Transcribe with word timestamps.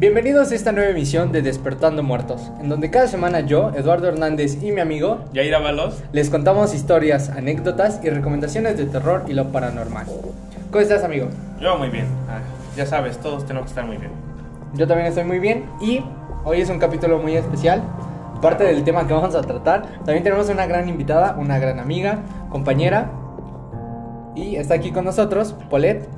Bienvenidos 0.00 0.50
a 0.50 0.54
esta 0.54 0.72
nueva 0.72 0.92
emisión 0.92 1.30
de 1.30 1.42
Despertando 1.42 2.02
Muertos, 2.02 2.50
en 2.58 2.70
donde 2.70 2.90
cada 2.90 3.06
semana 3.06 3.40
yo, 3.40 3.70
Eduardo 3.76 4.08
Hernández 4.08 4.62
y 4.62 4.72
mi 4.72 4.80
amigo 4.80 5.26
Yair 5.34 5.54
Avalos. 5.54 6.02
les 6.10 6.30
contamos 6.30 6.72
historias, 6.72 7.28
anécdotas 7.28 8.00
y 8.02 8.08
recomendaciones 8.08 8.78
de 8.78 8.86
terror 8.86 9.26
y 9.28 9.34
lo 9.34 9.52
paranormal. 9.52 10.06
¿Cómo 10.70 10.80
estás, 10.80 11.04
amigo? 11.04 11.26
Yo 11.60 11.76
muy 11.76 11.90
bien. 11.90 12.06
Ah, 12.30 12.40
ya 12.78 12.86
sabes, 12.86 13.18
todos 13.18 13.44
tenemos 13.44 13.66
que 13.66 13.72
estar 13.72 13.84
muy 13.84 13.98
bien. 13.98 14.10
Yo 14.72 14.86
también 14.86 15.06
estoy 15.06 15.24
muy 15.24 15.38
bien 15.38 15.66
y 15.82 16.02
hoy 16.44 16.62
es 16.62 16.70
un 16.70 16.78
capítulo 16.78 17.18
muy 17.18 17.36
especial. 17.36 17.82
Parte 18.40 18.64
del 18.64 18.82
tema 18.84 19.06
que 19.06 19.12
vamos 19.12 19.34
a 19.34 19.42
tratar, 19.42 19.82
también 20.06 20.22
tenemos 20.22 20.48
una 20.48 20.64
gran 20.64 20.88
invitada, 20.88 21.36
una 21.38 21.58
gran 21.58 21.78
amiga, 21.78 22.20
compañera. 22.48 23.10
Y 24.34 24.56
está 24.56 24.72
aquí 24.72 24.92
con 24.92 25.04
nosotros, 25.04 25.54
Polet. 25.68 26.08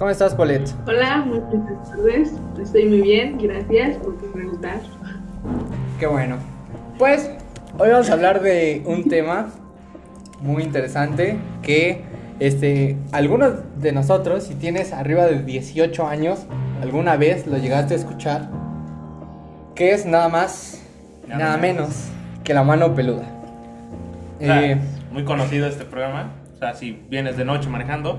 ¿Cómo 0.00 0.10
estás, 0.10 0.34
Polet? 0.34 0.62
Hola, 0.86 1.18
muy 1.26 1.40
buenas 1.40 1.90
tardes. 1.90 2.32
Estoy 2.60 2.86
muy 2.86 3.02
bien, 3.02 3.36
gracias 3.36 3.98
por 3.98 4.16
preguntar. 4.16 4.80
Qué 5.98 6.06
bueno. 6.06 6.36
Pues 6.98 7.30
hoy 7.78 7.90
vamos 7.90 8.08
a 8.08 8.14
hablar 8.14 8.40
de 8.40 8.82
un 8.86 9.08
tema 9.10 9.50
muy 10.40 10.62
interesante 10.62 11.36
que 11.62 12.02
este 12.40 12.96
algunos 13.12 13.56
de 13.76 13.92
nosotros 13.92 14.44
si 14.44 14.54
tienes 14.54 14.94
arriba 14.94 15.26
de 15.26 15.42
18 15.42 16.06
años 16.08 16.46
alguna 16.82 17.16
vez 17.16 17.46
lo 17.46 17.58
llegaste 17.58 17.92
a 17.92 17.96
escuchar 17.98 18.48
que 19.74 19.92
es 19.92 20.06
nada 20.06 20.30
más 20.30 20.82
nada, 21.28 21.38
Nada 21.44 21.56
menos. 21.58 21.88
menos. 21.88 22.08
que 22.42 22.54
la 22.54 22.64
mano 22.64 22.94
peluda. 22.94 23.24
O 24.40 24.44
sea, 24.44 24.64
Eh, 24.64 24.78
muy 25.12 25.24
conocido 25.24 25.66
este 25.66 25.84
programa. 25.84 26.32
O 26.54 26.58
sea, 26.58 26.72
si 26.74 26.92
vienes 27.10 27.36
de 27.36 27.44
noche 27.44 27.68
manejando, 27.68 28.18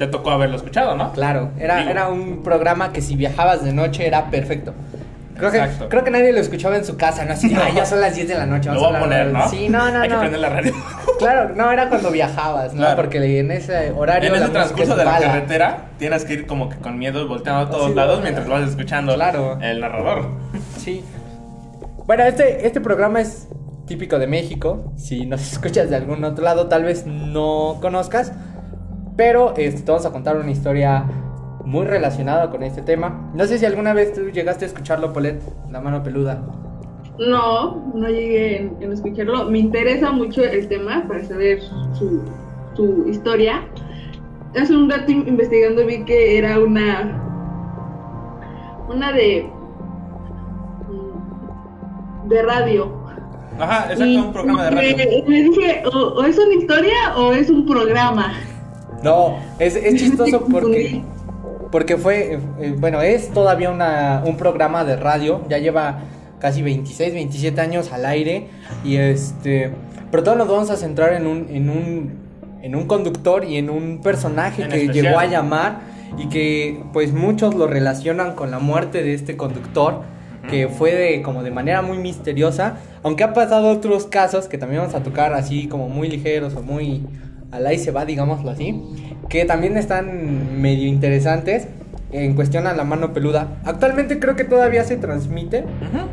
te 0.00 0.06
tocó 0.06 0.30
haberlo 0.30 0.56
escuchado, 0.56 0.96
¿no? 0.96 1.12
claro, 1.12 1.50
era, 1.58 1.76
Digo. 1.76 1.90
era 1.90 2.08
un 2.08 2.42
programa 2.42 2.90
que 2.92 3.02
si 3.02 3.16
viajabas 3.16 3.62
de 3.62 3.72
noche 3.72 4.06
era 4.06 4.30
perfecto. 4.30 4.72
Creo 5.36 5.50
que, 5.52 5.66
creo 5.88 6.04
que 6.04 6.10
nadie 6.10 6.32
lo 6.34 6.40
escuchaba 6.40 6.76
en 6.76 6.84
su 6.84 6.96
casa, 6.98 7.24
¿no? 7.24 7.32
Así, 7.32 7.48
No. 7.48 7.62
"Ay, 7.62 7.72
ya 7.74 7.86
son 7.86 8.00
las 8.02 8.14
10 8.14 8.28
de 8.28 8.34
la 8.34 8.44
noche. 8.44 8.68
Lo 8.70 8.74
vamos 8.74 8.82
voy 8.82 8.92
a 8.92 9.02
hablar 9.02 9.02
poner, 9.02 9.26
de-". 9.28 9.32
¿no? 9.32 9.48
Sí, 9.48 9.68
no, 9.70 9.90
no, 9.90 10.00
Hay 10.00 10.08
que 10.08 10.14
no. 10.14 10.20
prender 10.20 10.40
la 10.40 10.48
radio. 10.50 10.74
Claro, 11.18 11.50
no, 11.54 11.70
era 11.70 11.88
cuando 11.90 12.10
viajabas, 12.10 12.72
¿no? 12.72 12.78
Claro. 12.80 12.96
Porque 12.96 13.38
en 13.40 13.50
ese 13.50 13.90
horario. 13.92 14.34
en 14.34 14.42
ese 14.42 14.50
transcurso 14.52 14.92
es 14.92 14.98
de 14.98 15.04
la 15.04 15.10
mala. 15.12 15.26
carretera, 15.26 15.78
tienes 15.98 16.24
que 16.24 16.32
ir 16.32 16.46
como 16.46 16.68
que 16.70 16.76
con 16.76 16.98
miedo 16.98 17.26
volteando 17.28 17.60
a 17.62 17.70
todos 17.70 17.88
Sí, 17.90 17.94
lados 17.94 18.20
mientras 18.22 18.46
no. 18.46 18.54
vas 18.54 18.68
escuchando 18.70 19.14
Claro. 19.14 19.58
el 19.60 19.80
narrador. 19.80 20.28
Sí. 20.78 21.04
Bueno, 22.06 22.24
este, 22.24 22.66
este 22.66 22.80
programa 22.80 23.20
es 23.20 23.48
típico 23.86 24.18
de 24.18 24.26
México. 24.26 24.92
Si 24.96 25.26
nos 25.26 25.40
escuchas 25.52 25.90
de 25.90 25.96
algún 25.96 26.22
otro 26.24 26.44
lado, 26.44 26.68
tal 26.68 26.84
vez 26.84 27.06
no 27.06 27.78
conozcas. 27.80 28.32
Pero 29.20 29.52
este, 29.58 29.82
te 29.82 29.90
vamos 29.92 30.06
a 30.06 30.12
contar 30.12 30.38
una 30.38 30.50
historia 30.50 31.04
muy 31.66 31.84
relacionada 31.84 32.48
con 32.48 32.62
este 32.62 32.80
tema. 32.80 33.30
No 33.34 33.44
sé 33.44 33.58
si 33.58 33.66
alguna 33.66 33.92
vez 33.92 34.14
tú 34.14 34.30
llegaste 34.30 34.64
a 34.64 34.68
escucharlo, 34.68 35.12
Polet, 35.12 35.42
la 35.70 35.78
mano 35.82 36.02
peluda. 36.02 36.40
No, 37.18 37.92
no 37.94 38.08
llegué 38.08 38.56
en, 38.62 38.76
en 38.80 38.92
escucharlo. 38.92 39.44
Me 39.50 39.58
interesa 39.58 40.10
mucho 40.10 40.42
el 40.42 40.66
tema 40.68 41.04
para 41.06 41.22
saber 41.22 41.60
su, 41.92 42.22
su 42.74 43.06
historia. 43.10 43.62
Hace 44.58 44.74
un 44.74 44.88
rato 44.88 45.12
in- 45.12 45.28
investigando 45.28 45.84
vi 45.84 46.02
que 46.06 46.38
era 46.38 46.58
una. 46.58 47.22
Una 48.88 49.12
de. 49.12 49.50
mm, 50.88 52.28
de 52.30 52.42
radio. 52.42 52.90
Ajá, 53.58 53.82
exacto, 53.92 54.04
Y 54.06 54.16
un 54.16 54.32
programa 54.32 54.64
de 54.64 54.70
radio. 54.70 54.96
Me, 54.96 55.24
me 55.28 55.42
dije, 55.42 55.82
o, 55.92 55.98
o 55.98 56.24
es 56.24 56.38
una 56.38 56.54
historia 56.54 56.94
o 57.18 57.32
es 57.34 57.50
un 57.50 57.66
programa. 57.66 58.32
No, 59.02 59.38
es, 59.58 59.76
es 59.76 59.94
chistoso 60.00 60.44
porque. 60.50 61.02
Porque 61.70 61.96
fue, 61.96 62.34
eh, 62.34 62.38
eh, 62.60 62.74
bueno, 62.76 63.00
es 63.00 63.30
todavía 63.32 63.70
una, 63.70 64.24
un 64.26 64.36
programa 64.36 64.84
de 64.84 64.96
radio, 64.96 65.42
ya 65.48 65.58
lleva 65.58 66.00
casi 66.40 66.62
26, 66.62 67.14
27 67.14 67.60
años 67.60 67.92
al 67.92 68.06
aire 68.06 68.48
y 68.82 68.96
este, 68.96 69.70
pero 70.10 70.24
todos 70.24 70.36
nos 70.36 70.48
vamos 70.48 70.70
a 70.70 70.76
centrar 70.76 71.12
en 71.12 71.28
un, 71.28 71.46
en 71.48 71.70
un, 71.70 72.12
en 72.62 72.74
un 72.74 72.86
conductor 72.88 73.44
y 73.44 73.56
en 73.56 73.70
un 73.70 74.00
personaje 74.02 74.62
En 74.64 74.68
que 74.68 74.80
especial. 74.80 75.06
llegó 75.06 75.20
a 75.20 75.26
llamar 75.26 75.80
y 76.18 76.28
que 76.28 76.82
pues 76.92 77.12
muchos 77.12 77.54
lo 77.54 77.68
relacionan 77.68 78.34
con 78.34 78.50
la 78.50 78.58
muerte 78.58 79.04
de 79.04 79.14
este 79.14 79.36
conductor 79.36 80.02
que 80.48 80.68
fue 80.68 80.94
de, 80.94 81.22
como 81.22 81.42
de 81.42 81.50
manera 81.50 81.82
muy 81.82 81.98
misteriosa, 81.98 82.78
aunque 83.04 83.22
ha 83.22 83.32
pasado 83.32 83.70
otros 83.70 84.06
casos 84.06 84.48
que 84.48 84.58
también 84.58 84.80
vamos 84.80 84.96
a 84.96 85.02
tocar 85.02 85.34
así 85.34 85.68
como 85.68 85.88
muy 85.88 86.08
ligeros 86.08 86.56
o 86.56 86.62
muy 86.62 87.06
al 87.50 87.66
ahí 87.66 87.78
se 87.78 87.90
va, 87.90 88.04
digámoslo 88.04 88.50
así, 88.50 88.82
que 89.28 89.44
también 89.44 89.76
están 89.76 90.60
medio 90.60 90.86
interesantes 90.86 91.68
en 92.12 92.34
cuestión 92.34 92.66
a 92.66 92.72
la 92.72 92.84
mano 92.84 93.12
peluda. 93.12 93.60
Actualmente 93.64 94.18
creo 94.18 94.36
que 94.36 94.44
todavía 94.44 94.84
se 94.84 94.96
transmite, 94.96 95.64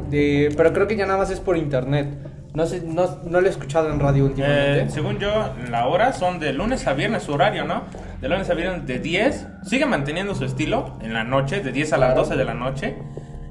de, 0.10 0.54
pero 0.56 0.74
creo 0.74 0.88
que 0.88 0.96
ya 0.96 1.06
nada 1.06 1.18
más 1.20 1.32
es 1.32 1.40
por 1.40 1.58
internet. 1.58 2.08
No 2.54 2.66
sé, 2.66 2.82
no, 2.84 3.20
no 3.26 3.40
lo 3.42 3.46
he 3.48 3.50
escuchado 3.52 3.92
en 3.92 4.00
radio 4.00 4.26
últimamente. 4.26 4.82
Eh, 4.82 4.90
según 4.90 5.20
yo, 5.20 5.54
la 5.70 5.86
hora 5.88 6.12
son 6.14 6.40
de 6.40 6.54
lunes 6.54 6.88
a 6.88 6.94
viernes 6.94 7.24
su 7.24 7.34
horario, 7.34 7.66
¿no? 7.66 7.84
De 8.20 8.30
lunes 8.30 8.50
a 8.50 8.56
viernes 8.56 8.88
de 8.88 8.98
10. 9.00 9.48
Sigue 9.64 9.86
manteniendo 9.86 10.34
su 10.34 10.44
estilo 10.46 10.98
en 11.02 11.14
la 11.14 11.24
noche, 11.24 11.60
de 11.62 11.72
10 11.72 11.94
a 11.94 11.98
las 11.98 12.08
Claro. 12.14 12.22
12 12.24 12.36
de 12.36 12.46
la 12.46 12.54
noche. 12.56 12.96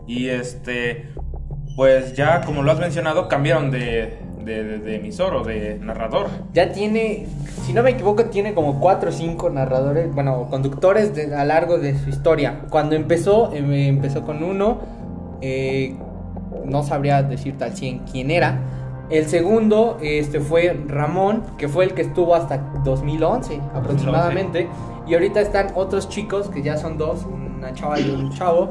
Y 0.09 0.29
este, 0.29 1.11
pues 1.77 2.15
ya 2.15 2.41
como 2.41 2.65
lo 2.65 2.73
has 2.73 2.81
mencionado, 2.81 3.29
cambiaron 3.29 3.71
de, 3.71 4.19
de, 4.47 4.65
de- 4.65 4.79
de 4.79 4.97
emisor 4.97 5.35
o 5.35 5.45
de 5.45 5.79
narrador. 5.83 6.29
Ya 6.55 6.73
tiene, 6.73 7.27
si 7.67 7.73
no 7.75 7.83
me 7.83 7.91
equivoco, 7.91 8.25
tiene 8.27 8.55
como 8.55 8.81
4 8.81 9.11
o 9.11 9.13
5 9.13 9.51
narradores, 9.51 10.15
bueno, 10.15 10.47
conductores 10.49 11.15
de- 11.15 11.35
a 11.35 11.45
largo 11.45 11.79
de 11.79 11.99
su 11.99 12.09
historia. 12.09 12.61
Cuando 12.71 12.95
empezó, 12.97 13.53
eh, 13.53 13.89
empezó 13.89 14.23
con 14.23 14.43
uno, 14.43 14.79
eh, 15.43 15.95
no 16.65 16.83
sabría 16.83 17.23
decirte 17.23 17.65
al 17.65 17.77
100 17.77 17.99
quién 18.11 18.31
era. 18.31 18.61
El 19.11 19.27
segundo 19.27 19.99
este, 20.03 20.41
fue 20.41 20.77
Ramón, 20.89 21.43
que 21.59 21.69
fue 21.69 21.85
el 21.85 21.95
que 21.95 22.03
estuvo 22.03 22.35
hasta 22.35 22.59
2011 22.85 23.61
aproximadamente. 23.75 24.69
Y 25.07 25.15
ahorita 25.15 25.41
están 25.41 25.69
otros 25.77 26.09
chicos, 26.09 26.49
que 26.49 26.63
ya 26.63 26.77
son 26.77 26.99
dos, 26.99 27.25
una 27.25 27.73
chava 27.73 28.01
y 28.01 28.11
un 28.11 28.33
chavo. 28.33 28.71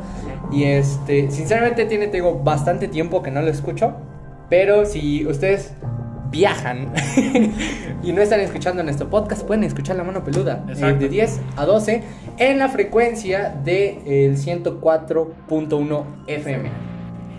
Y 0.52 0.66
este, 0.66 1.31
sinceramente 1.31 1.86
tiene, 1.86 2.07
te 2.07 2.18
digo, 2.18 2.42
bastante 2.44 2.90
tiempo 2.90 3.22
que 3.22 3.31
no 3.31 3.42
lo 3.42 3.50
escucho. 3.50 3.94
Pero 4.50 4.85
si 4.85 5.25
ustedes 5.25 5.73
viajan 6.29 6.91
y 8.03 8.11
no 8.11 8.22
están 8.22 8.39
escuchando 8.41 8.83
nuestro 8.83 9.09
podcast, 9.09 9.44
pueden 9.45 9.63
escuchar 9.63 9.95
La 9.95 10.03
Mano 10.03 10.23
Peluda. 10.23 10.66
eh, 10.69 10.94
de 10.94 11.09
10 11.09 11.39
a 11.56 11.66
12 11.66 12.03
en 12.38 12.59
la 12.59 12.69
frecuencia 12.69 13.56
del 13.63 14.38
104.1 14.38 16.03
FM. 16.28 16.69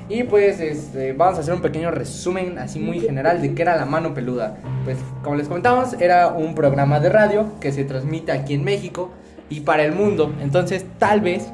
Y 0.08 0.22
pues 0.22 0.60
este, 0.60 1.12
vamos 1.12 1.38
a 1.38 1.40
hacer 1.40 1.52
un 1.52 1.60
pequeño 1.62 1.90
resumen 1.90 2.58
así 2.58 2.78
muy 2.78 3.00
general 3.00 3.42
de 3.42 3.54
qué 3.54 3.62
era 3.62 3.76
La 3.76 3.86
Mano 3.86 4.14
Peluda. 4.14 4.56
Pues 4.84 4.98
como 5.22 5.36
les 5.36 5.48
comentamos, 5.48 5.94
era 6.00 6.28
un 6.28 6.54
programa 6.54 7.00
de 7.00 7.08
radio 7.08 7.46
que 7.60 7.72
se 7.72 7.84
transmite 7.84 8.30
aquí 8.30 8.54
en 8.54 8.62
México 8.62 9.10
y 9.50 9.60
para 9.60 9.84
el 9.84 9.92
mundo. 9.92 10.32
Entonces 10.40 10.86
tal 10.98 11.20
vez 11.20 11.48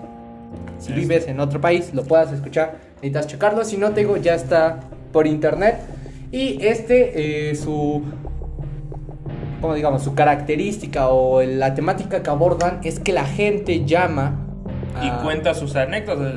si 0.78 0.92
vives 0.92 1.28
en 1.28 1.40
otro 1.40 1.60
país 1.60 1.94
lo 1.94 2.04
puedas 2.04 2.32
escuchar, 2.32 2.76
necesitas 2.96 3.26
checarlo. 3.26 3.64
Si 3.64 3.78
no 3.78 3.90
te 3.92 4.00
digo, 4.00 4.16
ya 4.16 4.34
está 4.34 4.80
por 5.12 5.26
internet. 5.26 5.76
Y 6.32 6.64
este, 6.64 7.50
eh, 7.50 7.54
su, 7.54 8.02
como 9.60 9.74
digamos, 9.74 10.02
su 10.02 10.14
característica 10.14 11.08
o 11.08 11.42
la 11.42 11.74
temática 11.74 12.22
que 12.22 12.30
abordan 12.30 12.80
es 12.84 12.98
que 12.98 13.12
la 13.12 13.24
gente 13.24 13.84
llama 13.84 14.38
Y 15.02 15.10
cuenta 15.22 15.54
sus 15.54 15.76
anécdotas, 15.76 16.32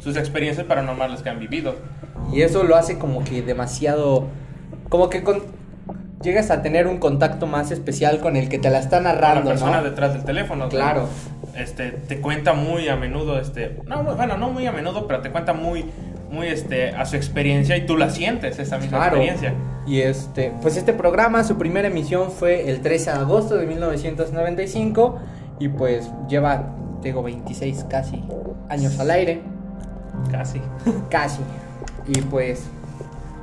sus 0.00 0.16
experiencias 0.16 0.66
paranormales 0.66 1.22
que 1.22 1.28
han 1.30 1.38
vivido. 1.38 1.74
Y 2.32 2.42
eso 2.42 2.64
lo 2.64 2.76
hace 2.76 2.98
como 2.98 3.22
que 3.22 3.42
demasiado. 3.42 4.26
Como 4.88 5.08
que 5.10 5.22
con- 5.22 5.42
llegas 6.22 6.50
a 6.50 6.62
tener 6.62 6.86
un 6.86 6.98
contacto 6.98 7.46
más 7.46 7.70
especial 7.70 8.20
con 8.20 8.36
el 8.36 8.48
que 8.48 8.58
te 8.58 8.70
la 8.70 8.78
está 8.78 8.96
Con 8.96 9.04
la 9.04 9.12
narrando, 9.14 9.50
persona 9.50 9.78
¿no? 9.78 9.84
detrás 9.84 10.14
del 10.14 10.24
teléfono. 10.24 10.68
Claro. 10.70 11.06
Este, 11.56 11.90
te 11.92 12.20
cuenta 12.20 12.52
muy 12.54 12.88
a 12.88 12.96
menudo, 12.96 13.38
este, 13.38 13.78
no, 13.86 14.02
bueno, 14.02 14.36
no 14.38 14.50
muy 14.50 14.66
a 14.66 14.72
menudo, 14.72 15.06
pero 15.06 15.20
te 15.20 15.30
cuenta 15.30 15.52
muy, 15.52 15.84
muy, 16.34 16.48
este, 16.48 16.90
a 16.90 17.06
su 17.06 17.16
experiencia 17.16 17.76
y 17.76 17.86
tú 17.86 17.96
la 17.96 18.10
sientes, 18.10 18.58
esa 18.58 18.76
misma 18.78 18.98
Claro. 18.98 19.16
experiencia. 19.16 19.54
Y 19.86 20.00
este, 20.00 20.52
pues 20.62 20.76
este 20.76 20.92
programa, 20.92 21.44
su 21.44 21.56
primera 21.56 21.88
emisión 21.88 22.30
fue 22.30 22.68
el 22.70 22.80
13 22.80 23.10
de 23.12 23.16
agosto 23.18 23.56
de 23.56 23.66
1995 23.66 25.18
y 25.60 25.68
pues 25.68 26.10
lleva, 26.28 26.74
tengo 27.02 27.22
26 27.22 27.84
casi 27.88 28.22
años 28.68 28.98
al 28.98 29.10
aire, 29.10 29.42
Casi. 30.30 30.60
casi. 31.10 31.40
Y 32.06 32.20
pues 32.22 32.66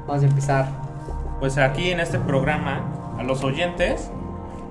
vamos 0.07 0.23
a 0.23 0.27
empezar. 0.27 0.67
Pues 1.39 1.57
aquí 1.57 1.89
en 1.91 1.99
este 1.99 2.17
programa, 2.19 3.15
a 3.19 3.23
los 3.23 3.43
oyentes 3.43 4.09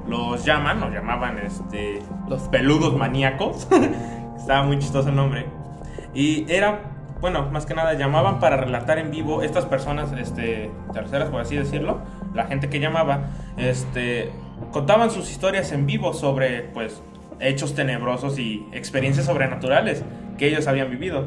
los 0.08 0.44
llaman, 0.44 0.80
nos 0.80 0.92
llamaban 0.92 1.38
este, 1.38 2.00
los 2.28 2.42
peludos 2.48 2.96
maníacos. 2.96 3.68
Estaba 4.36 4.64
muy 4.64 4.78
chistoso 4.78 5.10
el 5.10 5.16
nombre. 5.16 5.46
Y 6.14 6.50
era, 6.50 6.80
bueno, 7.20 7.50
más 7.50 7.66
que 7.66 7.74
nada 7.74 7.94
llamaban 7.94 8.38
para 8.40 8.56
relatar 8.56 8.98
en 8.98 9.10
vivo 9.10 9.42
estas 9.42 9.66
personas, 9.66 10.12
este, 10.12 10.70
terceras 10.92 11.28
por 11.28 11.40
así 11.40 11.56
decirlo, 11.56 12.00
la 12.34 12.46
gente 12.46 12.68
que 12.68 12.80
llamaba, 12.80 13.30
este, 13.56 14.30
contaban 14.72 15.10
sus 15.10 15.30
historias 15.30 15.72
en 15.72 15.86
vivo 15.86 16.14
sobre, 16.14 16.62
pues, 16.62 17.02
hechos 17.40 17.74
tenebrosos 17.74 18.38
y 18.38 18.66
experiencias 18.72 19.26
sobrenaturales 19.26 20.02
que 20.38 20.48
ellos 20.48 20.66
habían 20.66 20.90
vivido. 20.90 21.24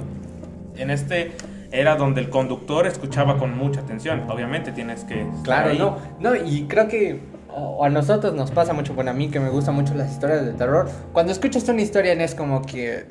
En 0.76 0.92
este 0.92 1.32
era 1.72 1.96
donde 1.96 2.22
el 2.22 2.30
conductor 2.30 2.86
escuchaba 2.86 3.38
con 3.38 3.58
mucha 3.58 3.82
atención. 3.82 4.30
Obviamente 4.30 4.72
tienes 4.72 5.04
que... 5.04 5.22
estar 5.22 5.44
Claro, 5.44 5.70
ahí. 5.72 5.78
no, 5.80 5.98
no, 6.20 6.36
y 6.36 6.66
creo 6.68 6.88
que 6.88 7.20
o 7.56 7.84
a 7.84 7.90
nosotros 7.90 8.34
nos 8.34 8.52
pasa 8.52 8.74
mucho, 8.74 8.94
bueno, 8.94 9.12
a 9.12 9.14
mí 9.14 9.30
que 9.30 9.40
me 9.40 9.50
gustan 9.50 9.76
mucho 9.76 9.94
las 9.94 10.12
historias 10.12 10.46
de 10.46 10.54
terror, 10.54 10.90
cuando 11.12 11.32
escuchas 11.32 11.68
una 11.70 11.82
historia 11.82 12.16
no 12.16 12.24
es 12.24 12.36
como 12.36 12.62
que, 12.64 13.06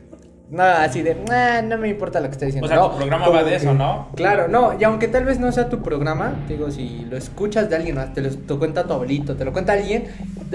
no, 0.53 0.63
así 0.63 1.03
de, 1.03 1.17
"Nah, 1.29 1.63
no 1.63 1.79
me 1.79 1.89
importa 1.89 2.21
lo 2.21 2.27
que 2.27 2.33
está 2.33 2.47
diciendo. 2.47 2.67
O 2.67 2.69
sea, 2.69 2.77
no, 2.79 2.91
tu 2.91 2.97
programa 2.99 3.29
va 3.29 3.43
de 3.43 3.51
que- 3.51 3.57
eso, 3.57 3.75
¿no? 3.75 4.09
Claro, 4.15 4.47
no, 4.49 4.75
y 4.79 4.85
aunque 4.85 5.09
tal 5.09 5.25
vez 5.25 5.41
no 5.41 5.51
sea 5.51 5.69
tu 5.69 5.83
programa, 5.83 6.35
digo, 6.47 6.71
si 6.71 7.07
lo 7.11 7.17
escuchas 7.17 7.69
de 7.71 7.77
alguien 7.77 7.99
te 8.15 8.21
lo 8.21 8.31
te 8.31 8.55
cuenta 8.57 8.85
tu 8.87 8.93
abuelito, 8.93 9.35
te 9.35 9.45
lo 9.45 9.53
cuenta 9.53 9.73
alguien, 9.73 10.05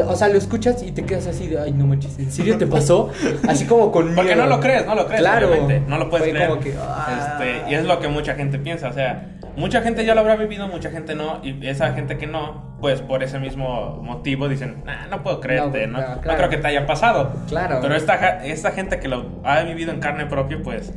o 0.07 0.15
sea, 0.15 0.27
lo 0.29 0.37
escuchas 0.37 0.83
y 0.83 0.91
te 0.91 1.03
quedas 1.03 1.27
así 1.27 1.47
de, 1.47 1.59
ay, 1.59 1.71
no 1.73 1.85
manches, 1.87 2.17
¿en 2.19 2.31
serio 2.31 2.57
te 2.57 2.67
pasó? 2.67 3.09
Así 3.49 3.65
como 3.65 3.91
con 3.91 4.13
Porque 4.15 4.35
miedo. 4.35 4.43
no 4.47 4.55
lo 4.55 4.59
crees, 4.61 4.85
no 4.85 4.93
lo 4.95 5.05
crees, 5.07 5.21
Claro. 5.21 5.47
obviamente. 5.49 5.81
No 5.89 5.97
lo 5.97 6.09
puedes 6.09 6.29
creer. 6.29 6.49
como 6.49 6.61
que, 6.61 6.73
ah. 6.79 7.39
Este, 7.41 7.71
y 7.71 7.75
es 7.75 7.83
lo 7.85 7.99
que 7.99 8.07
mucha 8.07 8.35
gente 8.35 8.59
piensa. 8.59 8.89
O 8.89 8.93
sea, 8.93 9.35
mucha 9.55 9.81
gente 9.81 10.05
ya 10.05 10.13
lo 10.13 10.21
habrá 10.21 10.35
vivido, 10.35 10.67
mucha 10.67 10.91
gente 10.91 11.15
no. 11.15 11.39
Y 11.43 11.65
esa 11.67 11.93
gente 11.93 12.17
que 12.19 12.27
no, 12.27 12.66
pues 12.81 13.01
por 13.01 13.23
ese 13.23 13.39
mismo 13.39 13.97
motivo 14.03 14.47
dicen, 14.47 14.83
nah, 14.85 15.07
no 15.09 15.23
puedo 15.23 15.39
creerte, 15.39 15.87
No, 15.87 15.93
¿no? 15.93 15.97
claro, 15.99 16.15
No 16.15 16.21
claro. 16.21 16.37
creo 16.37 16.49
que 16.49 16.57
te 16.57 16.67
haya 16.67 16.85
pasado. 16.85 17.31
Claro. 17.47 17.79
Pero 17.81 17.95
esta, 17.95 18.45
esta 18.45 18.71
gente 18.71 18.99
que 18.99 19.07
lo 19.07 19.25
ha 19.43 19.61
vivido 19.61 19.91
en 19.91 19.99
carne 19.99 20.25
propia, 20.27 20.59
pues 20.63 20.93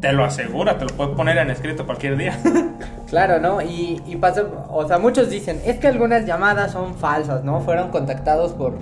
te 0.00 0.12
lo 0.12 0.24
asegura, 0.24 0.78
te 0.78 0.84
lo 0.84 0.90
puede 0.94 1.14
poner 1.14 1.38
en 1.38 1.50
escrito 1.50 1.86
cualquier 1.86 2.16
día. 2.16 2.38
Claro, 3.12 3.40
¿no? 3.40 3.60
Y, 3.60 4.00
y 4.06 4.16
pasa, 4.16 4.42
o 4.70 4.88
sea, 4.88 4.96
muchos 4.96 5.28
dicen, 5.28 5.60
es 5.66 5.76
que 5.78 5.86
algunas 5.86 6.24
llamadas 6.24 6.72
son 6.72 6.94
falsas, 6.94 7.44
¿no? 7.44 7.60
Fueron 7.60 7.90
contactados 7.90 8.52
por... 8.52 8.72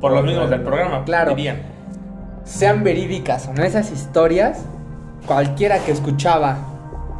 por 0.00 0.12
los 0.12 0.24
mismos 0.24 0.48
del 0.48 0.62
programa, 0.62 1.04
Claro. 1.04 1.34
dirían. 1.34 1.58
Sean 2.44 2.82
verídicas 2.84 3.48
o 3.48 3.52
no 3.52 3.62
esas 3.64 3.92
historias, 3.92 4.64
cualquiera 5.26 5.78
que 5.80 5.92
escuchaba 5.92 6.56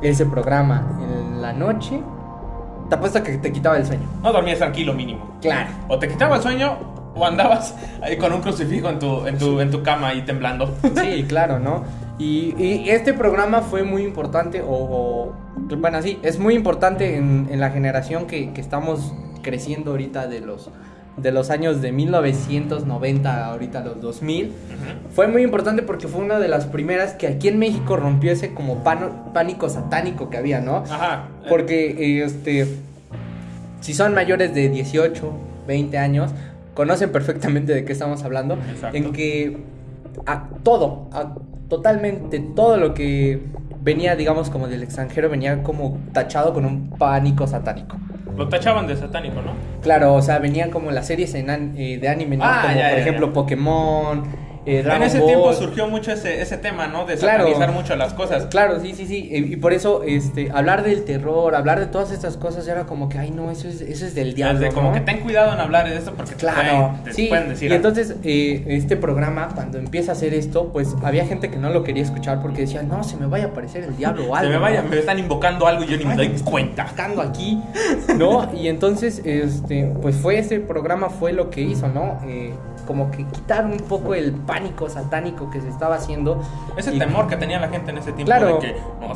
ese 0.01 0.25
programa 0.25 0.99
en 1.03 1.43
la 1.43 1.53
noche, 1.53 2.01
te 2.89 2.95
apuesto 2.95 3.23
que 3.23 3.39
te 3.39 3.53
quitaba 3.53 3.77
el 3.77 3.87
sueño. 3.87 4.03
No 4.23 4.33
dormías 4.33 4.59
tranquilo 4.59 4.93
mínimo. 4.95 5.37
Claro. 5.41 5.71
O 5.89 5.99
te 5.99 6.09
quitaba 6.09 6.37
el 6.37 6.43
sueño 6.43 6.77
o 7.15 7.25
andabas 7.27 7.75
ahí 8.03 8.17
con 8.19 8.33
un 8.33 8.41
crucifijo 8.43 8.89
en 8.91 8.99
tu, 8.99 9.27
en 9.27 9.39
tu, 9.39 9.61
en 9.61 9.71
tu 9.71 9.83
cama 9.83 10.09
ahí 10.09 10.23
temblando. 10.23 10.75
Sí, 11.01 11.25
claro, 11.29 11.59
¿no? 11.59 11.85
Y, 12.19 12.55
y 12.59 12.89
este 12.91 13.13
programa 13.13 13.61
fue 13.63 13.83
muy 13.83 14.03
importante, 14.03 14.63
o, 14.63 14.69
o- 14.71 15.33
bueno, 15.79 16.01
sí, 16.03 16.19
es 16.23 16.39
muy 16.39 16.55
importante 16.55 17.17
en, 17.17 17.49
en 17.51 17.61
la 17.61 17.71
generación 17.71 18.27
que, 18.27 18.53
que 18.53 18.61
estamos 18.61 19.13
creciendo 19.43 19.91
ahorita 19.93 20.27
de 20.27 20.41
los, 20.41 20.71
de 21.17 21.33
los 21.33 21.49
años 21.51 21.81
de 21.81 21.93
1990 21.93 23.31
a 23.33 23.47
ahorita 23.53 23.83
los 23.85 24.01
2000. 24.01 24.47
Ujú. 24.49 24.55
Fue 25.15 25.27
muy 25.29 25.43
importante 25.43 25.83
porque 25.83 26.09
fue 26.09 26.23
una 26.23 26.39
de 26.39 26.49
las 26.49 26.67
primeras 26.67 27.15
que 27.15 27.27
aquí 27.27 27.49
en 27.49 27.59
México 27.59 27.97
rompió 27.97 28.33
ese 28.33 28.53
como 28.53 28.85
pano- 28.85 29.33
pánico 29.33 29.69
satánico 29.69 30.29
que 30.31 30.37
había, 30.37 30.61
¿no? 30.61 30.77
Ajá. 30.79 31.29
Porque, 31.49 32.23
este, 32.25 32.67
si 33.81 33.95
son 33.95 34.13
mayores 34.15 34.55
de 34.55 34.69
18, 34.69 35.33
20 35.67 35.97
años, 35.99 36.33
conocen 36.75 37.11
perfectamente 37.13 37.73
de 37.73 37.85
qué 37.85 37.93
estamos 37.93 38.23
hablando. 38.23 38.59
Exacto. 38.71 38.97
En 38.97 39.13
que 39.13 39.59
a 40.27 40.49
todo, 40.63 41.09
a 41.13 41.35
totalmente 41.69 42.41
todo 42.41 42.77
lo 42.77 42.93
que 42.95 43.43
venía, 43.83 44.17
digamos, 44.17 44.51
como 44.51 44.69
del 44.69 44.83
extranjero, 44.83 45.31
venía 45.31 45.63
como 45.63 45.99
tachado 46.13 46.53
con 46.53 46.65
un 46.67 46.91
pánico 46.91 47.47
satánico. 47.47 47.97
Lo 48.37 48.49
tachaban 48.49 48.87
de 48.87 48.97
satánico, 48.97 49.41
¿no? 49.43 49.53
Claro, 49.83 50.15
o 50.15 50.23
sea, 50.23 50.39
venían 50.39 50.71
como 50.71 50.91
las 50.91 51.07
series 51.07 51.35
en 51.35 51.49
an- 51.51 51.75
eh, 51.77 51.99
de 51.99 52.09
anime, 52.09 52.37
¿no? 52.37 52.45
Ah, 52.45 52.61
como 52.63 52.75
ya, 52.77 52.89
por 52.89 52.97
ya, 52.97 53.01
ejemplo 53.01 53.27
ya. 53.29 53.33
Pokémon, 53.33 54.23
eh, 54.67 54.81
en 54.85 55.03
ese 55.03 55.19
Ball. 55.19 55.27
tiempo 55.29 55.53
surgió 55.55 55.87
mucho 55.89 56.13
ese, 56.13 56.43
ese 56.43 56.57
tema, 56.59 56.87
¿no? 56.89 57.05
De 57.07 57.17
Claro. 57.17 57.45
satanizar 57.45 57.73
mucho 57.73 57.97
las 57.97 58.13
cosas. 58.15 58.47
Claro, 58.47 58.81
sí, 58.81 58.93
sí, 58.95 59.07
sí. 59.07 59.29
Y 59.31 59.47
y 59.53 59.57
por 59.57 59.73
eso, 59.73 60.03
este, 60.05 60.51
hablar 60.53 60.83
del 60.83 61.05
terror, 61.05 61.55
hablar 61.55 61.79
de 61.81 61.87
todas 61.87 62.11
estas 62.11 62.37
cosas 62.37 62.67
era 62.69 62.85
como 62.87 63.09
que, 63.09 63.19
ay, 63.19 63.31
no, 63.31 63.51
eso 63.51 63.69
es, 63.69 63.81
eso 63.81 64.05
es 64.07 64.15
del 64.15 64.35
diablo. 64.35 64.59
Desde 64.61 64.75
como 64.75 64.93
que 64.93 65.01
ten 65.01 65.21
cuidado 65.21 65.53
en 65.55 65.61
hablar 65.61 65.89
de 65.89 65.97
esto 65.97 66.13
porque 66.17 66.35
Claro, 66.35 66.89
pueden, 66.89 67.05
te 67.05 67.13
sí. 67.13 67.27
pueden 67.29 67.49
decir 67.49 67.71
y 67.71 67.75
entonces, 67.75 68.17
eh, 68.25 68.65
este 68.69 68.97
programa, 68.97 69.49
cuando 69.55 69.79
empieza 69.79 70.13
a 70.13 70.15
hacer 70.15 70.35
esto, 70.35 70.71
pues 70.73 70.95
había 71.03 71.25
gente 71.27 71.51
que 71.51 71.57
no 71.59 71.71
lo 71.71 71.85
quería 71.85 72.03
escuchar 72.03 72.43
porque 72.43 72.63
decía, 72.63 72.83
no, 72.83 73.05
se 73.05 73.17
me 73.17 73.27
vaya 73.27 73.45
a 73.47 73.49
aparecer 73.49 73.85
el 73.85 73.97
diablo 73.97 74.25
o 74.31 74.35
algo. 74.35 74.47
Se 74.53 74.59
me 74.59 74.59
vaya, 74.63 74.83
¿no? 74.83 74.89
me 74.91 74.99
están 74.99 75.19
invocando 75.19 75.67
algo 75.67 75.85
y 75.85 75.87
yo 75.89 75.97
ni 75.97 76.05
me 76.05 76.17
doy 76.17 76.29
cuenta. 76.45 76.87
Sacando 76.89 77.23
aquí, 77.23 77.61
¿no? 78.17 78.51
Y 78.55 78.69
entonces, 78.69 79.21
este, 79.25 79.93
pues 80.03 80.17
fue 80.17 80.39
ese 80.39 80.61
programa, 80.61 81.09
fue 81.11 81.33
lo 81.33 81.51
que 81.51 81.61
hizo, 81.63 81.89
¿no? 81.89 82.19
Eh, 82.27 82.53
como 82.87 83.11
que 83.11 83.25
quitar 83.25 83.67
un 83.67 83.77
poco 83.79 84.15
el 84.15 84.33
pánico 84.33 84.89
satánico 84.89 85.51
que 85.51 85.61
se 85.61 85.69
estaba 85.69 85.97
haciendo. 85.97 86.41
Ese 86.77 86.95
Y- 86.95 86.99
temor 86.99 87.27
que 87.27 87.37
tenía 87.37 87.59
la 87.61 87.69
gente 87.69 87.91
en 87.91 87.99
ese 87.99 88.13
tiempo 88.13 88.27
Claro. 88.27 88.55
de 88.55 88.59
que 88.61 88.77
no, 89.01 89.13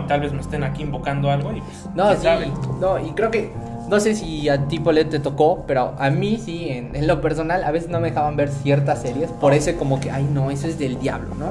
no, 0.00 0.06
tal 0.06 0.20
vez 0.20 0.32
me 0.32 0.40
estén 0.40 0.64
aquí 0.64 0.82
invocando 0.82 1.30
algo 1.30 1.52
y 1.52 1.60
pues, 1.60 1.88
No, 1.94 2.10
sí, 2.12 2.22
sabe. 2.22 2.48
no, 2.80 2.98
y 2.98 3.10
creo 3.12 3.30
que, 3.30 3.52
no 3.88 4.00
sé 4.00 4.14
si 4.14 4.48
a 4.48 4.66
ti, 4.66 4.80
Polet, 4.80 5.08
te 5.10 5.18
tocó, 5.20 5.64
pero 5.66 5.94
a 5.98 6.10
mí 6.10 6.38
sí, 6.38 6.68
en, 6.70 6.96
en 6.96 7.06
lo 7.06 7.20
personal, 7.20 7.62
a 7.62 7.70
veces 7.70 7.88
no 7.90 8.00
me 8.00 8.08
dejaban 8.08 8.34
ver 8.36 8.48
ciertas 8.48 9.02
series, 9.02 9.30
por 9.30 9.52
ese 9.52 9.76
como 9.76 10.00
que, 10.00 10.10
ay, 10.10 10.28
no, 10.32 10.50
eso 10.50 10.66
es 10.66 10.78
del 10.78 10.98
diablo, 10.98 11.34
¿no? 11.38 11.46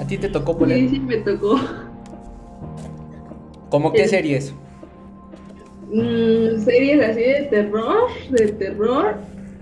¿A 0.00 0.06
ti 0.06 0.16
te 0.18 0.28
tocó, 0.28 0.52
Sí, 0.52 0.58
Polet? 0.60 0.90
sí 0.90 1.00
me 1.00 1.16
tocó. 1.18 1.56
¿Cómo 3.68 3.92
qué 3.92 4.04
Sí. 4.04 4.10
series? 4.10 4.54
Mm, 5.92 6.62
series 6.64 7.02
así 7.10 7.20
de 7.20 7.46
terror, 7.50 8.08
de 8.30 8.48
terror. 8.52 9.16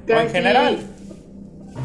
O 0.09 0.13
en 0.21 0.31
general. 0.31 0.79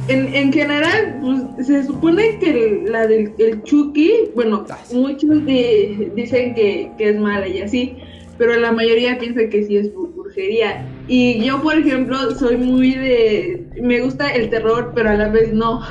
En, 0.08 0.34
en 0.36 0.54
general, 0.54 1.18
pues, 1.22 1.68
se 1.68 1.84
supone 1.84 2.38
que 2.40 2.50
el- 2.52 2.92
la 2.92 3.08
del 3.08 3.32
el 3.40 3.64
Chucky, 3.64 4.12
bueno, 4.36 4.66
Ah, 4.70 4.78
sí. 4.84 4.96
muchos 4.98 5.46
di- 5.46 6.10
dicen 6.16 6.54
que, 6.54 6.92
que 6.98 7.10
es 7.10 7.20
mala 7.20 7.48
y 7.48 7.62
así, 7.62 7.98
pero 8.38 8.56
la 8.60 8.72
mayoría 8.72 9.18
piensa 9.18 9.42
que 9.50 9.64
sí 9.64 9.78
es 9.78 9.94
bru- 9.94 10.14
brujería. 10.16 10.86
Y 11.08 11.44
yo, 11.44 11.62
por 11.62 11.76
ejemplo, 11.78 12.18
soy 12.36 12.58
muy 12.58 12.94
de... 12.94 13.66
Me 13.82 14.02
gusta 14.02 14.30
el 14.30 14.50
terror, 14.50 14.92
pero 14.96 15.10
a 15.10 15.14
la 15.16 15.30
vez 15.30 15.54
no. 15.54 15.82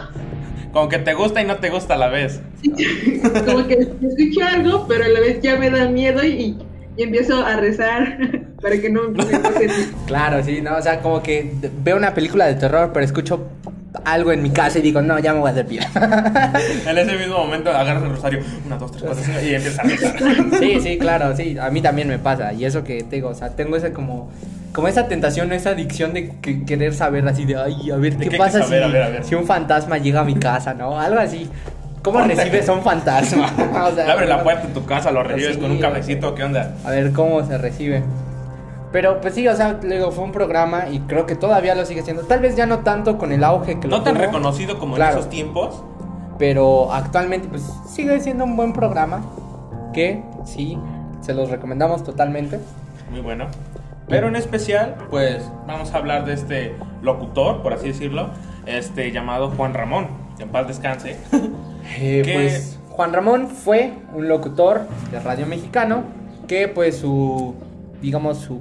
Como 0.72 0.88
que 0.88 0.98
te 0.98 1.14
gusta 1.14 1.40
y 1.40 1.46
no 1.46 1.56
te 1.56 1.70
gusta 1.70 1.94
a 1.94 1.98
la 1.98 2.08
vez. 2.08 2.40
Como 3.46 3.66
que 3.66 3.74
escucho 3.74 4.44
algo, 4.44 4.86
pero 4.88 5.04
a 5.04 5.08
la 5.08 5.20
vez 5.20 5.40
ya 5.40 5.56
me 5.56 5.70
da 5.70 5.88
miedo 5.88 6.24
y, 6.24 6.56
y 6.96 7.02
empiezo 7.02 7.44
a 7.44 7.56
rezar 7.56 8.18
para 8.62 8.78
que 8.80 8.88
no 8.90 9.08
me 9.10 9.18
pase 9.38 9.68
Claro, 10.06 10.42
sí, 10.44 10.60
no, 10.62 10.76
o 10.76 10.82
sea, 10.82 11.00
como 11.00 11.22
que 11.22 11.52
veo 11.82 11.96
una 11.96 12.14
película 12.14 12.46
de 12.46 12.54
terror, 12.54 12.90
pero 12.92 13.04
escucho 13.04 13.48
algo 14.04 14.32
en 14.32 14.42
mi 14.42 14.50
casa 14.50 14.80
y 14.80 14.82
digo, 14.82 15.00
no, 15.02 15.18
ya 15.20 15.32
me 15.32 15.38
voy 15.40 15.48
a 15.48 15.52
hacer 15.52 15.66
pila. 15.66 15.88
En 16.86 16.98
ese 16.98 17.16
mismo 17.16 17.38
momento 17.38 17.70
agarras 17.70 18.02
el 18.02 18.10
rosario, 18.10 18.40
una, 18.66 18.76
dos, 18.76 18.90
tres, 18.92 19.04
cuatro, 19.04 19.22
cinco, 19.24 19.38
y 19.42 19.54
empiezas 19.54 19.78
a 19.78 19.82
rezar. 19.84 20.14
Sí, 20.58 20.80
sí, 20.80 20.98
claro, 20.98 21.34
sí, 21.36 21.56
a 21.58 21.70
mí 21.70 21.80
también 21.80 22.08
me 22.08 22.18
pasa. 22.18 22.52
Y 22.52 22.64
eso 22.64 22.82
que 22.84 23.02
te 23.04 23.16
digo, 23.16 23.28
o 23.30 23.34
sea, 23.34 23.50
tengo 23.50 23.76
ese 23.76 23.92
como, 23.92 24.30
como 24.72 24.88
esa 24.88 25.06
tentación, 25.08 25.52
esa 25.52 25.70
adicción 25.70 26.12
de 26.12 26.32
que- 26.42 26.64
querer 26.64 26.92
saber 26.94 27.26
así 27.28 27.44
de, 27.44 27.56
ay, 27.56 27.90
a 27.92 27.96
ver 27.96 28.16
¿De 28.16 28.24
qué 28.24 28.30
qué 28.30 28.36
pasa 28.36 28.62
saber? 28.62 28.80
si, 28.82 28.84
A 28.84 28.92
ver, 28.92 29.02
a 29.02 29.08
ver. 29.10 29.24
si 29.24 29.34
un 29.36 29.46
fantasma 29.46 29.98
llega 29.98 30.20
a 30.20 30.24
mi 30.24 30.34
casa, 30.34 30.74
¿no? 30.74 30.98
Algo 30.98 31.20
así. 31.20 31.48
¿Cómo 32.04 32.18
Ponte- 32.20 32.34
recibes 32.34 32.68
a 32.68 32.72
un 32.74 32.82
fantasma? 32.82 33.46
O 33.90 33.94
sea, 33.94 34.04
Le 34.06 34.12
abres 34.12 34.28
la 34.28 34.42
puerta 34.44 34.66
de 34.68 34.74
tu 34.74 34.84
casa, 34.84 35.10
lo 35.10 35.22
recibes 35.24 35.54
Sí, 35.56 35.60
con 35.60 35.70
un 35.72 35.78
o- 35.78 35.80
cablecito, 35.80 36.34
¿qué 36.34 36.44
onda? 36.44 36.74
A 36.84 36.90
ver 36.90 37.12
cómo 37.12 37.42
se 37.44 37.56
recibe. 37.58 38.02
Pero 38.92 39.20
pues 39.20 39.34
sí, 39.34 39.48
o 39.48 39.56
sea, 39.56 39.80
luego 39.82 40.12
fue 40.12 40.22
un 40.24 40.30
programa 40.32 40.84
y 40.90 41.00
creo 41.00 41.26
que 41.26 41.34
todavía 41.34 41.74
lo 41.74 41.84
sigue 41.84 42.02
siendo. 42.02 42.22
Tal 42.22 42.38
vez 42.40 42.54
ya 42.56 42.66
no 42.66 42.80
tanto 42.80 43.18
con 43.18 43.32
el 43.32 43.42
auge 43.42 43.80
que 43.80 43.88
lo 43.88 43.96
No 43.98 44.02
tan 44.04 44.14
tuvo, 44.14 44.24
reconocido 44.26 44.78
como 44.78 44.94
Claro. 44.94 45.14
en 45.14 45.18
esos 45.18 45.30
tiempos. 45.30 45.82
Pero 46.38 46.92
actualmente 46.92 47.48
pues 47.48 47.62
sigue 47.88 48.20
siendo 48.20 48.44
un 48.44 48.54
buen 48.56 48.72
programa 48.72 49.22
que 49.92 50.22
sí, 50.44 50.78
se 51.22 51.32
los 51.34 51.48
recomendamos 51.50 52.04
totalmente. 52.04 52.60
Muy 53.10 53.20
bueno. 53.20 53.46
Pero 54.08 54.28
en 54.28 54.36
especial, 54.36 54.96
pues 55.10 55.48
vamos 55.66 55.92
a 55.94 55.96
hablar 55.96 56.24
de 56.26 56.34
este 56.34 56.76
locutor, 57.02 57.62
por 57.62 57.72
así 57.72 57.88
decirlo, 57.88 58.28
este 58.66 59.10
llamado 59.10 59.50
Juan 59.56 59.72
Ramón. 59.74 60.08
En 60.38 60.50
paz 60.50 60.68
descanse. 60.68 61.16
Eh, 61.98 62.22
pues 62.24 62.78
Juan 62.90 63.12
Ramón 63.12 63.48
fue 63.48 63.92
un 64.14 64.28
locutor 64.28 64.82
de 65.10 65.20
radio 65.20 65.46
mexicano 65.46 66.04
que 66.46 66.68
pues 66.68 66.96
su, 66.96 67.54
digamos, 68.00 68.38
su 68.38 68.60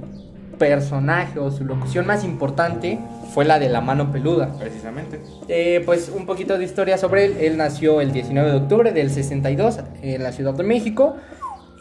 personaje 0.58 1.38
o 1.38 1.50
su 1.50 1.64
locución 1.64 2.06
más 2.06 2.24
importante 2.24 2.98
fue 3.32 3.44
la 3.44 3.58
de 3.58 3.68
la 3.68 3.80
mano 3.80 4.12
peluda. 4.12 4.52
Precisamente. 4.58 5.20
Eh, 5.48 5.82
pues 5.84 6.10
un 6.14 6.26
poquito 6.26 6.56
de 6.56 6.64
historia 6.64 6.98
sobre 6.98 7.26
él. 7.26 7.36
Él 7.40 7.56
nació 7.56 8.00
el 8.00 8.12
19 8.12 8.50
de 8.50 8.56
octubre 8.56 8.92
del 8.92 9.10
62 9.10 9.80
en 10.02 10.22
la 10.22 10.32
Ciudad 10.32 10.54
de 10.54 10.62
México 10.62 11.16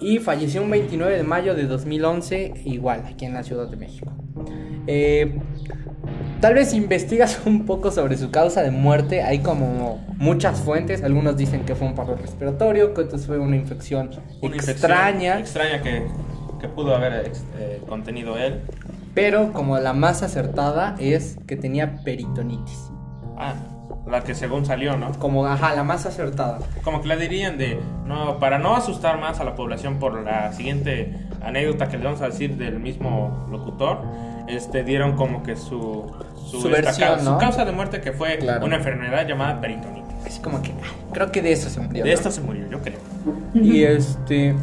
y 0.01 0.17
falleció 0.17 0.61
un 0.61 0.69
29 0.69 1.17
de 1.17 1.23
mayo 1.23 1.55
de 1.55 1.63
2011 1.65 2.53
igual 2.65 3.03
aquí 3.05 3.25
en 3.25 3.33
la 3.33 3.43
Ciudad 3.43 3.67
de 3.67 3.77
México. 3.77 4.11
Eh, 4.87 5.39
tal 6.43 6.55
vez 6.55 6.73
investigas 6.73 7.39
un 7.45 7.65
poco 7.65 7.89
sobre 7.89 8.17
su 8.17 8.29
causa 8.29 8.63
de 8.63 8.69
muerte. 8.69 9.21
Hay 9.21 9.39
como 9.39 10.05
muchas 10.17 10.59
fuentes. 10.59 11.01
Algunos 11.01 11.37
dicen 11.37 11.63
que 11.63 11.73
fue 11.73 11.87
un 11.87 11.95
paro 11.95 12.17
respiratorio, 12.17 12.93
que 12.93 12.99
otros 12.99 13.25
fue 13.25 13.39
una 13.39 13.55
infección 13.55 14.09
Una 14.41 14.57
infección 14.57 14.91
extraña. 14.91 15.39
Extraña 15.39 15.81
que, 15.81 16.05
que 16.59 16.67
pudo 16.67 16.97
haber 16.97 17.31
eh, 17.57 17.81
contenido 17.87 18.37
él. 18.37 18.59
Pero 19.13 19.53
como 19.53 19.79
la 19.79 19.93
más 19.93 20.21
acertada 20.21 20.97
es 20.99 21.37
que 21.47 21.55
tenía 21.55 22.03
peritonitis. 22.03 22.91
Ah, 23.37 23.53
la 24.05 24.21
que 24.25 24.35
según 24.35 24.65
salió, 24.65 24.97
¿no? 24.97 25.13
Como, 25.19 25.45
ajá, 25.45 25.73
la 25.73 25.85
más 25.85 26.05
acertada. 26.05 26.59
Como 26.83 27.01
que 27.01 27.07
la 27.07 27.15
dirían 27.15 27.57
de, 27.57 27.79
no, 28.05 28.37
para 28.39 28.59
no 28.59 28.75
asustar 28.75 29.17
más 29.17 29.39
a 29.39 29.45
la 29.45 29.55
población 29.55 29.97
por 29.97 30.21
la 30.21 30.51
siguiente 30.51 31.15
anécdota 31.41 31.87
que 31.87 31.97
le 31.97 32.03
vamos 32.03 32.21
a 32.21 32.25
decir 32.25 32.57
del 32.57 32.81
mismo 32.81 33.47
locutor, 33.49 34.01
este, 34.47 34.83
dieron 34.83 35.15
como 35.15 35.41
que 35.43 35.55
su, 35.55 36.11
su, 36.49 36.61
Su 36.61 36.69
esta 36.69 36.81
versión, 36.81 37.09
ca- 37.17 37.23
¿no? 37.23 37.33
su 37.33 37.37
causa 37.39 37.65
de 37.65 37.71
muerte 37.71 38.01
que 38.01 38.11
fue 38.11 38.37
Claro. 38.37 38.65
una 38.65 38.75
enfermedad 38.77 39.27
llamada 39.27 39.59
peritonitis. 39.61 40.03
Así 40.25 40.39
como 40.41 40.61
que, 40.61 40.71
ah, 40.71 40.91
creo 41.13 41.31
que 41.31 41.41
de 41.41 41.51
eso 41.51 41.69
se 41.69 41.79
murió. 41.79 42.03
De 42.03 42.09
¿no? 42.09 42.15
esto 42.15 42.31
se 42.31 42.41
murió, 42.41 42.67
yo 42.69 42.79
creo. 42.81 42.99
Y 43.53 43.83
este, 43.83 44.55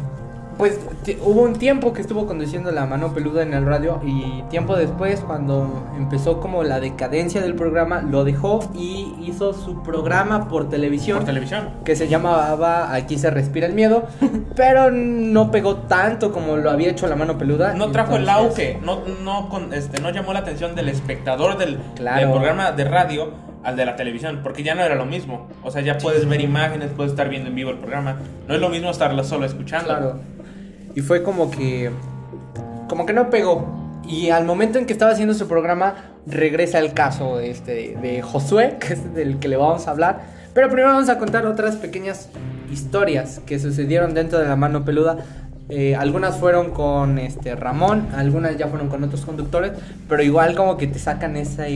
pues 0.57 0.79
hubo 1.21 1.41
un 1.41 1.55
tiempo 1.55 1.93
que 1.93 2.01
estuvo 2.01 2.27
conduciendo 2.27 2.71
la 2.71 2.85
mano 2.85 3.13
peluda 3.13 3.41
en 3.43 3.53
el 3.53 3.65
radio 3.65 3.99
y 4.05 4.43
tiempo 4.49 4.75
después, 4.75 5.21
cuando 5.21 5.87
empezó 5.97 6.39
como 6.39 6.63
la 6.63 6.79
decadencia 6.79 7.41
del 7.41 7.55
programa, 7.55 8.01
lo 8.01 8.23
dejó 8.23 8.69
y 8.75 9.15
hizo 9.21 9.53
su 9.53 9.81
programa 9.81 10.47
por 10.47 10.69
televisión. 10.69 11.17
Por 11.17 11.25
televisión. 11.25 11.69
que 11.83 11.95
se 11.95 12.07
llamaba 12.07 12.93
Aquí 12.93 13.17
se 13.17 13.31
respira 13.31 13.65
el 13.67 13.73
miedo, 13.73 14.03
pero 14.55 14.91
no 14.91 15.51
pegó 15.51 15.77
tanto 15.77 16.31
como 16.31 16.57
lo 16.57 16.69
había 16.69 16.89
hecho 16.89 17.07
la 17.07 17.15
mano 17.15 17.37
peluda. 17.37 17.73
No 17.73 17.91
trajo 17.91 18.17
el 18.17 18.29
auge, 18.29 18.79
no, 18.83 19.01
no, 19.23 19.49
con, 19.49 19.73
este, 19.73 20.01
no 20.01 20.09
llamó 20.11 20.33
la 20.33 20.39
atención 20.39 20.75
del 20.75 20.89
espectador 20.89 21.57
del, 21.57 21.79
Claro. 21.95 22.19
del 22.19 22.29
programa 22.31 22.71
de 22.71 22.83
radio 22.83 23.29
al 23.63 23.75
de 23.75 23.85
la 23.85 23.95
televisión, 23.95 24.39
porque 24.41 24.63
ya 24.63 24.73
no 24.75 24.81
era 24.81 24.95
lo 24.95 25.05
mismo. 25.05 25.47
O 25.63 25.69
sea, 25.71 25.81
ya 25.81 25.97
puedes 25.99 26.27
ver 26.27 26.41
imágenes, 26.41 26.89
puedes 26.95 27.11
estar 27.11 27.29
viendo 27.29 27.49
en 27.49 27.55
vivo 27.55 27.69
el 27.69 27.77
programa. 27.77 28.17
No 28.47 28.55
es 28.55 28.61
lo 28.61 28.69
mismo 28.69 28.89
estarlo 28.89 29.23
solo 29.23 29.45
escuchando. 29.45 29.87
Claro. 29.87 30.19
Y 30.95 31.01
fue 31.01 31.23
como 31.23 31.51
que. 31.51 31.91
Como 32.87 33.05
que 33.05 33.13
no 33.13 33.29
pegó. 33.29 33.65
Y 34.07 34.29
al 34.29 34.45
momento 34.45 34.79
en 34.79 34.85
que 34.85 34.93
estaba 34.93 35.11
haciendo 35.11 35.33
su 35.33 35.47
programa, 35.47 35.95
regresa 36.25 36.79
el 36.79 36.93
caso 36.93 37.39
este, 37.39 37.97
de 38.01 38.21
Josué, 38.21 38.77
que 38.79 38.93
es 38.93 39.13
del 39.13 39.39
que 39.39 39.47
le 39.47 39.57
vamos 39.57 39.87
a 39.87 39.91
hablar. 39.91 40.21
Pero 40.53 40.67
primero 40.67 40.89
vamos 40.89 41.09
a 41.09 41.17
contar 41.17 41.45
otras 41.45 41.77
pequeñas 41.77 42.29
historias 42.71 43.39
que 43.45 43.59
sucedieron 43.59 44.13
dentro 44.13 44.39
de 44.39 44.47
la 44.47 44.55
mano 44.55 44.83
peluda. 44.83 45.17
Eh, 45.69 45.95
algunas 45.95 46.37
fueron 46.37 46.71
con 46.71 47.17
este 47.17 47.55
Ramón, 47.55 48.09
algunas 48.13 48.57
ya 48.57 48.67
fueron 48.67 48.89
con 48.89 49.05
otros 49.05 49.25
conductores, 49.25 49.71
pero 50.09 50.21
igual 50.21 50.53
como 50.53 50.75
que 50.75 50.87
te 50.87 50.99
sacan 50.99 51.37
esa 51.37 51.69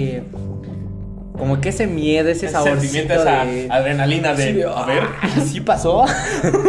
como 1.37 1.59
que 1.61 1.69
ese 1.69 1.87
miedo, 1.87 2.29
ese 2.29 2.45
Ese 2.47 2.53
saborcito 2.53 2.81
sentimiento, 2.81 3.13
esa 3.13 3.45
de- 3.45 3.67
adrenalina 3.69 4.33
de, 4.33 4.53
Sí, 4.53 4.61
a 4.61 4.85
ver, 4.85 5.03
"Ah, 5.21 5.29
sí 5.45 5.61
pasó. 5.61 6.05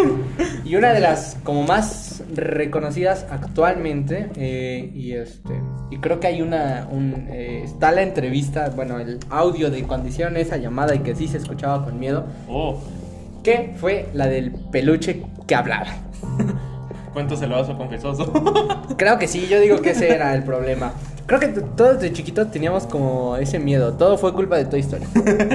y 0.64 0.74
una 0.76 0.92
de 0.92 1.00
las 1.00 1.36
como 1.44 1.62
más 1.62 2.22
reconocidas 2.34 3.26
actualmente 3.30 4.28
eh, 4.36 4.90
y 4.94 5.12
este 5.12 5.54
y 5.90 5.98
creo 5.98 6.18
que 6.18 6.26
hay 6.26 6.42
una 6.42 6.88
un, 6.90 7.28
eh, 7.30 7.62
está 7.64 7.92
la 7.92 8.02
entrevista, 8.02 8.70
bueno, 8.74 8.98
el 8.98 9.20
audio 9.30 9.70
de 9.70 9.84
cuando 9.84 10.08
hicieron 10.08 10.36
esa 10.36 10.56
llamada 10.56 10.94
y 10.94 10.98
que 11.00 11.14
sí 11.14 11.28
se 11.28 11.38
escuchaba 11.38 11.84
con 11.84 12.00
miedo, 12.00 12.26
oh, 12.48 12.80
que 13.44 13.74
fue 13.76 14.08
la 14.12 14.26
del 14.26 14.50
peluche 14.50 15.22
que 15.46 15.54
hablaba. 15.54 15.86
cuento 17.12 17.36
celoso, 17.36 17.78
confesoso. 17.78 18.30
Creo 18.98 19.18
que 19.18 19.28
sí, 19.28 19.46
yo 19.48 19.60
digo 19.60 19.80
que 19.80 19.90
ese 19.90 20.12
era 20.12 20.34
el 20.34 20.42
problema. 20.42 20.92
Creo 21.26 21.40
que 21.40 21.48
todos 21.48 22.00
de 22.00 22.12
chiquitos 22.12 22.50
teníamos 22.50 22.86
como 22.86 23.36
ese 23.36 23.58
miedo. 23.58 23.92
Todo 23.94 24.16
fue 24.16 24.32
culpa 24.32 24.56
de 24.56 24.64
Toy 24.66 24.80
Story. 24.80 25.04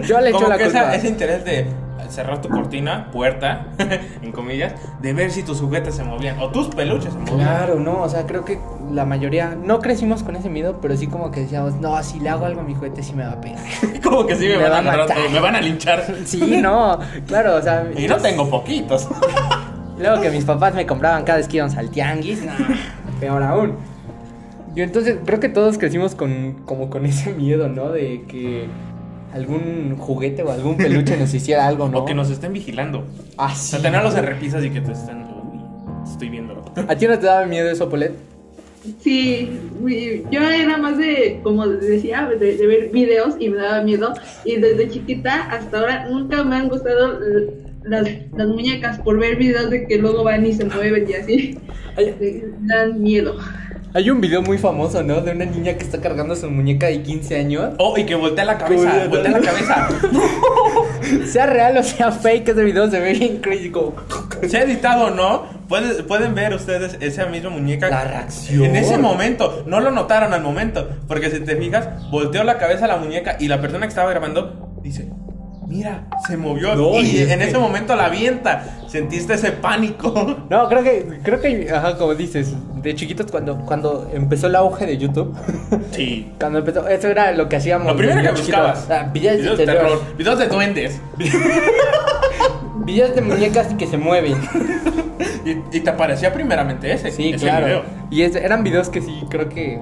Yo 0.05 0.19
le 0.19 0.29
echo 0.31 0.47
la 0.47 0.57
que 0.57 0.65
culpa. 0.65 0.79
esa- 0.79 0.95
ese 0.95 1.07
interés 1.07 1.45
de 1.45 1.65
cerrar 2.09 2.41
tu 2.41 2.49
cortina, 2.49 3.09
puerta, 3.13 3.67
en 4.21 4.33
comillas, 4.33 4.73
de 5.01 5.13
ver 5.13 5.31
si 5.31 5.43
tus 5.43 5.61
juguetes 5.61 5.95
se 5.95 6.03
movían 6.03 6.37
o 6.39 6.49
tus 6.49 6.67
peluches 6.67 7.13
se 7.13 7.19
movían. 7.19 7.37
Claro, 7.37 7.79
no, 7.79 8.01
o 8.01 8.09
sea, 8.09 8.25
creo 8.25 8.43
que 8.43 8.59
la 8.91 9.05
mayoría 9.05 9.55
no 9.55 9.79
crecimos 9.79 10.21
con 10.21 10.35
ese 10.35 10.49
miedo, 10.49 10.79
pero 10.81 10.97
sí 10.97 11.07
como 11.07 11.31
que 11.31 11.39
decíamos, 11.39 11.75
no, 11.75 12.03
si 12.03 12.19
le 12.19 12.27
hago 12.27 12.45
algo 12.45 12.59
a 12.59 12.63
mi 12.65 12.75
juguete 12.75 13.01
sí 13.01 13.13
me 13.13 13.23
va 13.25 13.31
a 13.33 13.39
pegar. 13.39 13.63
Como 14.03 14.25
que 14.27 14.35
sí 14.35 14.45
me, 14.49 14.57
Me 14.57 14.63
van 14.67 14.85
va 14.85 14.93
a 14.93 14.97
matar. 14.97 15.17
me 15.31 15.39
van 15.39 15.55
a 15.55 15.61
linchar. 15.61 16.03
Sí, 16.25 16.59
no, 16.61 16.99
claro, 17.27 17.55
o 17.55 17.61
sea, 17.61 17.85
Y 17.95 18.05
no 18.09 18.17
tengo 18.17 18.49
poquitos. 18.49 19.07
luego 19.97 20.21
que 20.21 20.31
mis 20.31 20.43
papás 20.43 20.73
me 20.75 20.85
compraban 20.85 21.23
cada 21.23 21.37
vez 21.37 21.47
que 21.47 21.57
íbamos 21.57 21.77
al 21.77 21.89
tianguis, 21.91 22.43
no, 22.43 22.51
peor 23.21 23.41
aún. 23.41 23.75
Yo 24.75 24.83
entonces 24.83 25.17
creo 25.25 25.39
que 25.39 25.49
todos 25.49 25.77
crecimos 25.77 26.15
con 26.15 26.53
como 26.65 26.89
con 26.89 27.05
ese 27.07 27.33
miedo, 27.33 27.67
¿no? 27.69 27.91
De 27.91 28.23
que 28.27 28.65
algún 29.33 29.95
juguete 29.97 30.43
o 30.43 30.51
algún 30.51 30.77
peluche 30.77 31.17
nos 31.17 31.33
hiciera 31.33 31.67
algo, 31.67 31.87
¿no? 31.89 31.99
O 31.99 32.05
que 32.05 32.13
nos 32.13 32.29
estén 32.29 32.53
vigilando. 32.53 33.05
Ah, 33.37 33.51
O 33.53 33.55
sí. 33.55 33.71
sea, 33.71 33.81
tenerlos 33.81 34.15
en 34.17 34.25
repisas 34.25 34.63
y 34.65 34.69
que 34.69 34.81
te 34.81 34.91
estén. 34.91 35.23
Uy, 35.23 35.59
estoy 36.09 36.29
viéndolo. 36.29 36.63
¿A 36.87 36.95
ti 36.95 37.07
no 37.07 37.17
te 37.17 37.25
daba 37.25 37.45
miedo 37.45 37.69
eso, 37.69 37.89
Polet? 37.89 38.13
Sí, 39.03 39.47
yo 40.31 40.41
era 40.41 40.75
más 40.77 40.97
de, 40.97 41.39
como 41.43 41.67
decía, 41.67 42.27
de, 42.27 42.57
de 42.57 42.65
ver 42.65 42.89
videos 42.89 43.35
y 43.39 43.49
me 43.49 43.57
daba 43.57 43.83
miedo. 43.83 44.11
Y 44.43 44.55
desde 44.57 44.89
chiquita 44.89 45.49
hasta 45.51 45.79
ahora 45.79 46.09
nunca 46.09 46.43
me 46.43 46.55
han 46.55 46.67
gustado 46.67 47.19
las, 47.83 48.07
las 48.35 48.47
muñecas 48.47 48.97
por 48.99 49.19
ver 49.19 49.35
videos 49.37 49.69
de 49.69 49.85
que 49.85 49.97
luego 49.99 50.23
van 50.23 50.43
y 50.47 50.53
se 50.53 50.65
mueven 50.65 51.07
y 51.07 51.13
así. 51.13 51.59
Ay. 51.95 52.15
Eh, 52.19 52.51
Dan 52.61 53.03
miedo. 53.03 53.35
Hay 53.93 54.09
un 54.09 54.21
video 54.21 54.41
muy 54.41 54.57
famoso, 54.57 55.03
¿no? 55.03 55.19
De 55.19 55.31
una 55.31 55.43
niña 55.43 55.73
que 55.73 55.83
está 55.83 55.99
cargando 55.99 56.33
su 56.35 56.49
muñeca 56.49 56.87
de 56.87 57.01
15 57.03 57.35
años. 57.37 57.73
Oh, 57.77 57.97
y 57.97 58.05
que 58.05 58.15
voltea 58.15 58.45
la 58.45 58.57
cabeza, 58.57 58.83
Voltea- 58.89 59.09
voltea 59.09 59.31
la 59.31 59.39
cabeza. 59.41 59.89
Sea 61.27 61.45
real 61.47 61.77
o 61.77 61.83
sea 61.83 62.11
fake, 62.11 62.49
ese 62.49 62.63
video 62.63 62.89
se 62.89 62.99
ve 62.99 63.13
bien 63.13 63.37
crazy 63.41 63.69
como... 63.69 63.93
Sea 64.47 64.61
editado 64.63 65.07
o 65.07 65.09
no, 65.11 65.43
puede- 65.67 66.03
pueden 66.03 66.33
ver 66.35 66.53
ustedes 66.53 66.97
esa 67.01 67.25
misma 67.25 67.49
muñeca. 67.49 67.89
La 67.89 68.05
reacción. 68.05 68.63
En 68.63 68.75
ese 68.77 68.97
momento, 68.97 69.63
no 69.67 69.81
lo 69.81 69.91
notaron 69.91 70.33
al 70.33 70.41
momento. 70.41 70.87
Porque 71.07 71.29
si 71.29 71.41
te 71.41 71.57
fijas, 71.57 72.09
volteó 72.09 72.43
la 72.45 72.57
cabeza 72.57 72.85
a 72.85 72.87
la 72.87 72.97
muñeca 72.97 73.35
y 73.41 73.49
la 73.49 73.59
persona 73.59 73.85
que 73.87 73.89
estaba 73.89 74.09
grabando 74.09 74.71
dice: 74.81 75.09
Mira, 75.71 76.03
se 76.27 76.35
movió. 76.35 76.75
No, 76.75 76.99
y 76.99 77.19
es 77.19 77.29
en 77.31 77.39
que- 77.39 77.45
ese 77.47 77.57
momento 77.57 77.95
la 77.95 78.05
avienta. 78.05 78.65
Sentiste 78.87 79.33
ese 79.35 79.51
pánico. 79.53 80.11
No, 80.49 80.67
creo 80.67 80.83
que, 80.83 81.19
creo 81.23 81.39
que, 81.39 81.71
ajá, 81.73 81.97
como 81.97 82.13
dices, 82.13 82.53
de 82.81 82.93
chiquitos 82.93 83.31
cuando, 83.31 83.57
cuando 83.65 84.09
empezó 84.13 84.47
el 84.47 84.55
auge 84.57 84.85
de 84.85 84.97
YouTube, 84.97 85.33
Sí. 85.91 86.33
cuando 86.39 86.59
empezó, 86.59 86.87
eso 86.89 87.07
era 87.07 87.31
lo 87.31 87.47
que 87.47 87.55
hacíamos. 87.55 87.87
Lo 87.87 87.95
primero 87.95 88.21
que 88.21 88.31
buscabas. 88.31 88.89
Ah, 88.89 89.09
videos, 89.13 89.37
videos 89.37 89.57
de 89.57 89.65
de 89.65 89.71
terror. 89.73 89.89
terror. 89.99 90.17
Videos 90.17 90.39
de 90.39 90.47
duendes. 90.47 91.01
Videos 92.85 93.15
de 93.15 93.21
muñecas 93.21 93.67
que 93.75 93.87
se 93.87 93.97
mueven. 93.97 94.35
y, 95.45 95.77
y 95.77 95.79
te 95.81 95.89
aparecía 95.89 96.33
primeramente 96.33 96.91
ese. 96.91 97.11
Sí, 97.11 97.29
ese 97.29 97.45
claro. 97.45 97.65
video. 97.65 97.81
Y 98.09 98.23
es- 98.23 98.35
eran 98.35 98.63
videos 98.63 98.89
que 98.89 99.01
sí, 99.01 99.23
creo 99.29 99.47
que... 99.49 99.79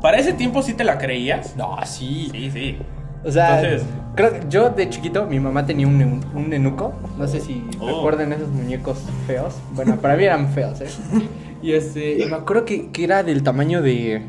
Para 0.00 0.18
ese 0.18 0.32
tiempo 0.32 0.62
sí 0.62 0.74
te 0.74 0.84
la 0.84 0.98
creías. 0.98 1.56
No, 1.56 1.76
sí. 1.84 2.28
Sí, 2.32 2.50
sí. 2.50 2.78
O 3.24 3.30
sea, 3.30 3.60
Entonces- 3.62 3.88
creo 4.16 4.32
que 4.32 4.40
yo 4.48 4.70
de 4.70 4.88
chiquito, 4.90 5.26
mi 5.26 5.38
mamá 5.40 5.64
tenía 5.64 5.86
un, 5.86 6.20
un 6.34 6.50
nenuco. 6.50 6.92
No 7.18 7.26
sé 7.28 7.40
si 7.40 7.64
Oh. 7.80 7.86
recuerden 7.86 8.32
esos 8.32 8.48
muñecos 8.48 8.98
feos. 9.26 9.54
Bueno, 9.74 9.96
para 9.96 10.16
mí 10.16 10.24
eran 10.24 10.48
feos, 10.50 10.80
¿eh? 10.80 10.88
Y 11.62 11.72
este, 11.74 12.18
y 12.18 12.26
me 12.26 12.34
acuerdo 12.36 12.64
que, 12.64 12.90
que 12.90 13.04
era 13.04 13.22
del 13.22 13.42
tamaño 13.44 13.80
de. 13.82 14.22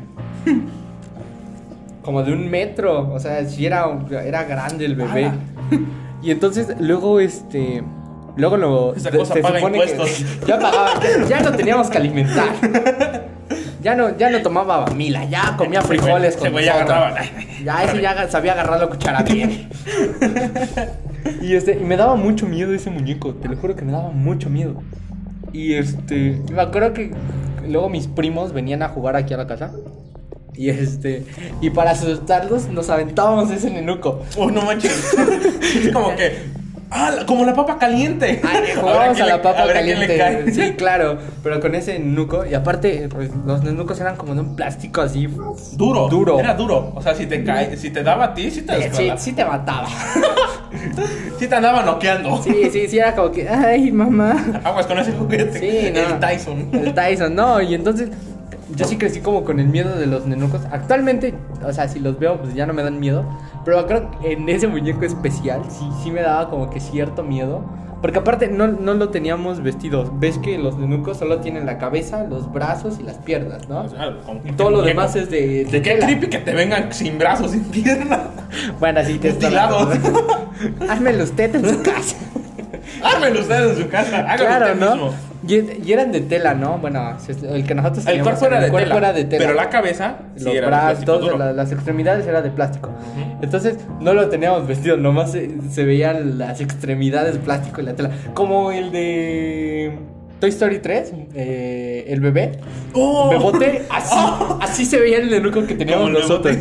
Como 2.02 2.22
de 2.22 2.32
un 2.32 2.48
metro. 2.50 3.12
O 3.12 3.18
sea, 3.18 3.44
sí 3.46 3.66
era, 3.66 3.86
era 4.24 4.44
grande 4.44 4.84
el 4.84 4.94
bebé. 4.94 5.32
Y 6.22 6.30
entonces, 6.30 6.68
luego, 6.78 7.18
este. 7.20 7.82
Luego 8.36 8.56
lo. 8.56 8.94
Esa 8.94 9.10
cosa 9.10 9.34
se 9.34 9.40
paga 9.40 9.58
supone 9.58 9.80
que 9.80 9.90
impuestos. 9.90 10.46
Ya 10.46 10.58
pagaba, 10.58 11.00
ya, 11.02 11.26
ya 11.28 11.40
no 11.40 11.56
teníamos 11.56 11.88
que 11.90 11.98
alimentar. 11.98 12.48
Ya 13.84 13.94
no, 13.94 14.16
ya 14.16 14.30
no 14.30 14.40
tomaba 14.40 14.86
mila, 14.92 15.26
ya 15.26 15.58
comía 15.58 15.82
frijoles 15.82 16.38
con 16.38 16.52
güey 16.52 16.64
ya 16.64 16.76
agarraba. 16.76 17.20
Ya 17.62 17.84
ese 17.84 18.00
ya 18.00 18.30
sabía 18.30 18.52
agarrar 18.52 18.80
la 18.80 18.86
cuchara 18.86 19.22
bien. 19.22 19.68
y 21.42 21.54
este, 21.54 21.78
y 21.78 21.84
me 21.84 21.98
daba 21.98 22.16
mucho 22.16 22.46
miedo 22.46 22.72
ese 22.72 22.88
muñeco, 22.88 23.34
te 23.34 23.46
lo 23.46 23.58
juro 23.58 23.76
que 23.76 23.84
me 23.84 23.92
daba 23.92 24.08
mucho 24.08 24.48
miedo. 24.48 24.82
Y 25.52 25.74
este, 25.74 26.40
me 26.50 26.62
acuerdo 26.62 26.94
que 26.94 27.12
luego 27.68 27.90
mis 27.90 28.06
primos 28.06 28.54
venían 28.54 28.82
a 28.82 28.88
jugar 28.88 29.16
aquí 29.16 29.34
a 29.34 29.36
la 29.36 29.46
casa. 29.46 29.70
Y 30.54 30.70
este, 30.70 31.26
y 31.60 31.68
para 31.68 31.90
asustarlos 31.90 32.68
nos 32.68 32.88
aventábamos 32.88 33.50
ese 33.50 33.70
nenuco. 33.70 34.22
Oh, 34.38 34.50
no 34.50 34.62
manches. 34.62 35.14
es 35.62 35.92
como 35.92 36.16
que. 36.16 36.63
Ah, 36.96 37.10
como 37.26 37.44
la 37.44 37.54
papa 37.54 37.76
caliente. 37.76 38.40
Ay, 38.44 38.70
a 38.80 39.12
la 39.12 39.36
le- 39.36 39.38
papa 39.42 39.64
a 39.64 39.72
caliente. 39.72 40.52
Sí, 40.52 40.74
claro, 40.74 41.18
pero 41.42 41.58
con 41.58 41.74
ese 41.74 41.98
nenuco. 41.98 42.46
Y 42.46 42.54
aparte, 42.54 43.08
pues, 43.08 43.30
los 43.44 43.64
nenucos 43.64 44.00
eran 44.00 44.14
como 44.14 44.34
de 44.34 44.42
un 44.42 44.54
plástico 44.54 45.00
así. 45.00 45.26
Duro. 45.72 46.08
Duro. 46.08 46.38
Era 46.38 46.54
duro. 46.54 46.92
O 46.94 47.02
sea, 47.02 47.14
si 47.16 47.26
te 47.26 47.42
cae, 47.42 47.76
si 47.76 47.90
te 47.90 48.04
daba 48.04 48.26
a 48.26 48.34
ti, 48.34 48.48
sí 48.50 48.62
te 48.62 48.80
Sí, 48.80 48.88
sí, 48.92 49.10
sí 49.16 49.32
te 49.32 49.44
mataba. 49.44 49.88
Sí 51.38 51.48
te 51.48 51.54
andaba 51.54 51.82
noqueando. 51.82 52.40
Sí, 52.42 52.68
sí, 52.70 52.86
sí, 52.88 52.98
era 52.98 53.14
como 53.14 53.30
que, 53.30 53.48
ay, 53.48 53.90
mamá. 53.92 54.60
Aguas 54.64 54.86
con 54.86 54.98
ese 54.98 55.12
juguete. 55.12 55.58
Sí, 55.58 55.90
no. 55.92 56.14
El 56.14 56.20
Tyson. 56.20 56.68
El 56.72 56.94
Tyson, 56.94 57.34
no, 57.34 57.60
y 57.60 57.74
entonces 57.74 58.08
yo 58.74 58.84
sí 58.84 58.96
crecí 58.96 59.20
como 59.20 59.44
con 59.44 59.60
el 59.60 59.66
miedo 59.66 59.96
de 59.96 60.06
los 60.06 60.26
nenucos. 60.26 60.62
Actualmente, 60.72 61.34
o 61.64 61.72
sea, 61.72 61.88
si 61.88 62.00
los 62.00 62.18
veo, 62.18 62.40
pues 62.40 62.54
ya 62.54 62.66
no 62.66 62.72
me 62.72 62.82
dan 62.82 62.98
miedo. 63.00 63.24
Pero 63.64 63.86
creo 63.86 64.10
que 64.20 64.32
en 64.32 64.48
ese 64.48 64.66
muñeco 64.68 65.04
especial 65.04 65.62
sí, 65.68 65.88
sí 66.02 66.10
me 66.10 66.20
daba 66.22 66.50
como 66.50 66.70
que 66.70 66.80
cierto 66.80 67.22
miedo. 67.22 67.62
Porque 68.02 68.18
aparte 68.18 68.48
no, 68.48 68.66
no 68.66 68.92
lo 68.92 69.08
teníamos 69.08 69.62
vestidos. 69.62 70.10
Ves 70.20 70.36
que 70.36 70.58
los 70.58 70.76
nenucos 70.76 71.16
solo 71.16 71.38
tienen 71.40 71.64
la 71.64 71.78
cabeza, 71.78 72.24
los 72.24 72.52
brazos 72.52 72.98
y 73.00 73.02
las 73.02 73.16
piernas, 73.16 73.66
¿no? 73.66 73.80
O 73.80 73.88
sea, 73.88 74.14
Y 74.44 74.52
todo 74.52 74.68
lo 74.68 74.76
muñeco. 74.78 74.88
demás 74.88 75.16
es 75.16 75.30
de, 75.30 75.64
de 75.64 75.80
Qué 75.80 75.92
tela. 75.92 76.04
creepy 76.04 76.26
que 76.26 76.36
te 76.38 76.52
vengan 76.52 76.92
sin 76.92 77.16
brazos, 77.16 77.52
sin 77.52 77.64
piernas. 77.64 78.20
Bueno, 78.78 79.00
así 79.00 79.18
te 79.18 79.28
está 79.28 79.46
Mutilados. 79.46 79.88
Ármelo 80.88 81.24
usted 81.24 81.54
en 81.54 81.66
su 81.68 81.82
casa. 81.82 82.16
Ármelo 83.02 83.40
usted 83.40 83.70
en 83.70 83.76
su 83.84 83.88
casa. 83.88 84.18
Hágalo 84.18 84.44
claro, 84.44 84.66
usted 84.74 84.80
¿no? 84.86 84.92
mismo. 84.96 85.14
Y, 85.46 85.92
eran 85.92 86.10
de 86.12 86.20
tela, 86.22 86.54
¿no? 86.54 86.78
Bueno, 86.78 87.16
el 87.50 87.64
que 87.66 87.74
nosotros 87.74 87.98
El 88.06 88.12
teníamos, 88.18 88.38
cuerpo 88.38 88.46
era 88.46 88.60
de, 88.64 88.70
cuerpo 88.70 88.94
tela, 88.94 88.98
era 89.08 89.12
de 89.12 89.24
tela. 89.24 89.44
Pero 89.44 89.54
la 89.54 89.68
cabeza 89.68 90.16
sí 90.36 90.44
los 90.44 90.54
era 90.54 90.62
de 90.62 90.66
brazos, 91.04 91.38
la- 91.38 91.52
las 91.52 91.72
extremidades 91.72 92.26
era 92.26 92.40
de 92.42 92.50
plástico. 92.50 92.90
Entonces 93.42 93.78
no 94.00 94.14
lo 94.14 94.28
teníamos 94.28 94.66
vestido, 94.66 94.96
nomás 94.96 95.32
se, 95.32 95.50
se 95.70 95.84
veían 95.84 96.38
las 96.38 96.60
extremidades 96.60 97.34
de 97.34 97.40
plástico 97.40 97.80
y 97.80 97.84
la 97.84 97.94
tela. 97.94 98.10
Como 98.32 98.72
el 98.72 98.90
de 98.90 99.98
Toy 100.40 100.50
Story 100.50 100.78
3, 100.80 101.12
eh, 101.34 102.04
el 102.08 102.20
bebé. 102.20 102.52
¡Oh! 102.92 103.30
Bebote, 103.30 103.82
así, 103.90 104.14
así 104.60 104.84
se 104.84 104.98
veía 105.00 105.18
el 105.18 105.30
nenuco 105.30 105.64
que 105.66 105.74
teníamos 105.74 106.10
nosotros. 106.10 106.56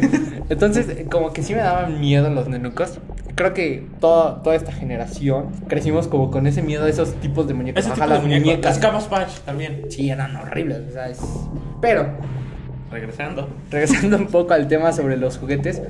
Entonces, 0.50 1.06
como 1.12 1.34
que 1.34 1.44
sí 1.44 1.54
me 1.54 1.60
daban 1.62 2.00
miedo 2.00 2.30
los 2.30 2.48
nenucos. 2.48 3.00
Creo 3.36 3.54
que 3.54 3.88
toda, 4.00 4.44
toda 4.44 4.56
esta 4.56 4.72
generación 4.72 5.50
crecimos 5.68 6.08
como 6.08 6.30
con 6.32 6.46
ese 6.48 6.62
miedo 6.62 6.86
a 6.86 6.90
esos 6.90 7.14
tipos 7.16 7.48
de 7.48 7.56
muñecos. 7.56 7.86
Ajá, 7.88 8.06
las 8.08 8.22
muñecos. 8.22 8.46
muñecas. 8.46 8.76
Las 8.76 8.80
camas 8.80 9.06
patch 9.06 9.40
también. 9.40 9.86
Sí, 9.90 10.10
eran 10.10 10.36
horribles. 10.36 10.82
o 10.90 10.92
sea, 10.94 11.10
es- 11.10 11.20
Pero, 11.82 12.08
Regresando. 12.92 13.50
regresando 13.72 14.18
un 14.18 14.28
poco 14.28 14.54
al 14.54 14.68
tema 14.68 14.94
sobre 14.94 15.18
los 15.18 15.40
juguetes, 15.40 15.82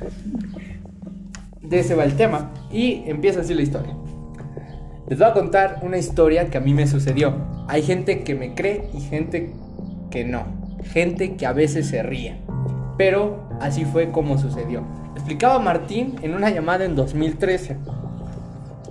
de 1.60 1.78
ese 1.80 1.94
va 1.94 2.04
el 2.04 2.14
tema. 2.16 2.50
Y 2.72 3.02
empieza 3.06 3.40
así 3.40 3.52
la 3.54 3.62
historia. 3.62 3.94
Les 5.06 5.18
voy 5.18 5.28
a 5.28 5.34
contar 5.34 5.80
una 5.82 5.98
historia 5.98 6.48
que 6.48 6.56
a 6.56 6.62
mí 6.62 6.72
me 6.72 6.86
sucedió. 6.86 7.34
Hay 7.68 7.82
gente 7.82 8.24
que 8.24 8.34
me 8.34 8.54
cree 8.54 8.88
y 8.94 9.02
gente 9.02 9.52
que 10.10 10.24
no. 10.24 10.44
Gente 10.82 11.36
que 11.36 11.44
a 11.44 11.52
veces 11.52 11.88
se 11.88 12.02
ríe. 12.02 12.38
Pero 12.96 13.46
así 13.60 13.84
fue 13.84 14.10
como 14.10 14.38
sucedió. 14.38 14.82
Explicaba 15.14 15.58
Martín 15.58 16.16
en 16.22 16.34
una 16.34 16.48
llamada 16.48 16.86
en 16.86 16.96
2013. 16.96 17.76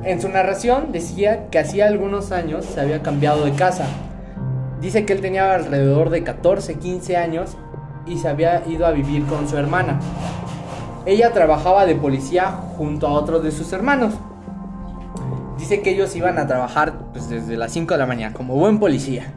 En 0.04 0.22
su 0.22 0.30
narración 0.30 0.92
decía 0.92 1.50
que 1.50 1.58
hacía 1.58 1.88
algunos 1.88 2.32
años 2.32 2.64
se 2.64 2.80
había 2.80 3.02
cambiado 3.02 3.44
de 3.46 3.54
casa. 3.54 3.88
Dice 4.82 5.06
que 5.06 5.14
él 5.14 5.22
tenía 5.22 5.56
alrededor 5.56 6.12
de 6.12 6.24
14, 6.24 6.76
15 6.76 7.18
años 7.18 7.58
y 8.06 8.20
se 8.20 8.28
había 8.28 8.62
ido 8.68 8.86
a 8.86 8.92
vivir 8.92 9.26
con 9.26 9.48
su 9.48 9.58
hermana. 9.58 10.00
Ella 11.08 11.34
trabajaba 11.34 11.88
de 11.88 11.96
policía 11.96 12.52
junto 12.78 13.08
a 13.08 13.14
otros 13.14 13.44
de 13.44 13.50
sus 13.50 13.74
hermanos. 13.74 14.14
Dice 15.58 15.82
que 15.82 15.92
ellos 15.92 16.16
iban 16.16 16.38
a 16.40 16.48
trabajar 16.48 16.94
pues, 17.12 17.30
desde 17.30 17.58
las 17.58 17.72
5 17.72 17.94
de 17.94 17.98
la 17.98 18.06
mañana 18.06 18.34
como 18.34 18.56
buen 18.56 18.80
policía. 18.80 19.34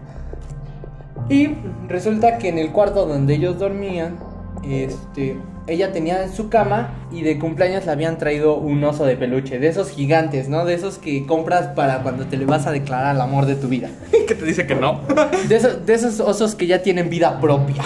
Y 1.28 1.50
resulta 1.88 2.38
que 2.38 2.48
en 2.48 2.58
el 2.58 2.70
cuarto 2.72 3.06
donde 3.06 3.34
ellos 3.34 3.58
dormían, 3.58 4.16
este, 4.64 5.36
ella 5.66 5.92
tenía 5.92 6.22
en 6.22 6.32
su 6.32 6.48
cama 6.48 6.90
y 7.10 7.22
de 7.22 7.38
cumpleaños 7.38 7.84
le 7.86 7.92
habían 7.92 8.18
traído 8.18 8.56
un 8.56 8.82
oso 8.84 9.04
de 9.04 9.16
peluche, 9.16 9.58
de 9.58 9.68
esos 9.68 9.90
gigantes, 9.90 10.48
¿no? 10.48 10.64
De 10.64 10.74
esos 10.74 10.98
que 10.98 11.26
compras 11.26 11.68
para 11.68 12.02
cuando 12.02 12.26
te 12.26 12.36
le 12.36 12.46
vas 12.46 12.66
a 12.66 12.72
declarar 12.72 13.16
al 13.16 13.20
amor 13.20 13.46
de 13.46 13.56
tu 13.56 13.68
vida. 13.68 13.90
¿Qué 14.10 14.34
te 14.34 14.44
dice 14.44 14.66
que 14.66 14.76
no? 14.76 15.00
De 15.48 15.56
esos, 15.56 15.84
de 15.84 15.94
esos 15.94 16.20
osos 16.20 16.54
que 16.54 16.66
ya 16.66 16.82
tienen 16.82 17.10
vida 17.10 17.40
propia. 17.40 17.82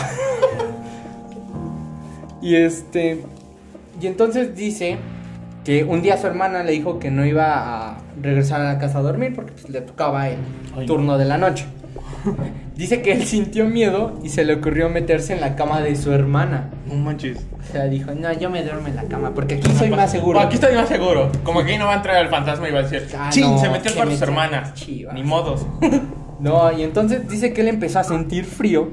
y 2.43 2.57
este. 2.57 3.25
Y 4.01 4.07
entonces 4.07 4.55
dice 4.55 4.99
que 5.65 5.85
un 5.85 6.03
día 6.03 6.17
su 6.17 6.27
hermana 6.27 6.63
le 6.63 6.73
dijo 6.73 6.99
que 6.99 7.11
no 7.11 7.25
iba 7.27 7.89
a 7.91 7.99
regresar 8.21 8.61
a 8.61 8.65
la 8.75 8.79
casa 8.79 8.99
a 8.99 9.03
dormir 9.03 9.33
porque 9.35 9.53
pues, 9.53 9.69
le 9.71 9.81
tocaba 9.83 10.29
el 10.29 10.39
Ay, 10.75 10.81
no. 10.81 10.87
turno 10.87 11.19
de 11.19 11.25
la 11.27 11.39
noche. 11.39 11.67
Dice 12.77 13.03
que 13.03 13.13
él 13.13 13.25
sintió 13.25 13.67
miedo 13.67 14.19
y 14.23 14.29
se 14.31 14.45
le 14.45 14.55
ocurrió 14.55 14.89
meterse 14.89 15.35
en 15.35 15.41
la 15.41 15.55
cama 15.57 15.81
de 15.81 15.97
su 15.97 16.13
hermana. 16.13 16.71
No 16.87 16.95
manches. 16.95 17.39
O 17.69 17.73
sea, 17.73 17.85
dijo, 17.85 18.13
no, 18.15 18.33
yo 18.33 18.51
me 18.51 18.63
duermo 18.63 18.89
en 18.89 18.97
la 18.97 19.05
cama 19.05 19.33
porque 19.35 19.57
aquí 19.57 19.71
soy 19.73 19.91
más 19.91 20.11
seguro. 20.11 20.41
Aquí 20.41 20.55
estoy 20.55 20.75
más 20.75 20.89
seguro. 20.89 21.31
Como 21.45 21.63
que 21.65 21.73
ahí 21.73 21.79
no 21.79 21.87
va 21.87 21.93
a 21.95 21.97
entrar 21.97 22.23
el 22.23 22.29
fantasma 22.29 22.69
y 22.69 22.73
va 22.73 22.81
a 22.81 22.83
decir, 22.83 23.07
Ah, 23.19 23.29
¡Chin! 23.31 23.43
no, 23.45 23.59
se 23.59 23.69
metió 23.69 23.85
al 23.85 23.89
se 23.91 23.95
cuarto 23.95 24.11
de 24.13 24.17
su 24.19 24.21
metió. 24.27 24.43
hermana. 24.43 24.75
Chivas. 24.75 25.15
Ni 25.15 25.23
modos. 25.23 25.67
No, 26.41 26.73
y 26.73 26.83
entonces 26.85 27.29
dice 27.29 27.53
que 27.53 27.61
él 27.61 27.69
empezó 27.69 27.99
a 27.99 28.03
sentir 28.05 28.47
frío 28.47 28.93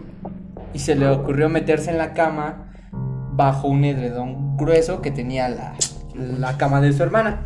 y 0.74 0.80
se 0.80 0.96
le 0.96 1.08
ocurrió 1.08 1.48
meterse 1.48 1.90
en 1.92 1.98
la 1.98 2.12
cama 2.12 2.66
bajo 2.92 3.70
un 3.70 3.86
edredón 3.86 4.58
grueso 4.58 5.02
que 5.02 5.12
tenía 5.12 5.48
la, 5.48 5.74
la 6.18 6.58
cama 6.58 6.82
de 6.82 6.94
su 6.94 7.04
hermana. 7.04 7.42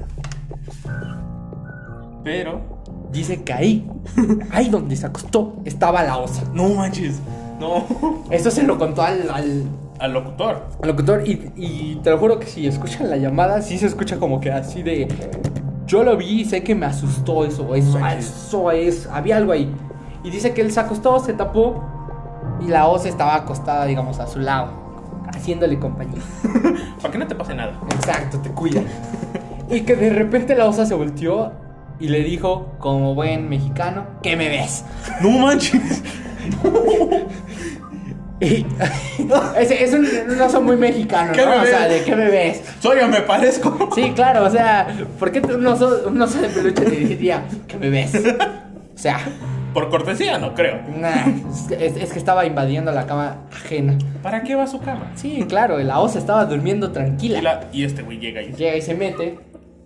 Pero. 2.24 2.82
Dice 3.12 3.44
que 3.44 3.52
ahí, 3.52 3.92
ahí 4.52 4.70
donde 4.70 4.96
se 4.96 5.06
acostó, 5.06 5.56
estaba 5.66 6.02
la 6.04 6.18
osa. 6.18 6.44
No 6.54 6.70
manches. 6.70 7.20
No. 7.60 7.84
Esto 8.30 8.50
se 8.52 8.64
lo 8.64 8.78
contó 8.80 9.02
al, 9.02 9.30
al- 9.30 9.66
Al 10.00 10.14
locutor. 10.14 10.66
al 10.82 10.88
locutor 10.90 11.28
y, 11.28 11.52
y 11.58 12.00
te 12.02 12.10
lo 12.10 12.18
juro 12.20 12.40
que 12.40 12.46
si 12.48 12.66
escuchan 12.68 13.10
la 13.10 13.18
llamada, 13.18 13.62
sí 13.62 13.78
se 13.78 13.88
escucha 13.88 14.18
como 14.18 14.40
que 14.40 14.50
así 14.52 14.82
de... 14.82 15.08
Yo 15.88 16.04
lo 16.06 16.16
vi 16.16 16.42
y 16.42 16.46
sé 16.46 16.64
que 16.64 16.74
me 16.74 16.86
asustó 16.86 17.44
eso, 17.44 17.76
eso, 17.76 18.00
eso 18.08 18.72
es, 18.72 19.08
había 19.12 19.36
algo 19.36 19.52
ahí. 19.52 19.70
Y 20.24 20.30
dice 20.30 20.54
que 20.54 20.62
él 20.62 20.72
se 20.72 20.80
acostó, 20.80 21.20
se 21.20 21.34
tapó 21.34 21.84
y 22.62 22.68
la 22.68 22.88
osa 22.88 23.10
estaba 23.10 23.36
acostada, 23.36 23.86
digamos, 23.86 24.20
a 24.20 24.28
su 24.28 24.40
lado, 24.40 24.72
haciéndole 25.34 25.80
compañía. 25.80 26.22
Para 27.02 27.12
que 27.12 27.18
no 27.18 27.28
te 27.28 27.36
pase 27.36 27.54
nada. 27.54 27.80
Exacto, 27.96 28.40
te 28.40 28.50
cuida. 28.50 28.82
Y 29.70 29.82
que 29.82 29.96
de 29.96 30.10
repente 30.10 30.56
la 30.56 30.66
osa 30.66 30.86
se 30.86 30.94
volteó 30.94 31.54
y 32.00 32.08
le 32.10 32.24
dijo, 32.24 32.74
como 32.80 33.16
buen 33.16 33.48
mexicano, 33.50 34.06
¿qué 34.24 34.36
me 34.36 34.50
ves? 34.50 34.84
No 35.22 35.30
manches. 35.32 36.04
Y- 38.42 38.66
es 39.60 39.94
un, 39.94 40.08
un 40.32 40.42
oso 40.42 40.62
muy 40.62 40.76
mexicano, 40.76 41.32
¿Qué 41.32 41.46
¿no? 41.46 41.52
me 41.52 41.58
O 41.58 41.66
sea, 41.66 41.88
de 41.88 42.04
¿qué 42.04 42.16
me 42.16 42.26
ves? 42.26 42.64
Soy 42.80 43.00
o 43.00 43.08
me 43.08 43.22
parezco. 43.22 43.90
Sí, 43.94 44.12
claro, 44.16 44.46
o 44.46 44.50
sea, 44.50 44.88
¿por 45.20 45.32
qué 45.32 45.40
un 45.42 45.66
oso, 45.68 46.06
un 46.08 46.20
oso 46.20 46.42
de 46.42 46.50
peluche 46.50 46.84
te 46.84 46.90
diría 46.90 47.44
que 47.68 47.78
me 47.78 47.92
ves? 47.92 48.16
O 48.16 48.98
sea, 48.98 49.20
Por 49.74 49.90
cortesía, 49.90 50.38
no 50.38 50.54
creo. 50.54 50.80
nah, 50.98 51.28
es, 51.80 51.96
es 51.96 52.12
que 52.12 52.20
estaba 52.20 52.46
invadiendo 52.46 52.92
la 52.92 53.06
cama 53.06 53.38
ajena. 53.52 53.98
¿Para 54.22 54.44
qué 54.44 54.56
va 54.56 54.68
su 54.68 54.80
cama? 54.80 55.12
Sí, 55.16 55.46
claro, 55.48 55.78
la 55.80 56.00
osa 56.00 56.20
estaba 56.20 56.46
durmiendo 56.46 56.88
Y, 56.88 56.92
tranquila. 56.92 57.42
la- 57.42 57.62
y 57.72 57.84
este 57.84 58.02
güey 58.02 58.20
llega 58.20 58.42
y 58.42 58.52
Llega 58.54 58.76
y 58.76 58.82
se 58.82 58.94
mete. 58.96 59.40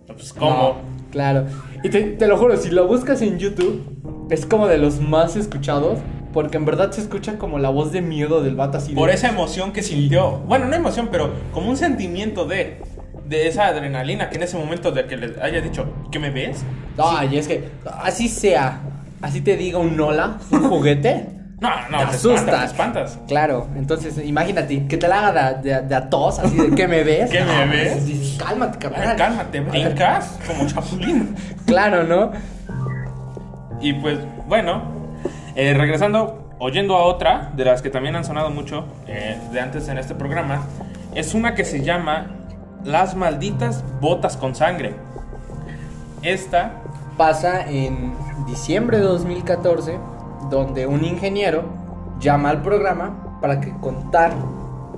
pues, 0.06 0.32
¿cómo? 0.32 0.50
No, 0.50 0.74
claro. 1.12 1.46
Y 1.84 1.90
te, 1.90 2.02
te 2.02 2.26
lo 2.26 2.36
juro, 2.36 2.56
si 2.56 2.70
lo 2.70 2.86
buscas 2.88 3.22
en 3.22 3.38
YouTube, 3.38 4.26
es 4.30 4.44
como 4.46 4.66
de 4.66 4.78
los 4.78 5.00
más 5.00 5.36
escuchados. 5.36 5.98
Porque 6.32 6.58
en 6.58 6.66
verdad 6.66 6.90
se 6.90 7.00
escucha 7.00 7.38
como 7.38 7.58
la 7.58 7.70
voz 7.70 7.92
de 7.92 8.02
miedo 8.02 8.42
del 8.42 8.56
vato 8.56 8.76
así. 8.76 8.90
de- 8.90 8.96
Por 8.96 9.08
esa 9.08 9.28
emoción 9.28 9.72
que 9.72 9.82
sintió. 9.82 10.32
Bueno, 10.40 10.66
no 10.66 10.76
emoción, 10.76 11.08
pero 11.10 11.30
como 11.52 11.70
un 11.70 11.76
sentimiento 11.78 12.44
de. 12.44 12.82
De 13.26 13.48
esa 13.48 13.66
adrenalina 13.66 14.28
que 14.30 14.36
en 14.36 14.42
ese 14.44 14.56
momento 14.56 14.92
de 14.92 15.06
que 15.06 15.16
le 15.16 15.42
haya 15.42 15.60
dicho, 15.60 15.86
¿qué 16.12 16.18
me 16.20 16.30
ves? 16.30 16.62
Ay, 16.96 17.38
es 17.38 17.48
que 17.48 17.70
así 18.02 18.28
sea, 18.28 18.80
así 19.22 19.40
te 19.40 19.56
diga 19.56 19.78
un 19.78 19.96
Nola, 19.96 20.38
un 20.50 20.68
juguete. 20.68 21.30
No, 21.58 21.70
no, 21.90 22.00
Te 22.00 22.04
te, 22.04 22.10
asustas. 22.16 22.34
espantas, 22.42 22.60
te 22.60 22.66
espantas. 22.66 23.18
Claro, 23.28 23.66
entonces 23.76 24.18
imagínate 24.22 24.86
que 24.86 24.98
te 24.98 25.08
la 25.08 25.28
haga 25.28 25.54
de, 25.54 25.72
de, 25.76 25.80
de 25.88 25.94
a 25.94 26.10
tos, 26.10 26.38
así 26.38 26.54
de 26.54 26.74
¿qué 26.76 26.86
me 26.86 27.02
ves? 27.02 27.30
¿Qué 27.30 27.40
me 27.42 27.66
ves? 27.68 27.92
pues, 27.94 28.06
dices, 28.06 28.36
cálmate, 28.38 28.78
carnal. 28.78 29.16
cálmate, 29.16 29.60
brincas 29.60 30.38
como 30.46 30.66
chapulín. 30.68 31.34
Claro, 31.64 32.02
¿no? 32.04 32.30
Y 33.80 33.94
pues, 33.94 34.18
bueno, 34.46 34.82
eh, 35.54 35.72
regresando, 35.72 36.54
oyendo 36.58 36.94
a 36.94 37.04
otra 37.04 37.50
de 37.56 37.64
las 37.64 37.80
que 37.80 37.88
también 37.88 38.16
han 38.16 38.26
sonado 38.26 38.50
mucho 38.50 38.84
eh, 39.06 39.38
de 39.50 39.58
antes 39.58 39.88
en 39.88 39.96
este 39.96 40.14
programa, 40.14 40.60
es 41.14 41.32
una 41.32 41.54
que 41.54 41.64
se 41.64 41.82
llama 41.82 42.26
Las 42.84 43.14
malditas 43.16 43.82
botas 44.02 44.36
con 44.36 44.54
sangre. 44.54 44.94
Esta, 46.20 46.72
Pasa 47.16 47.66
en 47.66 48.12
diciembre 48.46 48.98
de 48.98 49.04
2014, 49.04 49.98
donde 50.50 50.86
un 50.86 51.02
ingeniero 51.02 51.64
llama 52.20 52.50
al 52.50 52.60
programa 52.62 53.38
para 53.40 53.60
que 53.60 53.72
contar. 53.80 54.32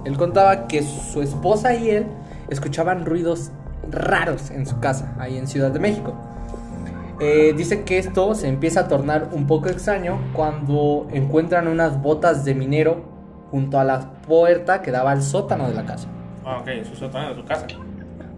Él 0.05 0.17
contaba 0.17 0.67
que 0.67 0.83
su 0.83 1.23
esposa 1.23 1.75
y 1.75 1.91
él 1.91 2.07
escuchaban 2.49 3.07
ruidos 3.07 3.53
raros 3.89 4.51
en 4.51 4.67
su 4.67 4.81
casa, 4.81 5.15
ahí 5.19 5.39
en 5.39 5.47
Ciudad 5.47 5.71
de 5.71 5.79
México. 5.79 6.15
Eh, 7.21 7.53
dice 7.57 7.85
que 7.85 7.99
esto 7.99 8.35
se 8.35 8.49
empieza 8.49 8.81
a 8.81 8.89
tornar 8.89 9.29
un 9.33 9.47
poco 9.47 9.69
extraño 9.69 10.19
cuando 10.33 11.09
encuentran 11.13 11.69
unas 11.69 12.01
botas 12.01 12.45
de 12.45 12.55
minero 12.55 13.03
junto 13.51 13.79
a 13.79 13.85
la 13.85 14.13
puerta 14.23 14.83
que 14.83 14.91
daba 14.91 15.13
al 15.13 15.23
sótano 15.23 15.69
de 15.69 15.75
la 15.75 15.85
casa. 15.85 16.09
ah, 16.45 16.59
ok, 16.61 16.85
su 16.85 16.97
sótano 16.97 17.31
de 17.31 17.35
su 17.37 17.45
casa. 17.45 17.67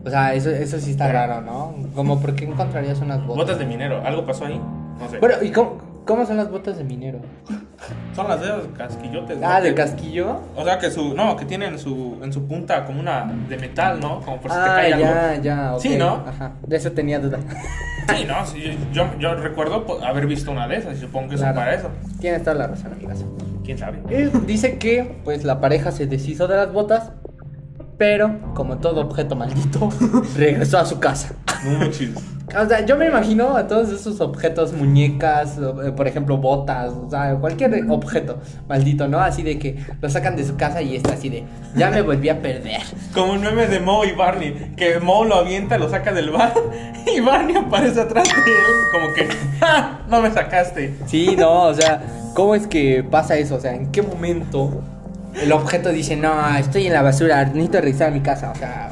O 0.04 0.10
sea, 0.10 0.34
eso, 0.34 0.50
eso 0.50 0.78
sí 0.80 0.92
está 0.92 1.10
raro, 1.12 1.40
¿no? 1.42 1.74
Como, 1.94 2.20
¿por 2.20 2.34
qué 2.34 2.44
encontrarías 2.46 3.00
unas 3.00 3.18
botas? 3.20 3.36
Botas 3.36 3.58
de 3.58 3.66
minero, 3.66 4.02
¿algo 4.04 4.24
pasó 4.24 4.46
ahí? 4.46 4.60
No 4.98 5.08
sé. 5.10 5.18
Bueno, 5.18 5.36
¿y 5.42 5.50
cómo, 5.50 5.78
cómo 6.06 6.24
son 6.26 6.36
las 6.38 6.50
botas 6.50 6.78
de 6.78 6.84
minero? 6.84 7.18
Son 8.14 8.28
las 8.28 8.40
de 8.40 8.48
los 8.48 8.66
casquillotes. 8.76 9.38
¿no? 9.38 9.48
Ah, 9.48 9.60
de 9.60 9.74
casquillo. 9.74 10.40
O 10.56 10.64
sea 10.64 10.78
que 10.78 10.90
su, 10.90 11.14
no, 11.14 11.36
que 11.36 11.44
tienen 11.44 11.78
su, 11.78 12.18
en 12.22 12.32
su 12.32 12.46
punta 12.46 12.84
como 12.84 13.00
una 13.00 13.30
de 13.48 13.56
metal, 13.58 14.00
¿no? 14.00 14.20
Como 14.20 14.38
por 14.40 14.50
si 14.50 14.56
te 14.56 14.62
Ah, 14.62 14.74
cae 14.76 14.90
ya, 14.90 15.30
algo. 15.30 15.42
ya. 15.42 15.74
Sí, 15.78 15.96
¿no? 15.96 16.24
Ajá, 16.26 16.52
de 16.66 16.76
eso 16.76 16.92
tenía 16.92 17.18
duda. 17.18 17.38
Sí, 18.14 18.24
no, 18.26 18.44
sí, 18.46 18.78
yo, 18.92 19.06
yo 19.18 19.34
recuerdo 19.34 19.86
haber 20.04 20.26
visto 20.26 20.50
una 20.50 20.66
de 20.66 20.76
esas 20.76 20.96
y 20.96 21.00
supongo 21.00 21.28
que 21.30 21.36
Claro. 21.36 21.54
son 21.54 21.62
para 21.62 21.74
eso. 21.74 21.88
Tienes 22.20 22.42
toda 22.42 22.56
la 22.56 22.66
razón, 22.68 22.92
amigas. 22.92 23.24
¿Quién 23.64 23.78
sabe? 23.78 24.00
Él 24.10 24.32
dice 24.46 24.78
que, 24.78 25.20
pues, 25.24 25.44
la 25.44 25.60
pareja 25.60 25.92
se 25.92 26.06
deshizo 26.06 26.48
de 26.48 26.56
las 26.56 26.72
botas, 26.72 27.12
pero, 28.00 28.40
como 28.54 28.78
todo 28.78 29.02
objeto 29.02 29.36
maldito, 29.36 29.90
regresó 30.34 30.78
a 30.78 30.86
su 30.86 30.98
casa. 30.98 31.34
No 31.62 31.78
manches. 31.78 32.12
O 32.58 32.66
sea, 32.66 32.86
yo 32.86 32.96
me 32.96 33.08
imagino 33.08 33.58
a 33.58 33.66
todos 33.66 33.90
esos 33.90 34.22
objetos, 34.22 34.72
muñecas, 34.72 35.58
eh, 35.58 35.92
por 35.92 36.08
ejemplo, 36.08 36.38
botas, 36.38 36.94
o 36.94 37.10
sea, 37.10 37.34
cualquier 37.34 37.84
objeto 37.90 38.38
maldito, 38.66 39.06
¿no? 39.06 39.20
Así 39.20 39.42
de 39.42 39.58
que 39.58 39.84
lo 40.00 40.08
sacan 40.08 40.34
de 40.34 40.46
su 40.46 40.56
casa 40.56 40.80
y 40.80 40.96
está 40.96 41.12
así 41.12 41.28
de, 41.28 41.44
ya 41.76 41.90
me 41.90 42.00
volví 42.00 42.30
a 42.30 42.40
perder. 42.40 42.80
Como 43.12 43.34
un 43.34 43.42
meme 43.42 43.66
de 43.66 43.80
Moe 43.80 44.08
y 44.08 44.12
Barney, 44.12 44.72
que 44.78 44.98
Moe 44.98 45.28
lo 45.28 45.34
avienta, 45.34 45.76
lo 45.76 45.90
saca 45.90 46.10
del 46.14 46.30
bar 46.30 46.54
y 47.14 47.20
Barney 47.20 47.56
aparece 47.56 48.00
atrás 48.00 48.28
de 48.28 48.50
él, 48.50 48.76
como 48.92 49.12
que, 49.12 49.28
¡ja! 49.60 50.00
No 50.08 50.22
me 50.22 50.30
sacaste. 50.30 50.94
Sí, 51.04 51.36
no, 51.38 51.64
o 51.64 51.74
sea, 51.74 52.00
¿cómo 52.34 52.54
es 52.54 52.66
que 52.66 53.04
pasa 53.04 53.36
eso? 53.36 53.56
O 53.56 53.60
sea, 53.60 53.74
¿en 53.74 53.92
qué 53.92 54.00
momento 54.00 54.82
el 55.34 55.52
objeto 55.52 55.90
dice, 55.90 56.16
no, 56.16 56.56
estoy 56.56 56.86
en 56.86 56.92
la 56.92 57.02
basura, 57.02 57.44
necesito 57.44 57.80
regresar 57.80 58.08
a 58.08 58.10
mi 58.10 58.20
casa? 58.20 58.50
O 58.50 58.54
sea, 58.54 58.90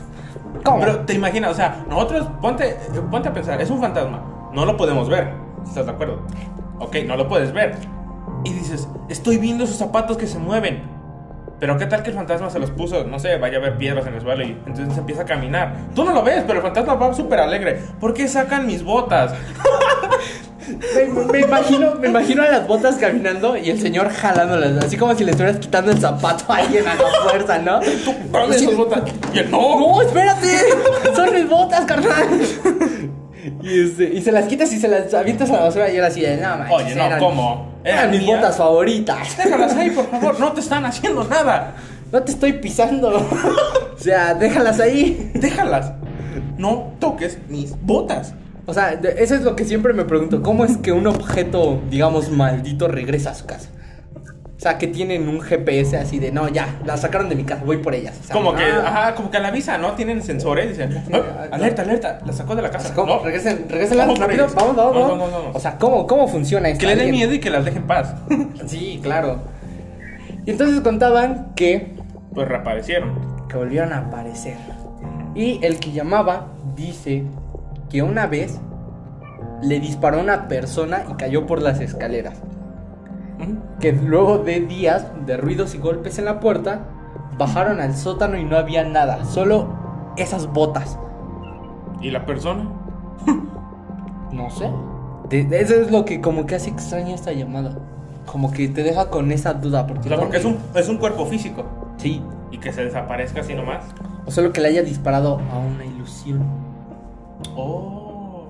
¿cómo? 0.64 0.80
Pero 0.80 1.00
te 1.00 1.14
imaginas, 1.14 1.52
o 1.52 1.54
sea, 1.54 1.84
nosotros, 1.88 2.28
ponte, 2.40 2.76
ponte 3.10 3.28
a 3.28 3.32
pensar, 3.32 3.60
es 3.60 3.70
un 3.70 3.80
fantasma, 3.80 4.50
no 4.52 4.64
lo 4.64 4.76
podemos 4.76 5.08
ver, 5.08 5.32
¿estás 5.66 5.86
de 5.86 5.92
acuerdo? 5.92 6.22
Ok, 6.78 6.96
no 7.06 7.16
lo 7.16 7.28
puedes 7.28 7.52
ver. 7.52 7.76
Y 8.44 8.52
dices, 8.52 8.88
estoy 9.08 9.38
viendo 9.38 9.64
esos 9.64 9.76
zapatos 9.76 10.16
que 10.16 10.26
se 10.26 10.38
mueven. 10.38 10.98
Pero 11.60 11.76
qué 11.76 11.86
tal 11.86 12.04
que 12.04 12.10
el 12.10 12.16
fantasma 12.16 12.50
se 12.50 12.60
los 12.60 12.70
puso, 12.70 13.04
no 13.04 13.18
sé, 13.18 13.36
vaya 13.36 13.58
a 13.58 13.60
ver 13.60 13.76
piedras 13.76 14.06
en 14.06 14.14
el 14.14 14.20
suelo 14.20 14.44
y 14.44 14.56
entonces 14.64 14.96
empieza 14.96 15.22
a 15.22 15.24
caminar. 15.24 15.74
Tú 15.92 16.04
no 16.04 16.12
lo 16.12 16.22
ves, 16.22 16.44
pero 16.46 16.60
el 16.60 16.62
fantasma 16.62 16.94
va 16.94 17.12
súper 17.12 17.40
alegre. 17.40 17.82
¿Por 17.98 18.14
qué 18.14 18.28
sacan 18.28 18.64
mis 18.64 18.84
botas? 18.84 19.34
Me, 20.68 21.22
me 21.32 21.40
imagino, 21.40 21.94
me 21.96 22.08
imagino 22.08 22.42
a 22.42 22.46
las 22.48 22.66
botas 22.66 22.96
caminando 22.96 23.56
y 23.56 23.70
el 23.70 23.80
señor 23.80 24.10
jalándolas, 24.10 24.84
así 24.84 24.96
como 24.96 25.14
si 25.14 25.24
le 25.24 25.30
estuvieras 25.32 25.58
quitando 25.60 25.90
el 25.92 25.98
zapato 25.98 26.52
a 26.52 26.56
alguien 26.58 26.86
a 26.86 26.94
la 26.94 27.10
fuerza, 27.30 27.58
¿no? 27.58 27.80
Dame 28.32 28.56
esas 28.56 28.74
botas. 28.76 29.02
Y 29.32 29.38
él, 29.38 29.50
no. 29.50 29.78
No, 29.80 30.02
espérate, 30.02 30.56
son 31.16 31.34
mis 31.34 31.48
botas, 31.48 31.84
carnal. 31.84 32.28
Y, 33.62 33.80
este, 33.84 34.04
y 34.12 34.20
se 34.20 34.32
las 34.32 34.46
quitas 34.46 34.72
y 34.72 34.78
se 34.78 34.88
las 34.88 35.12
avientas 35.14 35.48
a 35.50 35.54
la 35.54 35.60
basura 35.60 35.90
y 35.90 35.96
era 35.96 36.08
así 36.08 36.20
de, 36.20 36.36
no, 36.36 36.56
manches, 36.58 36.76
Oye, 36.86 36.94
no, 36.96 37.04
eran- 37.06 37.18
¿cómo? 37.18 37.72
Eran 37.84 38.10
mis 38.10 38.20
mías. 38.22 38.36
botas 38.40 38.56
favoritas. 38.56 39.36
Déjalas 39.38 39.74
ahí, 39.76 39.90
por 39.90 40.10
favor, 40.10 40.38
no 40.40 40.52
te 40.52 40.60
están 40.60 40.84
haciendo 40.84 41.24
nada. 41.24 41.74
No 42.12 42.22
te 42.22 42.32
estoy 42.32 42.54
pisando. 42.54 43.08
O 43.16 43.98
sea, 43.98 44.34
déjalas 44.34 44.80
ahí. 44.80 45.30
Déjalas. 45.34 45.92
No 46.56 46.92
toques 46.98 47.38
mis 47.48 47.74
botas. 47.82 48.34
O 48.68 48.74
sea, 48.74 48.96
de- 48.96 49.14
eso 49.22 49.34
es 49.34 49.42
lo 49.42 49.56
que 49.56 49.64
siempre 49.64 49.92
me 49.94 50.04
pregunto. 50.04 50.42
¿Cómo 50.42 50.64
es 50.66 50.76
que 50.76 50.92
un 50.92 51.06
objeto, 51.06 51.80
digamos, 51.90 52.30
maldito 52.30 52.86
regresa 52.86 53.30
a 53.30 53.34
su 53.34 53.46
casa? 53.46 53.70
O 54.56 54.60
sea, 54.60 54.76
que 54.76 54.88
tienen 54.88 55.26
un 55.28 55.40
GPS 55.40 55.96
así 55.96 56.18
de, 56.18 56.32
no, 56.32 56.48
ya, 56.48 56.80
la 56.84 56.96
sacaron 56.96 57.28
de 57.28 57.34
mi 57.36 57.44
casa, 57.44 57.62
voy 57.64 57.78
por 57.78 57.94
ellas. 57.94 58.18
Como 58.32 58.54
que, 58.54 58.64
ah, 58.64 58.82
ajá, 58.86 59.14
como 59.14 59.30
que 59.30 59.36
a 59.38 59.40
la 59.40 59.50
visa, 59.52 59.78
¿no? 59.78 59.92
Tienen 59.92 60.20
sensores, 60.22 60.68
dicen, 60.68 61.02
"Ah, 61.12 61.46
alerta, 61.52 61.82
alerta, 61.82 62.18
la 62.26 62.32
sacó 62.32 62.54
de 62.56 62.62
la 62.62 62.70
casa. 62.70 62.92
¿Cómo? 62.92 63.14
No, 63.16 63.24
Regresen, 63.24 63.66
regresen 63.70 63.96
Vamos 63.98 64.18
rápido, 64.18 64.48
vamos, 64.54 64.76
vamos, 64.76 64.94
Vamos, 65.10 65.32
vamos. 65.32 65.50
O 65.56 65.60
sea, 65.60 65.78
¿cómo, 65.78 66.06
cómo 66.06 66.28
funciona 66.28 66.68
esto? 66.68 66.80
Que 66.80 66.86
le 66.86 66.92
¿Alguien? 66.92 67.12
miedo 67.12 67.32
y 67.32 67.38
que 67.38 67.50
las 67.50 67.64
dejen 67.64 67.82
en 67.82 67.86
paz. 67.86 68.14
Sí, 68.66 69.00
claro. 69.02 69.42
Y 70.44 70.50
entonces 70.50 70.80
contaban 70.82 71.52
que, 71.54 71.94
Pues 72.34 72.48
reaparecieron. 72.48 73.46
que 73.48 73.56
volvieron 73.56 73.92
a 73.92 73.98
aparecer. 73.98 74.56
Y 75.36 75.64
el 75.64 75.78
que 75.78 75.92
llamaba 75.92 76.48
dice 76.74 77.22
que 77.90 78.02
una 78.02 78.26
vez 78.26 78.60
le 79.62 79.80
disparó 79.80 80.18
a 80.18 80.22
una 80.22 80.48
persona 80.48 81.04
y 81.10 81.14
cayó 81.14 81.46
por 81.46 81.62
las 81.62 81.80
escaleras. 81.80 82.40
Que 83.80 83.92
luego 83.92 84.38
de 84.38 84.60
días 84.60 85.06
de 85.26 85.36
ruidos 85.36 85.74
y 85.74 85.78
golpes 85.78 86.18
en 86.18 86.24
la 86.24 86.40
puerta, 86.40 86.80
bajaron 87.38 87.80
al 87.80 87.94
sótano 87.94 88.36
y 88.36 88.44
no 88.44 88.56
había 88.56 88.84
nada, 88.84 89.24
solo 89.24 89.68
esas 90.16 90.48
botas. 90.52 90.98
¿Y 92.00 92.10
la 92.10 92.26
persona? 92.26 92.68
No 94.32 94.50
sé. 94.50 94.70
De- 95.30 95.44
de- 95.44 95.60
eso 95.60 95.74
es 95.74 95.90
lo 95.90 96.04
que 96.04 96.20
como 96.20 96.46
que 96.46 96.54
hace 96.56 96.70
extraña 96.70 97.14
esta 97.14 97.32
llamada. 97.32 97.78
Como 98.26 98.50
que 98.52 98.68
te 98.68 98.82
deja 98.82 99.08
con 99.10 99.30
esa 99.32 99.54
duda. 99.54 99.86
Porque, 99.86 100.06
O 100.06 100.08
sea, 100.08 100.18
porque 100.18 100.36
es 100.38 100.44
un, 100.44 100.58
es 100.74 100.88
un 100.88 100.98
cuerpo 100.98 101.24
físico. 101.26 101.64
Sí. 101.96 102.22
Y 102.50 102.58
que 102.58 102.72
se 102.72 102.84
desaparezca 102.84 103.40
así 103.40 103.54
nomás. 103.54 103.84
O 104.26 104.30
solo 104.30 104.52
que 104.52 104.60
le 104.60 104.68
haya 104.68 104.82
disparado 104.82 105.40
a 105.52 105.58
una 105.58 105.84
ilusión. 105.84 106.40
Oh. 107.56 108.48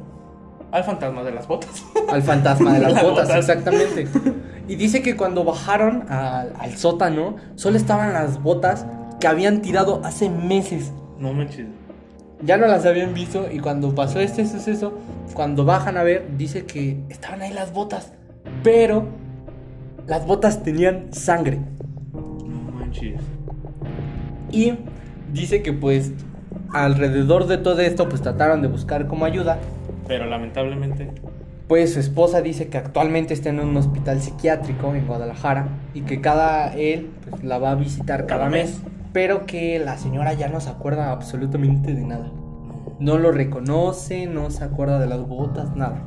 Al 0.70 0.85
fantasma 0.85 1.22
de 1.22 1.33
las 1.33 1.46
botas. 1.48 1.83
Al 2.09 2.22
fantasma 2.22 2.74
de 2.74 2.81
las 2.81 2.92
Las 2.94 3.03
botas, 3.03 3.29
botas. 3.29 3.38
exactamente. 3.38 4.09
Y 4.68 4.77
dice 4.77 5.01
que 5.01 5.16
cuando 5.16 5.44
bajaron 5.44 6.05
al, 6.11 6.53
al 6.59 6.77
sótano, 6.77 7.37
solo 7.55 7.79
estaban 7.79 8.12
las 8.12 8.42
botas 8.42 8.85
que 9.18 9.27
habían 9.27 9.62
tirado 9.62 10.03
hace 10.05 10.29
meses. 10.29 10.92
No 11.18 11.33
manches. 11.33 11.68
Ya 12.42 12.59
no 12.59 12.66
las 12.66 12.85
habían 12.85 13.14
visto 13.14 13.46
y 13.51 13.61
cuando 13.61 13.94
pasó 13.94 14.20
este 14.20 14.44
suceso, 14.44 14.92
cuando 15.33 15.64
bajan 15.64 15.96
a 15.96 16.03
ver, 16.03 16.37
dice 16.37 16.66
que 16.66 17.01
estaban 17.09 17.40
ahí 17.40 17.51
las 17.51 17.72
botas. 17.72 18.12
Pero 18.62 19.07
las 20.07 20.27
botas 20.27 20.62
tenían 20.62 21.14
sangre. 21.14 21.61
No 22.12 22.70
manches. 22.74 23.18
Y 24.53 24.74
dice 25.33 25.62
que 25.62 25.72
pues 25.72 26.12
alrededor 26.73 27.47
de 27.47 27.59
todo 27.59 27.81
esto 27.81 28.09
pues 28.09 28.23
trataron 28.23 28.63
de 28.63 28.69
buscar 28.69 29.07
como 29.07 29.25
ayuda. 29.25 29.59
Pero 30.07 30.27
lamentablemente. 30.27 31.11
Pues 31.67 31.93
su 31.93 32.01
esposa 32.01 32.41
dice 32.41 32.69
que 32.69 32.79
actualmente 32.79 33.35
está 33.35 33.51
en 33.51 33.61
un 33.61 33.77
hospital 33.77 34.21
psiquiátrico 34.21 34.95
en 34.95 35.07
Guadalajara 35.07 35.69
y 35.93 36.01
que 36.03 36.21
cada 36.21 36.75
él 36.75 37.11
pues, 37.29 37.45
la 37.45 37.59
va 37.59 37.73
a 37.73 37.75
visitar 37.75 38.27
cada, 38.27 38.41
Cada 38.45 38.51
mes, 38.51 38.81
mes. 38.83 38.93
pero 39.13 39.45
que 39.45 39.79
la 39.79 39.99
señora 39.99 40.33
ya 40.33 40.49
no 40.49 40.61
se 40.61 40.71
acuerda 40.71 41.11
absolutamente 41.13 41.93
de 41.95 42.05
nada. 42.05 42.33
No 43.01 43.19
lo 43.19 43.33
reconoce, 43.33 44.27
no 44.27 44.51
se 44.51 44.65
acuerda 44.65 44.99
de 44.99 45.07
las 45.07 45.21
botas, 45.29 45.77
nada. 45.77 46.03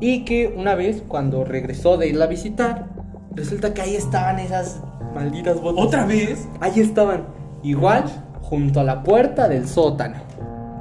Y 0.00 0.24
que 0.24 0.48
una 0.56 0.74
vez 0.74 1.02
cuando 1.06 1.44
regresó 1.44 1.98
de 1.98 2.08
irla 2.08 2.24
a 2.24 2.28
visitar, 2.28 2.86
resulta 3.34 3.74
que 3.74 3.82
ahí 3.82 3.94
estaban 3.94 4.38
esas 4.38 4.80
malditas 5.14 5.60
botas. 5.60 5.84
¿Otra 5.84 6.06
vez? 6.06 6.48
Ahí 6.60 6.80
estaban, 6.80 7.24
igual 7.62 8.04
junto 8.48 8.80
a 8.80 8.84
la 8.84 9.02
puerta 9.02 9.48
del 9.48 9.66
sótano. 9.68 10.16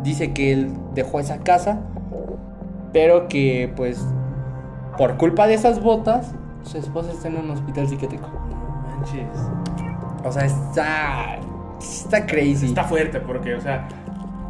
Dice 0.03 0.31
que 0.33 0.53
él 0.53 0.71
dejó 0.93 1.19
esa 1.19 1.39
casa, 1.39 1.79
pero 2.93 3.27
que 3.27 3.71
pues 3.75 4.05
por 4.97 5.17
culpa 5.17 5.47
de 5.47 5.55
esas 5.55 5.81
botas, 5.81 6.33
su 6.63 6.77
esposa 6.77 7.11
está 7.11 7.27
en 7.27 7.37
un 7.37 7.51
hospital 7.51 7.87
psiquiátrico. 7.87 8.27
No 8.49 8.97
manches. 8.97 9.27
O 10.23 10.31
sea, 10.31 10.45
está 10.45 11.37
está 11.79 12.25
crazy. 12.25 12.65
Está 12.67 12.83
fuerte 12.83 13.19
porque, 13.19 13.53
o 13.55 13.61
sea, 13.61 13.87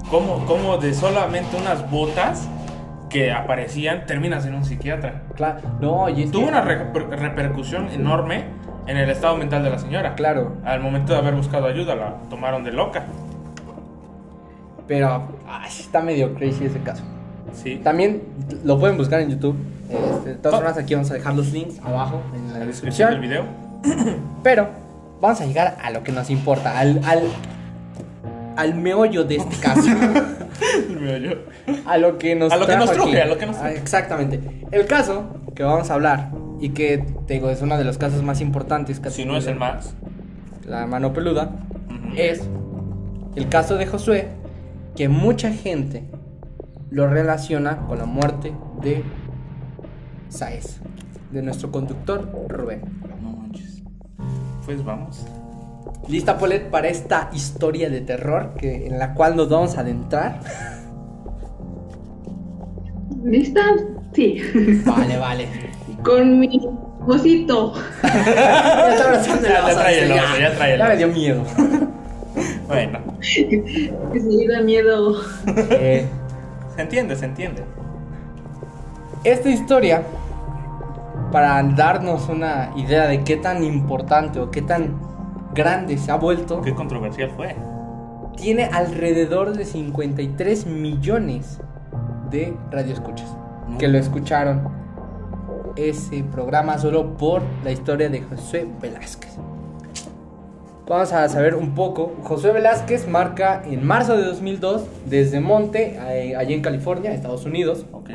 como, 0.10 0.45
como 0.45 0.77
de 0.77 0.93
solamente 0.93 1.58
unas 1.58 1.89
botas 1.91 2.47
que 3.10 3.32
aparecían 3.32 4.06
terminas 4.06 4.45
en 4.45 4.53
un 4.56 4.63
psiquiatra. 4.63 5.23
Claro, 5.36 5.60
no, 5.82 6.10
y 6.10 6.23
es 6.23 6.32
Tuvo 6.32 6.43
que- 6.45 6.49
una 6.51 6.63
reper- 6.63 7.10
repercusión 7.10 7.89
enorme 7.89 8.45
en 8.88 8.97
el 8.97 9.10
estado 9.10 9.36
mental 9.38 9.63
de 9.63 9.69
la 9.69 9.78
señora. 9.80 10.15
claro, 10.15 10.54
Al 10.65 10.80
momento 10.80 11.13
de 11.13 11.19
haber 11.19 11.36
buscado 11.36 11.67
ayuda, 11.67 11.95
la 11.95 12.15
tomaron 12.30 12.63
de 12.63 12.71
loca. 12.71 13.04
pero 14.88 15.23
ay, 15.47 15.69
está 15.80 16.02
medio 16.02 16.34
crazy 16.36 16.65
ese 16.65 16.80
caso. 16.80 17.04
Sí. 17.54 17.82
También 17.84 18.23
lo 18.63 18.80
pueden 18.80 18.97
buscar 18.97 19.19
en 19.21 19.30
YouTube. 19.32 19.58
Este, 19.89 20.30
de 20.30 20.36
todas 20.36 20.54
Oh. 20.56 20.58
formas, 20.63 20.78
aquí 20.78 20.93
vamos 20.95 21.10
a 21.12 21.15
dejar 21.15 21.34
los 21.36 21.52
links 21.52 21.80
abajo 21.84 22.21
en 22.36 22.54
la 22.54 22.65
descripción 22.65 23.10
del 23.12 23.19
video. 23.19 23.43
Pero 24.43 24.67
vamos 25.21 25.41
a 25.41 25.45
llegar 25.45 25.78
a 25.84 25.89
lo 25.91 26.04
que 26.04 26.12
nos 26.12 26.30
importa, 26.30 26.78
al, 26.80 27.02
al, 27.06 27.23
al 28.58 28.76
meollo 28.76 29.24
de 29.24 29.38
este 29.38 29.56
caso. 29.58 29.82
El 30.89 31.00
meollo. 31.00 31.38
a 31.86 31.98
lo 31.98 32.17
que 32.17 32.36
nos 32.36 32.52
A 32.52 32.58
lo 32.58 32.65
que 32.67 32.76
nos 32.78 32.91
truje, 32.91 33.10
aquí. 33.10 33.17
a 33.22 33.26
lo 33.26 33.38
que 33.38 33.46
nos 33.46 33.56
Ah, 33.58 33.62
truje. 33.62 33.78
Exactamente. 33.78 34.39
El 34.72 34.86
caso 34.86 35.24
que 35.56 35.63
vamos 35.63 35.89
a 35.89 35.93
hablar 35.93 36.32
y 36.60 36.70
que 36.70 36.98
te 37.28 37.36
digo 37.36 37.50
es 37.50 37.62
uno 37.62 37.78
de 37.78 37.84
los 37.84 37.98
casos 37.98 38.24
más 38.24 38.41
importantes 38.41 39.00
que 39.00 39.10
Si 39.12 39.24
no 39.26 39.38
es 39.38 39.48
el 39.48 39.56
más. 39.56 39.93
La 40.65 40.86
mano 40.88 41.13
peluda 41.13 41.52
es 42.15 42.41
el 43.36 43.48
caso 43.50 43.76
de 43.78 43.86
Josué 43.86 44.28
que 44.96 45.08
mucha 45.10 45.52
gente 45.52 46.04
lo 46.89 47.08
relaciona 47.08 47.78
con 47.88 48.00
la 48.00 48.06
muerte 48.06 48.54
de 48.82 49.04
Saez, 50.30 50.80
de 51.32 51.41
nuestro 51.43 51.72
conductor 51.72 52.30
Rubén. 52.50 52.82
No 53.22 53.30
manches. 53.32 53.84
Pues 54.65 54.84
vamos. 54.84 55.26
¿Lista, 56.07 56.38
Polet, 56.38 56.69
para 56.69 56.88
esta 56.88 57.29
historia 57.33 57.89
de 57.89 58.01
terror 58.01 58.53
que, 58.57 58.88
en 58.88 58.97
la 58.97 59.13
cual 59.13 59.36
nos 59.36 59.49
vamos 59.49 59.77
a 59.77 59.81
adentrar? 59.81 60.39
¿Lista? 63.23 63.62
Sí. 64.13 64.41
Vale, 64.86 65.17
vale. 65.17 65.47
Con 66.03 66.39
mi 66.39 66.62
cosito. 67.05 67.73
ya 68.03 68.89
está 68.89 69.03
abrazando 69.05 69.47
Ya 69.47 69.65
trae 69.65 70.05
el 70.05 70.12
oso, 70.12 70.39
ya 70.39 70.55
trae 70.55 70.73
el 70.73 70.79
ya 70.79 70.88
me 70.88 70.97
dio 70.97 71.07
miedo. 71.10 71.43
Bueno, 72.67 72.99
Que 73.19 74.19
sí 74.19 74.47
da 74.47 74.62
miedo. 74.62 75.21
Eh, 75.71 76.05
se 76.75 76.81
entiende, 76.81 77.15
se 77.15 77.25
entiende. 77.25 77.63
esta 79.23 79.49
historia, 79.49 80.03
para 81.31 81.63
darnos 81.63 82.29
una 82.29 82.71
idea 82.75 83.07
de 83.07 83.23
qué 83.23 83.38
tan 83.38 83.63
importante 83.63 84.39
o 84.39 84.51
qué 84.51 84.62
tan 84.62 84.99
grande 85.58 85.98
se 85.98 86.12
ha 86.12 86.15
vuelto, 86.15 86.62
Qué 86.62 86.74
controversial 86.76 87.32
fue. 87.32 87.56
tiene 88.36 88.65
alrededor 88.65 89.58
de 89.58 89.65
53 89.65 90.67
millones 90.67 91.60
de 92.30 92.56
Radio 92.72 92.93
Escuchas. 92.93 93.36
Que 93.80 93.88
lo 93.88 93.98
escucharon 93.98 94.70
ese 95.76 96.24
programa 96.24 96.78
solo 96.78 97.17
por 97.17 97.41
la 97.63 97.72
historia 97.72 98.08
de 98.10 98.22
José 98.22 98.67
Velázquez. 98.80 99.36
Vamos 100.88 101.12
a 101.12 101.28
saber 101.28 101.56
un 101.56 101.74
poco. 101.76 102.15
José 102.24 102.52
Velázquez 102.52 103.08
marca 103.08 103.62
en 103.65 103.86
marzo 103.86 104.15
de 104.15 104.24
2002 104.24 104.86
desde 105.06 105.39
Monte, 105.41 105.98
eh, 106.10 106.36
allí 106.36 106.54
en 106.54 106.62
California, 106.62 107.12
Estados 107.12 107.46
Unidos. 107.46 107.86
Ok. 107.91 108.12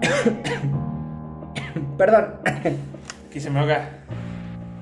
Perdón. 1.98 2.26
Aquí 3.28 3.40
se 3.40 3.50
me 3.50 3.58
ahoga. 3.58 3.88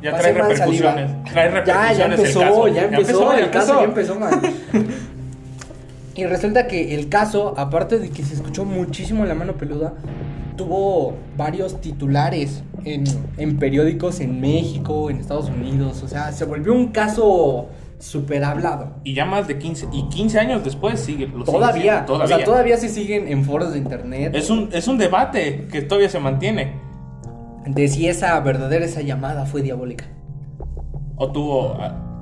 Ya 0.02 0.16
trae 0.18 0.32
repercusiones. 0.32 1.10
saliva. 1.10 1.24
Trae 1.32 1.48
Ya, 1.48 1.54
repercusiones. 1.54 1.98
ya 1.98 2.04
el 2.06 2.12
empezó, 2.12 2.40
caso. 2.40 2.68
ya 2.68 2.82
empezó, 2.84 3.32
el 3.32 3.50
caso 3.50 3.78
ya 3.78 3.84
empezó. 3.84 4.14
empezó, 4.14 4.20
man. 4.20 4.40
y 6.14 6.24
resulta 6.26 6.66
que 6.66 6.94
el 6.94 7.08
caso, 7.08 7.54
aparte 7.56 7.98
de 7.98 8.10
que 8.10 8.22
se 8.22 8.34
escuchó 8.34 8.64
muchísimo 8.64 9.24
la 9.24 9.34
mano 9.34 9.54
peluda, 9.54 9.94
tuvo 10.56 11.14
varios 11.36 11.80
titulares 11.80 12.62
en, 12.84 13.04
en 13.38 13.58
periódicos 13.58 14.20
en 14.20 14.40
México, 14.40 15.08
en 15.08 15.18
Estados 15.18 15.48
Unidos. 15.48 16.02
O 16.02 16.08
sea, 16.08 16.32
se 16.32 16.44
volvió 16.44 16.74
un 16.74 16.88
caso 16.88 17.68
súper 17.98 18.44
hablado. 18.44 18.90
Y 19.04 19.14
ya 19.14 19.24
más 19.24 19.46
de 19.48 19.58
15. 19.58 19.86
Y 19.92 20.08
15 20.08 20.38
años 20.40 20.64
después 20.64 21.00
sigue. 21.00 21.26
lo 21.28 21.46
sigue 21.46 21.58
Todavía, 21.58 21.82
siendo, 21.92 22.06
todavía. 22.12 22.34
o 22.34 22.38
sea, 22.38 22.44
todavía 22.44 22.76
se 22.76 22.88
siguen 22.88 23.28
en 23.28 23.44
foros 23.44 23.72
de 23.72 23.78
internet 23.78 24.34
Es 24.34 24.50
un, 24.50 24.68
es 24.72 24.88
un 24.88 24.98
debate 24.98 25.68
que 25.70 25.82
todavía 25.82 26.08
se 26.10 26.18
mantiene. 26.18 26.72
De 27.66 27.88
si 27.88 28.08
esa 28.08 28.38
verdadera 28.40 28.84
esa 28.84 29.00
llamada 29.02 29.46
fue 29.46 29.62
diabólica. 29.62 30.04
O 31.16 31.30
tuvo, 31.30 31.76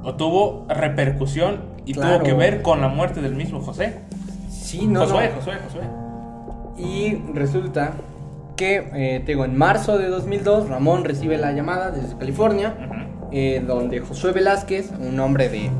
o 0.04 0.14
tuvo 0.14 0.66
repercusión 0.68 1.60
y 1.86 1.94
Claro. 1.94 2.16
tuvo 2.16 2.24
que 2.24 2.34
ver 2.34 2.62
con 2.62 2.80
la 2.80 2.88
muerte 2.88 3.20
del 3.22 3.34
mismo 3.34 3.60
José. 3.60 3.96
Sí, 4.50 4.86
no, 4.86 5.00
Josué, 5.00 5.30
no. 5.30 5.36
Josué, 5.36 5.54
Josué. 5.64 5.82
Y 6.78 7.14
resulta 7.34 7.92
que, 8.56 8.76
eh, 8.94 9.20
te 9.24 9.32
digo, 9.32 9.44
en 9.44 9.56
marzo 9.56 9.96
de 9.98 10.08
2002, 10.08 10.68
Ramón 10.68 11.04
recibe 11.04 11.38
la 11.38 11.52
llamada 11.52 11.90
desde 11.90 12.16
California, 12.16 12.74
eh, 13.32 13.62
donde 13.66 14.00
Josué 14.00 14.32
Velázquez, 14.32 14.90
un 15.00 15.18
hombre 15.20 15.48
de 15.48 15.70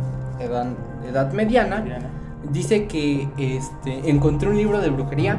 edad, 0.40 0.66
edad 1.09 1.33
mediana, 1.33 1.81
Diana. 1.83 2.09
dice 2.51 2.87
que 2.87 3.29
este, 3.38 4.09
encontró 4.11 4.51
un 4.51 4.57
libro 4.57 4.81
de 4.81 4.88
brujería 4.88 5.38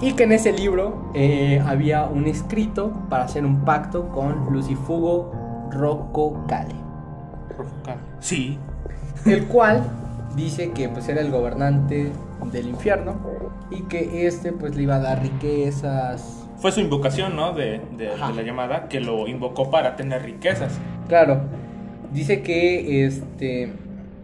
y 0.00 0.12
que 0.12 0.24
en 0.24 0.32
ese 0.32 0.52
libro 0.52 1.10
eh, 1.14 1.62
había 1.66 2.04
un 2.04 2.26
escrito 2.26 2.92
para 3.08 3.24
hacer 3.24 3.44
un 3.44 3.64
pacto 3.64 4.08
con 4.08 4.52
Lucifugo 4.52 5.32
Rocco 5.70 6.44
Cale. 6.48 6.74
Sí. 8.20 8.58
el 9.26 9.44
cual 9.46 9.82
dice 10.36 10.70
que 10.72 10.88
pues 10.88 11.08
era 11.08 11.20
el 11.20 11.30
gobernante 11.30 12.10
del 12.52 12.68
infierno 12.68 13.14
y 13.70 13.82
que 13.82 14.26
este 14.26 14.52
pues 14.52 14.74
le 14.76 14.82
iba 14.82 14.96
a 14.96 14.98
dar 15.00 15.22
riquezas, 15.22 16.40
Fue 16.58 16.72
su 16.72 16.80
invocación, 16.80 17.36
¿no? 17.36 17.52
De, 17.52 17.80
de- 17.96 18.12
Ajá. 18.14 18.28
de 18.28 18.34
la 18.34 18.42
llamada 18.42 18.88
que 18.88 19.00
lo 19.00 19.26
invocó 19.28 19.70
para 19.70 19.96
tener 19.96 20.22
riquezas. 20.22 20.72
Claro, 21.08 21.40
dice 22.12 22.42
que 22.42 23.04
este 23.06 23.72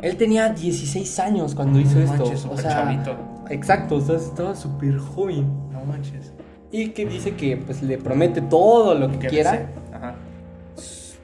él 0.03 0.17
tenía 0.17 0.49
16 0.49 1.19
años 1.21 1.55
cuando 1.55 1.79
hizo 1.79 1.99
No 1.99 2.05
esto, 2.05 2.17
manches, 2.25 2.45
o 2.47 2.57
sea, 2.57 2.71
chavito. 2.71 3.15
Exacto, 3.51 3.97
o 3.97 4.01
sea, 4.01 4.17
estaba 4.17 4.55
súper 4.55 4.99
joven 4.99 5.47
No 5.73 5.85
manches. 5.85 6.33
y 6.73 6.89
que 6.91 7.07
dice 7.07 7.35
que 7.35 7.57
pues 7.57 7.83
le 7.83 7.99
promete 7.99 8.41
todo 8.41 8.95
lo 8.95 9.11
que 9.11 9.19
¿Qué 9.19 9.29
quiera? 9.29 9.67
Ajá. 9.93 10.15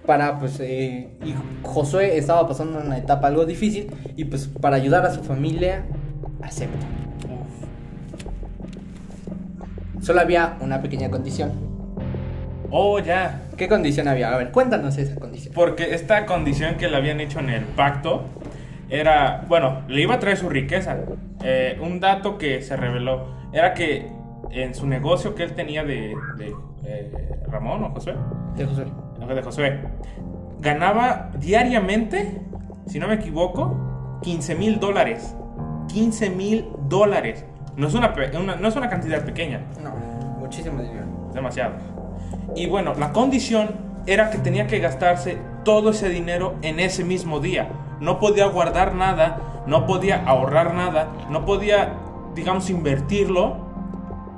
para 0.04 0.38
pues 0.38 0.58
eh, 0.60 1.08
y 1.24 1.34
Josué 1.62 2.16
estaba 2.18 2.46
pasando 2.46 2.78
una 2.80 2.98
etapa 2.98 3.28
algo 3.28 3.44
difícil 3.44 3.90
y 4.16 4.24
pues 4.24 4.46
para 4.48 4.76
ayudar 4.76 5.04
a 5.06 5.12
su 5.12 5.22
familia 5.24 5.84
acepta. 6.42 6.86
Solo 10.00 10.20
había 10.20 10.56
una 10.60 10.80
pequeña 10.82 11.10
condición. 11.10 11.50
Oh, 12.70 12.98
ya. 13.00 13.42
¿Qué 13.56 13.68
condición 13.68 14.06
había? 14.08 14.32
A 14.32 14.36
ver, 14.38 14.50
cuéntanos 14.52 14.98
esa 14.98 15.14
condición. 15.16 15.52
Porque 15.54 15.94
esta 15.94 16.26
condición 16.26 16.76
que 16.76 16.88
le 16.88 16.96
habían 16.96 17.20
hecho 17.20 17.40
en 17.40 17.50
el 17.50 17.64
pacto 17.64 18.22
era, 18.88 19.44
bueno, 19.48 19.82
le 19.88 20.02
iba 20.02 20.14
a 20.14 20.18
traer 20.20 20.36
su 20.36 20.48
riqueza. 20.48 20.96
Eh, 21.48 21.78
un 21.80 22.00
dato 22.00 22.38
que 22.38 22.60
se 22.60 22.76
reveló 22.76 23.26
era 23.52 23.72
que 23.72 24.10
en 24.50 24.74
su 24.74 24.84
negocio 24.86 25.34
que 25.36 25.44
él 25.44 25.54
tenía 25.54 25.84
de, 25.84 26.12
de, 26.38 26.52
eh, 26.84 27.12
Ramón 27.48 27.84
o 27.84 27.90
Josué, 27.90 28.14
De 28.56 28.66
Josué. 28.66 28.86
de 29.34 29.42
Josué, 29.42 29.80
ganaba 30.58 31.30
diariamente, 31.38 32.40
si 32.86 32.98
no 32.98 33.06
me 33.06 33.14
equivoco, 33.14 34.18
15 34.22 34.54
mil 34.56 34.80
dólares. 34.80 35.36
15 35.88 36.30
mil 36.30 36.68
dólares. 36.88 37.44
No, 37.76 37.86
es 37.86 37.94
una 37.94 38.12
una- 38.40 38.56
no 38.56 38.66
es 38.68 38.74
una 38.74 38.88
cantidad 38.88 39.24
pequeña. 39.24 39.60
No, 39.82 39.90
muchísimo 40.40 40.80
dinero. 40.82 41.06
demasiado. 41.32 41.74
Y 42.54 42.66
bueno, 42.66 42.94
la 42.98 43.12
condición 43.12 43.68
era 44.06 44.30
que 44.30 44.38
tenía 44.38 44.66
que 44.66 44.78
gastarse 44.78 45.36
todo 45.64 45.90
ese 45.90 46.08
dinero 46.08 46.54
en 46.62 46.80
ese 46.80 47.04
mismo 47.04 47.40
día. 47.40 47.68
No 48.00 48.18
podía 48.18 48.46
guardar 48.46 48.94
nada, 48.94 49.38
no 49.66 49.86
podía 49.86 50.22
ahorrar 50.24 50.74
nada, 50.74 51.08
no 51.30 51.44
podía, 51.44 51.94
digamos, 52.34 52.70
invertirlo 52.70 53.56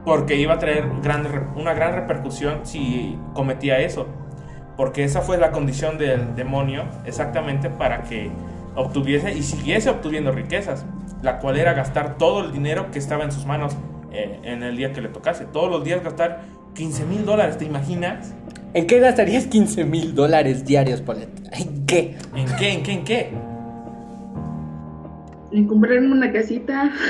porque 0.05 0.37
iba 0.37 0.55
a 0.55 0.59
traer 0.59 0.89
grande 1.03 1.29
re- 1.29 1.43
una 1.57 1.75
gran 1.75 1.95
repercusión 1.95 2.61
si 2.65 3.19
cometía 3.35 3.79
eso. 3.81 4.07
Porque 4.77 5.03
esa 5.05 5.21
fue 5.23 5.39
la 5.39 5.51
condición 5.51 5.99
del 5.99 6.35
demonio 6.37 6.85
exactamente 7.05 7.69
para 7.69 8.03
que 8.05 8.31
obtuviese 8.77 9.33
y 9.37 9.43
siguiese 9.43 9.91
obtuviendo 9.91 10.31
riquezas, 10.31 10.87
la 11.21 11.39
cual 11.39 11.59
era 11.59 11.73
gastar 11.73 12.17
todo 12.17 12.45
el 12.45 12.53
dinero 12.53 12.91
que 12.93 12.99
estaba 13.01 13.25
en 13.25 13.33
sus 13.33 13.45
manos 13.45 13.77
eh, 14.13 14.39
en 14.45 14.63
el 14.63 14.77
día 14.77 14.93
que 14.93 15.01
le 15.01 15.09
tocase. 15.09 15.47
Todos 15.47 15.69
los 15.71 15.83
días 15.85 16.03
gastar 16.05 16.43
15 16.75 17.05
mil 17.07 17.25
dólares, 17.27 17.59
¿te 17.59 17.65
imaginas? 17.65 18.33
¿En 18.73 18.87
qué 18.87 19.01
gastarías 19.01 19.47
15 19.47 19.85
mil 19.85 20.15
dólares 20.15 20.65
diarios, 20.65 21.01
Paulette? 21.03 21.41
¿En 21.53 21.85
qué? 21.85 22.17
¿En 22.37 22.47
qué? 22.57 22.73
¿En 22.73 22.83
qué? 22.85 22.93
¿En 22.93 23.05
qué? 23.05 23.31
En 25.53 25.67
comprarme 25.67 26.13
una 26.13 26.33
casita. 26.33 26.91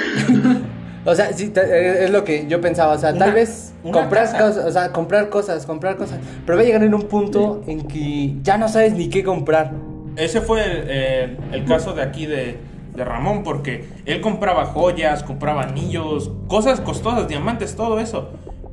O 1.04 1.14
sea, 1.14 1.32
sí, 1.32 1.50
eh, 1.56 2.00
es 2.04 2.10
lo 2.10 2.22
que 2.22 2.46
yo 2.48 2.60
pensaba. 2.60 2.92
O 2.92 2.98
sea, 2.98 3.10
Una- 3.10 3.18
tal 3.26 3.32
vez 3.32 3.72
comprar 3.82 4.26
cosas, 4.30 4.58
o 4.66 4.70
sea, 4.70 4.92
comprar 4.92 5.30
cosas, 5.30 5.64
comprar 5.64 5.96
cosas. 5.96 6.18
Pero 6.44 6.58
va 6.58 6.62
a 6.62 6.66
llegar 6.66 6.82
en 6.82 6.92
un 6.92 7.02
punto 7.04 7.62
en 7.66 7.86
que 7.86 8.34
ya 8.42 8.58
no 8.58 8.68
sabes 8.68 8.92
ni 8.92 9.08
qué 9.08 9.24
comprar. 9.24 9.72
Ese 10.16 10.42
fue 10.42 10.62
el, 10.64 10.84
eh, 10.88 11.36
el 11.52 11.64
caso 11.64 11.94
de 11.94 12.02
aquí 12.02 12.26
de, 12.26 12.58
de 12.94 13.04
Ramón, 13.04 13.42
porque 13.42 13.86
él 14.04 14.20
compraba 14.20 14.66
joyas, 14.66 15.22
compraba 15.22 15.62
anillos, 15.62 16.30
cosas 16.46 16.80
costosas, 16.80 17.26
diamantes, 17.26 17.74
todo 17.74 18.00
eso. 18.00 18.30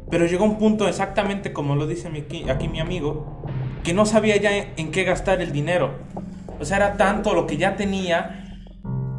Pero 0.10 0.26
llegó 0.26 0.44
un 0.44 0.58
punto 0.58 0.90
exactamente 0.90 1.54
como 1.54 1.76
lo 1.76 1.88
dice 1.88 2.10
mi- 2.10 2.20
aquí, 2.22 2.50
aquí 2.50 2.68
mi 2.68 2.82
amigo, 2.82 3.44
que 3.84 3.94
no 3.94 4.06
sabía 4.06 4.36
ya 4.38 4.58
en, 4.58 4.68
en 4.76 4.92
qué 4.92 5.06
gastar 5.06 5.42
el 5.42 5.54
dinero. 5.54 5.92
O 6.60 6.66
sea, 6.66 6.78
era 6.78 6.98
tanto 6.98 7.34
lo 7.34 7.48
que 7.48 7.56
ya 7.56 7.78
tenía, 7.78 8.45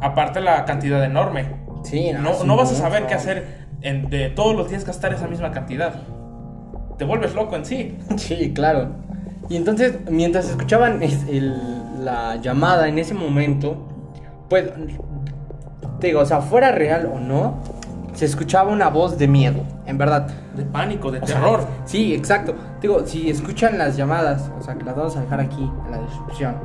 aparte 0.01 0.41
la 0.41 0.65
cantidad 0.65 1.03
enorme. 1.03 1.45
Sí, 1.83 2.11
No, 2.13 2.33
sí, 2.33 2.45
no 2.47 2.55
vas 2.57 2.71
a 2.71 2.75
saber 2.75 3.05
qué 3.07 3.13
hacer 3.13 3.67
en- 3.81 4.09
de 4.09 4.29
todos 4.29 4.55
los 4.55 4.69
días 4.69 4.83
gastar 4.85 5.13
esa 5.13 5.27
misma 5.27 5.51
cantidad. 5.51 5.93
Te 6.97 7.05
vuelves 7.05 7.33
loco 7.35 7.55
en 7.55 7.65
sí. 7.65 7.97
Sí, 8.17 8.53
claro. 8.53 8.89
Y 9.49 9.55
entonces, 9.55 9.99
mientras 10.09 10.49
escuchaban 10.49 11.01
es- 11.03 11.25
el- 11.29 12.03
la 12.03 12.35
llamada 12.37 12.87
en 12.87 12.99
ese 12.99 13.13
momento, 13.13 13.87
pues, 14.49 14.71
te 15.99 16.07
digo, 16.07 16.21
o 16.21 16.25
sea, 16.25 16.41
fuera 16.41 16.71
real 16.71 17.09
o 17.13 17.19
no, 17.19 17.55
se 18.13 18.25
escuchaba 18.25 18.71
una 18.71 18.89
voz 18.89 19.17
de 19.17 19.27
miedo, 19.27 19.61
en 19.85 19.97
verdad. 19.97 20.27
De 20.55 20.63
pánico, 20.63 21.11
de 21.11 21.19
O 21.19 21.27
sea, 21.27 21.35
terror. 21.39 21.67
Sí, 21.85 22.13
exacto. 22.15 22.55
Digo, 22.81 23.05
si 23.05 23.29
escuchan 23.29 23.77
las 23.77 23.95
llamadas, 23.95 24.51
o 24.59 24.61
sea, 24.63 24.75
que 24.75 24.83
las 24.83 24.95
vamos 24.95 25.15
a 25.17 25.21
dejar 25.21 25.39
aquí 25.39 25.69
en 25.85 25.91
la 25.91 25.99
descripción. 25.99 26.55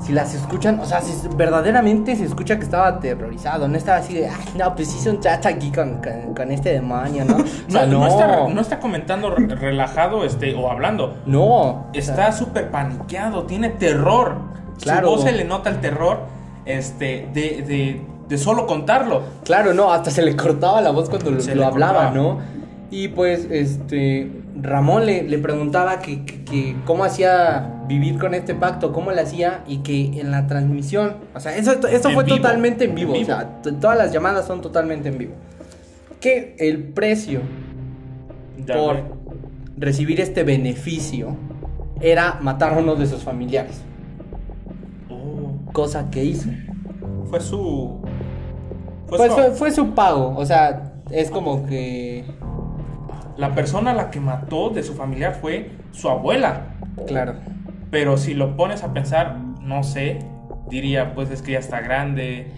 Si 0.00 0.12
las 0.12 0.34
escuchan, 0.34 0.80
o 0.80 0.84
sea, 0.84 1.00
si 1.00 1.12
verdaderamente 1.36 2.14
se 2.16 2.24
escucha 2.24 2.56
que 2.58 2.64
estaba 2.64 2.88
aterrorizado, 2.88 3.68
no 3.68 3.76
estaba 3.76 3.98
así 3.98 4.14
de, 4.14 4.28
ay, 4.28 4.44
no, 4.56 4.74
pues 4.74 4.94
hice 4.94 5.08
un 5.08 5.20
trato 5.20 5.48
aquí 5.48 5.70
con, 5.72 6.02
con, 6.02 6.34
con 6.34 6.50
este 6.50 6.72
demonio, 6.72 7.24
¿no? 7.24 7.36
O 7.68 7.72
No, 7.72 7.86
no 7.86 8.06
está, 8.06 8.48
no 8.48 8.60
está 8.60 8.80
comentando 8.80 9.30
re- 9.30 9.46
relajado 9.54 10.24
este, 10.24 10.54
o 10.54 10.70
hablando. 10.70 11.16
No. 11.26 11.44
o 11.44 11.90
sea, 11.92 12.00
Está 12.00 12.32
súper 12.32 12.70
paniqueado, 12.70 13.44
tiene 13.44 13.70
terror. 13.70 14.36
Claro. 14.82 15.08
Su 15.08 15.14
voz 15.14 15.22
se 15.24 15.32
le 15.32 15.44
nota 15.44 15.70
el 15.70 15.80
terror 15.80 16.18
este, 16.66 17.28
de, 17.32 17.62
de, 17.66 18.02
de 18.28 18.38
solo 18.38 18.66
contarlo. 18.66 19.22
Claro, 19.44 19.72
no, 19.72 19.92
hasta 19.92 20.10
se 20.10 20.22
le 20.22 20.36
cortaba 20.36 20.80
la 20.80 20.90
voz 20.90 21.08
cuando 21.08 21.30
lo, 21.30 21.40
Se 21.40 21.54
lo 21.54 21.64
hablaba, 21.66 22.10
cortaba. 22.10 22.14
¿no? 22.14 22.38
Y 22.94 23.08
pues, 23.08 23.48
este, 23.50 24.30
Ramón 24.60 25.04
le, 25.06 25.24
le 25.24 25.38
preguntaba 25.38 25.98
que, 25.98 26.24
que- 26.24 26.44
que 26.44 26.76
cómo 26.84 27.02
hacía 27.04 27.82
vivir 27.88 28.18
con 28.20 28.34
este 28.34 28.54
pacto, 28.54 28.92
cómo 28.92 29.10
le 29.10 29.20
hacía 29.20 29.64
y 29.66 29.78
que 29.78 30.20
en 30.20 30.30
la 30.30 30.46
transmisión, 30.46 31.16
o 31.34 31.40
sea, 31.40 31.56
eso, 31.56 31.72
En 31.72 32.00
fue 32.14 32.22
vivo, 32.22 32.36
totalmente 32.36 32.84
en 32.84 32.90
en 32.90 32.96
vivo, 32.96 33.14
o 33.20 33.24
sea, 33.24 33.60
todas 33.80 33.98
las 33.98 34.12
llamadas 34.12 34.46
son 34.46 34.60
totalmente 34.60 35.08
en 35.08 35.18
vivo. 35.18 35.32
Que 36.20 36.54
el 36.60 36.84
precio 36.84 37.40
Ya, 38.64 38.76
por 38.76 38.96
recibir 39.76 40.20
este 40.20 40.44
beneficio 40.44 41.36
era 42.00 42.38
matar 42.42 42.74
a 42.74 42.78
uno 42.78 42.94
de 42.94 43.06
sus 43.06 43.24
familiares, 43.24 43.82
Oh, 45.10 45.72
cosa 45.72 46.10
que 46.10 46.24
hizo. 46.24 46.48
fue 47.28 47.40
su. 47.40 47.98
Fue 49.08 49.18
Pues 49.18 49.30
su- 49.32 49.36
fue, 49.36 49.50
fue 49.50 49.70
su 49.72 49.94
pago, 49.94 50.34
o 50.36 50.46
sea, 50.46 50.92
es 51.10 51.30
como 51.30 51.66
que... 51.66 52.24
La 53.36 53.54
persona 53.54 53.90
a 53.90 53.94
la 53.94 54.10
que 54.10 54.20
mató 54.20 54.70
de 54.70 54.82
su 54.82 54.94
familiar 54.94 55.38
fue 55.40 55.70
su 55.92 56.08
abuela. 56.08 56.74
Claro. 57.06 57.34
Pero 57.90 58.16
si 58.16 58.34
lo 58.34 58.56
pones 58.56 58.82
a 58.82 58.92
pensar, 58.92 59.38
no 59.60 59.82
sé, 59.82 60.20
diría, 60.68 61.14
pues 61.14 61.30
es 61.30 61.42
que 61.42 61.52
ya 61.52 61.58
está 61.58 61.80
grande. 61.80 62.52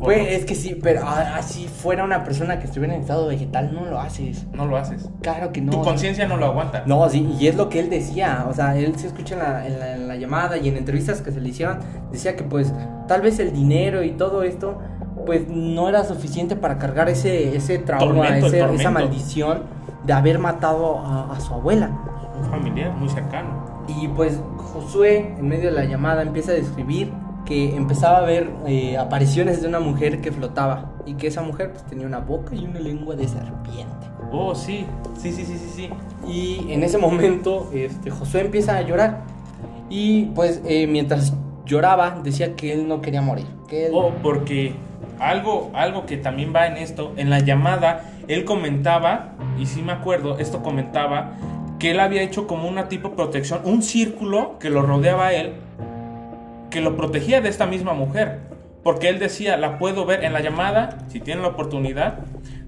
Pues 0.00 0.28
es 0.30 0.44
que 0.46 0.54
sí, 0.54 0.78
pero 0.82 1.06
así 1.06 1.66
fuera 1.66 2.04
una 2.04 2.24
persona 2.24 2.58
que 2.58 2.66
estuviera 2.66 2.94
en 2.94 3.02
estado 3.02 3.26
vegetal, 3.26 3.74
no 3.74 3.84
lo 3.84 4.00
haces. 4.00 4.46
No 4.52 4.66
lo 4.66 4.76
haces. 4.76 5.08
Claro 5.20 5.52
que 5.52 5.60
no. 5.60 5.72
Tu 5.72 5.82
conciencia 5.82 6.26
no 6.26 6.36
lo 6.36 6.46
aguanta. 6.46 6.84
No, 6.86 7.08
sí, 7.10 7.28
y 7.38 7.46
es 7.46 7.56
lo 7.56 7.68
que 7.68 7.80
él 7.80 7.90
decía. 7.90 8.46
O 8.48 8.54
sea, 8.54 8.76
él 8.76 8.96
se 8.96 9.08
escucha 9.08 9.34
en 9.34 9.40
la, 9.40 9.94
en 9.94 10.08
la, 10.08 10.16
llamada 10.16 10.56
y 10.56 10.68
en 10.68 10.76
entrevistas 10.76 11.20
que 11.20 11.30
se 11.30 11.40
le 11.40 11.50
hicieron, 11.50 11.78
decía 12.10 12.36
que 12.36 12.44
pues 12.44 12.72
tal 13.06 13.20
vez 13.20 13.38
el 13.38 13.52
dinero 13.52 14.02
y 14.02 14.12
todo 14.12 14.42
esto, 14.42 14.78
pues 15.26 15.48
no 15.48 15.88
era 15.88 16.04
suficiente 16.04 16.56
para 16.56 16.78
cargar 16.78 17.10
ese, 17.10 17.54
ese 17.54 17.78
trauma, 17.78 18.38
esa 18.38 18.90
maldición 18.90 19.75
de 20.06 20.12
haber 20.12 20.38
matado 20.38 20.98
a, 20.98 21.38
su 21.40 21.52
abuela. 21.52 21.90
Un 22.40 22.50
familiar 22.50 22.92
muy 22.92 23.08
cercano. 23.08 23.84
Y 23.88 24.08
pues 24.08 24.40
Josué, 24.56 25.34
en 25.38 25.48
medio 25.48 25.70
de 25.70 25.72
la 25.72 25.84
llamada, 25.84 26.22
empieza 26.22 26.52
a 26.52 26.54
describir 26.54 27.12
que 27.44 27.76
empezaba 27.76 28.18
a 28.18 28.22
ver 28.22 28.50
eh, 28.66 28.96
apariciones 28.96 29.62
de 29.62 29.68
una 29.68 29.80
mujer 29.80 30.20
que 30.20 30.32
flotaba 30.32 30.92
y 31.06 31.14
que 31.14 31.28
esa 31.28 31.42
mujer 31.42 31.70
pues, 31.72 31.84
tenía 31.84 32.06
una 32.06 32.18
boca 32.18 32.54
y 32.54 32.64
una 32.64 32.80
lengua 32.80 33.14
de 33.14 33.28
serpiente. 33.28 34.06
Oh, 34.32 34.54
sí, 34.54 34.84
sí, 35.16 35.32
sí, 35.32 35.44
sí, 35.44 35.56
sí, 35.56 35.70
sí. 35.74 35.90
Y 36.28 36.72
en 36.72 36.82
ese 36.82 36.98
momento 36.98 37.70
este, 37.72 38.10
Josué 38.10 38.40
empieza 38.40 38.76
a 38.76 38.82
llorar 38.82 39.22
y 39.88 40.26
pues 40.34 40.60
eh, 40.66 40.88
mientras 40.88 41.32
lloraba 41.64 42.20
decía 42.22 42.56
que 42.56 42.72
él 42.72 42.88
no 42.88 43.00
quería 43.00 43.22
morir. 43.22 43.46
Que 43.68 43.90
Oh, 43.92 44.10
porque 44.22 44.74
algo, 45.20 45.70
algo 45.74 46.06
que 46.06 46.16
también 46.16 46.52
va 46.54 46.66
en 46.66 46.76
esto, 46.76 47.12
en 47.16 47.30
la 47.30 47.40
llamada, 47.40 48.02
él 48.28 48.44
comentaba, 48.44 49.34
y 49.58 49.66
sí 49.66 49.82
me 49.82 49.92
acuerdo, 49.92 50.38
esto 50.38 50.62
comentaba, 50.62 51.32
que 51.78 51.90
él 51.90 52.00
había 52.00 52.22
hecho 52.22 52.46
como 52.46 52.68
una 52.68 52.88
tipo 52.88 53.12
protección, 53.12 53.60
un 53.64 53.82
círculo 53.82 54.58
que 54.58 54.70
lo 54.70 54.82
rodeaba 54.82 55.28
a 55.28 55.32
él 55.34 55.54
que 56.70 56.80
lo 56.80 56.96
protegía 56.96 57.40
de 57.40 57.48
esta 57.48 57.66
misma 57.66 57.94
mujer. 57.94 58.40
Porque 58.82 59.08
él 59.08 59.18
decía, 59.18 59.56
la 59.56 59.78
puedo 59.78 60.04
ver 60.04 60.24
en 60.24 60.32
la 60.32 60.40
llamada, 60.40 60.98
si 61.08 61.20
tienen 61.20 61.42
la 61.42 61.48
oportunidad 61.48 62.18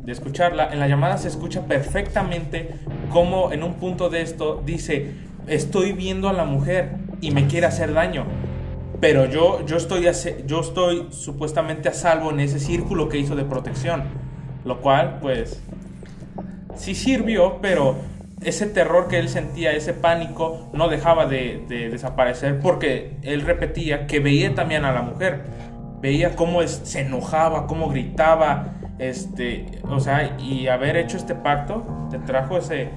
de 0.02 0.12
escucharla, 0.12 0.72
en 0.72 0.80
la 0.80 0.88
llamada 0.88 1.18
se 1.18 1.28
escucha 1.28 1.66
perfectamente 1.66 2.70
como 3.10 3.52
en 3.52 3.62
un 3.62 3.74
punto 3.74 4.08
de 4.08 4.22
esto 4.22 4.62
dice, 4.64 5.12
estoy 5.46 5.92
viendo 5.92 6.28
a 6.28 6.32
la 6.32 6.44
mujer 6.44 6.96
y 7.20 7.30
me 7.30 7.46
quiere 7.46 7.66
hacer 7.66 7.92
daño. 7.92 8.24
Pero 9.00 9.26
yo, 9.26 9.64
yo, 9.66 9.76
estoy, 9.76 10.08
yo 10.46 10.60
estoy 10.60 11.08
supuestamente 11.10 11.88
a 11.88 11.92
salvo 11.92 12.30
en 12.30 12.40
ese 12.40 12.58
círculo 12.58 13.08
que 13.08 13.18
hizo 13.18 13.36
de 13.36 13.44
protección. 13.44 14.04
Lo 14.64 14.80
cual, 14.80 15.18
pues, 15.20 15.62
sí 16.76 16.94
sirvió, 16.94 17.58
pero 17.60 17.96
ese 18.42 18.66
terror 18.66 19.08
que 19.08 19.18
él 19.18 19.28
sentía, 19.28 19.72
ese 19.72 19.92
pánico, 19.92 20.68
no 20.72 20.88
dejaba 20.88 21.26
de, 21.26 21.64
desaparecer 21.68 22.60
porque 22.60 23.16
él 23.22 23.42
repetía 23.42 24.06
que 24.06 24.20
veía 24.20 24.54
también 24.54 24.84
a 24.84 24.92
la 24.92 25.02
mujer. 25.02 25.42
Veía 26.00 26.36
cómo 26.36 26.66
se 26.66 27.00
enojaba, 27.00 27.66
cómo 27.66 27.88
gritaba, 27.88 28.74
este, 28.98 29.66
o 29.88 29.98
sea, 29.98 30.36
y 30.38 30.68
haber 30.68 30.96
hecho 30.96 31.16
este 31.16 31.34
pacto 31.34 31.84
te 32.10 32.18
trajo 32.18 32.58
ese, 32.58 32.90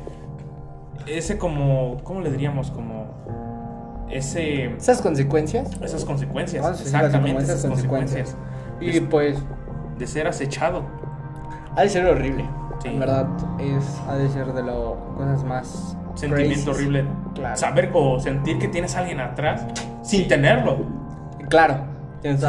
ese 1.08 1.38
como, 1.38 1.98
¿cómo 2.04 2.22
le 2.22 2.30
diríamos? 2.30 2.70
Como 2.70 4.06
ese... 4.12 4.66
Esas 4.76 5.02
consecuencias. 5.02 5.70
Esas 5.82 6.06
consecuencias, 6.06 6.82
exactamente, 6.82 7.44
esas 7.44 7.66
consecuencias. 7.66 8.36
Y 8.80 9.00
pues... 9.00 9.38
De 9.98 10.08
ser 10.08 10.26
acechado. 10.28 10.84
Ha 11.76 11.84
de 11.84 11.90
ser 11.90 12.06
horrible. 12.06 12.46
En 12.84 13.00
verdad, 13.00 13.28
es, 13.60 14.02
ha 14.08 14.16
de 14.16 14.30
ser 14.30 14.54
de 14.54 14.64
las 14.64 14.76
cosas 15.16 15.44
más. 15.44 15.98
Sentimiento 16.16 16.72
horrible. 16.72 17.06
Saber 17.56 17.90
o 17.94 18.20
sentir 18.20 18.60
que 18.60 18.68
tienes 18.68 18.96
a 18.96 19.00
alguien 19.00 19.20
atrás 19.20 19.66
sin 20.04 20.28
tenerlo. 20.28 20.78
Claro, 21.50 21.78
tienes 22.22 22.44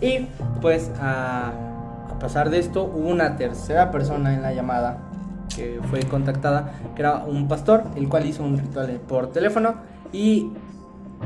Y 0.00 0.28
pues, 0.60 0.90
a, 1.00 1.52
a 2.10 2.18
pasar 2.18 2.50
de 2.50 2.58
esto, 2.58 2.84
hubo 2.84 3.08
una 3.08 3.36
tercera 3.36 3.90
persona 3.90 4.34
en 4.34 4.42
la 4.42 4.52
llamada 4.52 4.98
que 5.54 5.80
fue 5.90 6.00
contactada, 6.00 6.72
que 6.94 7.02
era 7.02 7.24
un 7.24 7.48
pastor, 7.48 7.84
el 7.96 8.08
cual 8.08 8.26
hizo 8.26 8.44
un 8.44 8.58
ritual 8.58 9.00
por 9.08 9.32
teléfono 9.32 9.74
y 10.12 10.52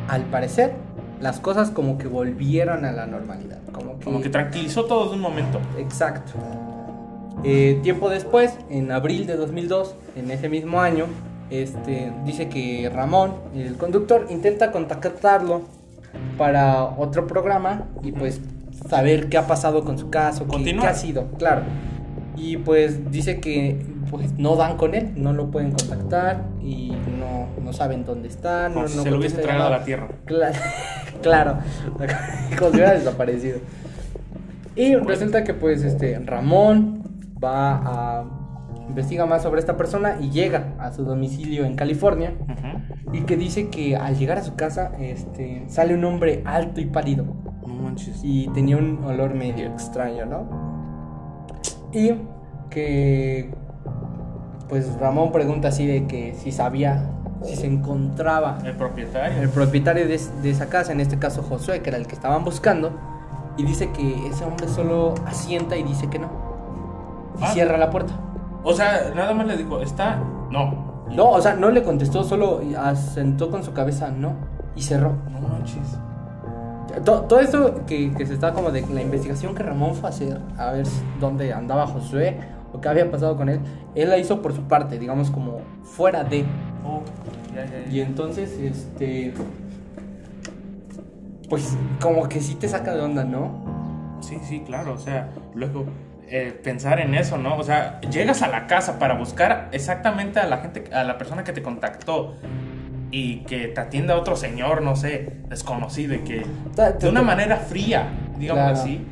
al 0.08 0.22
parecer 0.22 0.74
las 1.20 1.38
cosas 1.40 1.70
como 1.70 1.98
que 1.98 2.08
volvieron 2.08 2.84
a 2.84 2.92
la 2.92 3.06
normalidad. 3.06 3.58
Como 3.72 3.98
que, 3.98 4.04
como 4.04 4.20
que 4.20 4.28
tranquilizó 4.28 4.84
todo 4.84 5.08
de 5.08 5.16
un 5.16 5.20
momento. 5.20 5.60
Exacto. 5.78 6.32
Eh, 7.45 7.81
tiempo 7.83 8.09
después, 8.09 8.57
en 8.71 8.92
abril 8.92 9.27
de 9.27 9.37
2002, 9.37 9.95
en 10.16 10.31
ese 10.31 10.49
mismo 10.49 10.81
año, 10.81 11.07
este, 11.51 12.12
dice 12.25 12.49
que 12.49 12.90
Ramón, 12.92 13.35
el 13.55 13.77
conductor, 13.77 14.27
intenta 14.31 14.71
contactarlo 14.71 15.62
para 16.38 16.85
otro 16.85 17.27
programa 17.27 17.85
y 18.03 18.12
pues 18.12 18.40
saber 18.88 19.29
qué 19.29 19.38
ha 19.38 19.47
pasado 19.47 19.85
con 19.85 19.99
su 19.99 20.11
caso, 20.11 20.47
qué, 20.47 20.79
ha 20.87 20.95
sido, 20.95 21.27
claro. 21.38 21.62
Y 22.37 22.57
pues 22.57 23.11
dice 23.11 23.40
que 23.40 23.85
pues 24.11 24.33
no 24.38 24.57
dan 24.57 24.77
con 24.77 24.95
él, 24.95 25.12
no 25.16 25.33
lo 25.33 25.51
pueden 25.51 25.73
contactar 25.73 26.45
y 26.62 26.92
no, 27.18 27.49
no 27.62 27.73
saben 27.73 28.05
dónde 28.05 28.29
está. 28.29 28.68
no, 28.68 28.88
se 28.88 29.11
lo 29.11 29.18
hubiese 29.18 29.38
tragado 29.38 29.66
a 29.68 29.79
la 29.79 29.85
tierra. 29.85 30.09
Claro, 31.23 31.59
claro 31.99 32.18
como 32.59 32.71
si 32.71 32.77
hubiera 32.77 32.95
desaparecido. 32.95 33.59
Y 34.75 34.97
resulta 34.97 35.45
que 35.45 35.55
pues 35.55 35.85
este 35.85 36.18
Ramón 36.18 37.03
va 37.42 37.76
a 37.85 38.24
investiga 38.88 39.26
más 39.26 39.42
sobre 39.42 39.61
esta 39.61 39.76
persona 39.76 40.16
y 40.20 40.31
llega 40.31 40.74
a 40.78 40.92
su 40.92 41.05
domicilio 41.05 41.64
en 41.64 41.76
California 41.76 42.35
y 43.12 43.22
que 43.22 43.37
dice 43.37 43.68
que 43.68 43.96
al 43.96 44.16
llegar 44.18 44.38
a 44.38 44.42
su 44.42 44.55
casa 44.55 44.92
este, 44.98 45.64
sale 45.68 45.94
un 45.94 46.05
hombre 46.05 46.42
alto 46.44 46.81
y 46.81 46.87
pálido. 46.87 47.24
Y 48.22 48.48
tenía 48.48 48.78
un 48.78 49.05
olor 49.05 49.35
medio 49.35 49.66
extraño, 49.66 50.24
¿no? 50.24 50.46
Y 51.92 52.14
que 52.70 53.50
pues 54.68 54.98
Ramón 54.98 55.31
pregunta 55.31 55.68
así 55.68 55.87
de 55.87 56.07
que 56.07 56.35
si 56.35 56.52
sabía 56.52 57.11
si 57.42 57.57
se 57.57 57.66
encontraba 57.66 58.59
el 58.64 58.76
propietario 58.76 59.42
el 59.42 59.48
propietario 59.50 60.09
de, 60.09 60.18
de 60.42 60.50
esa 60.50 60.68
casa, 60.68 60.92
en 60.92 61.00
este 61.00 61.18
caso 61.18 61.42
Josué, 61.42 61.83
que 61.83 61.90
era 61.90 61.98
el 61.98 62.07
que 62.07 62.14
estaban 62.14 62.44
buscando, 62.44 62.98
y 63.59 63.64
dice 63.64 63.90
que 63.90 64.26
ese 64.28 64.44
hombre 64.44 64.68
solo 64.68 65.14
asienta 65.26 65.76
y 65.76 65.83
dice 65.83 66.09
que 66.09 66.18
no 66.18 66.41
y 67.38 67.45
ah. 67.45 67.49
cierra 67.53 67.79
la 67.79 67.90
puerta. 67.90 68.14
O 68.64 68.73
sea, 68.75 69.12
nada 69.14 69.35
más 69.35 69.47
le 69.47 69.57
dijo, 69.57 69.81
¿está? 69.81 70.16
No. 70.51 70.92
No, 71.11 71.31
o 71.31 71.40
sea, 71.40 71.55
no 71.55 71.71
le 71.71 71.83
contestó, 71.83 72.25
solo 72.25 72.61
asentó 72.79 73.51
con 73.51 73.62
su 73.62 73.73
cabeza, 73.73 74.11
no. 74.11 74.35
Y 74.77 74.83
cerró. 74.83 75.12
No 75.31 75.40
manches. 75.49 75.99
Todo, 77.05 77.23
todo 77.23 77.40
esto 77.40 77.87
que, 77.87 78.12
que, 78.12 78.27
se 78.27 78.35
está 78.35 78.53
como 78.53 78.71
de 78.71 78.83
la 78.92 79.03
investigación 79.03 79.55
que 79.55 79.62
Ramón 79.62 79.95
fue 79.95 80.09
a 80.09 80.12
hacer, 80.12 80.40
a 80.59 80.73
ver 80.73 80.87
dónde 81.21 81.53
andaba 81.53 81.87
Josué 81.87 82.38
o 82.73 82.81
qué 82.81 82.88
había 82.88 83.11
pasado 83.11 83.37
con 83.37 83.49
él, 83.49 83.61
él 83.95 84.09
la 84.09 84.18
hizo 84.18 84.42
por 84.42 84.55
su 84.55 84.62
parte, 84.62 84.99
digamos 84.99 85.31
como 85.31 85.61
fuera 85.83 86.25
de. 86.25 86.45
Oh, 86.85 87.03
y 87.90 88.01
entonces, 88.01 88.59
este. 88.59 89.35
Pues 91.49 91.77
como 92.01 92.29
que 92.29 92.40
sí 92.40 92.55
te 92.55 92.68
saca 92.68 92.95
de 92.95 93.03
onda, 93.03 93.25
¿no? 93.25 94.18
Sí, 94.21 94.38
sí, 94.42 94.61
claro, 94.61 94.95
o 94.95 94.99
sea, 94.99 95.31
luego 95.55 95.85
eh, 96.35 96.51
pensar 96.51 96.99
en 96.99 97.14
eso, 97.14 97.37
¿no? 97.37 97.59
O 97.59 97.62
sea, 97.62 98.01
llegas 98.11 98.40
a 98.40 98.49
la 98.49 98.66
casa 98.66 98.99
para 98.99 99.12
buscar 99.12 99.68
exactamente 99.73 100.40
a 100.40 100.47
la 100.47 100.62
gente, 100.62 100.85
a 100.90 101.05
la 101.05 101.18
persona 101.18 101.45
que 101.45 101.53
te 101.53 101.62
contactó 101.62 102.39
y 103.11 103.41
que 103.41 103.68
te 103.68 103.78
atienda 103.78 104.16
otro 104.16 104.35
señor, 104.35 104.80
no 104.80 104.97
sé, 104.97 105.30
desconocido 105.51 106.14
y 106.14 106.20
que 106.20 106.47
de 106.99 107.09
una 107.11 107.20
manera 107.20 107.59
fría, 107.59 108.09
digamos 108.39 108.80
así, 108.80 109.07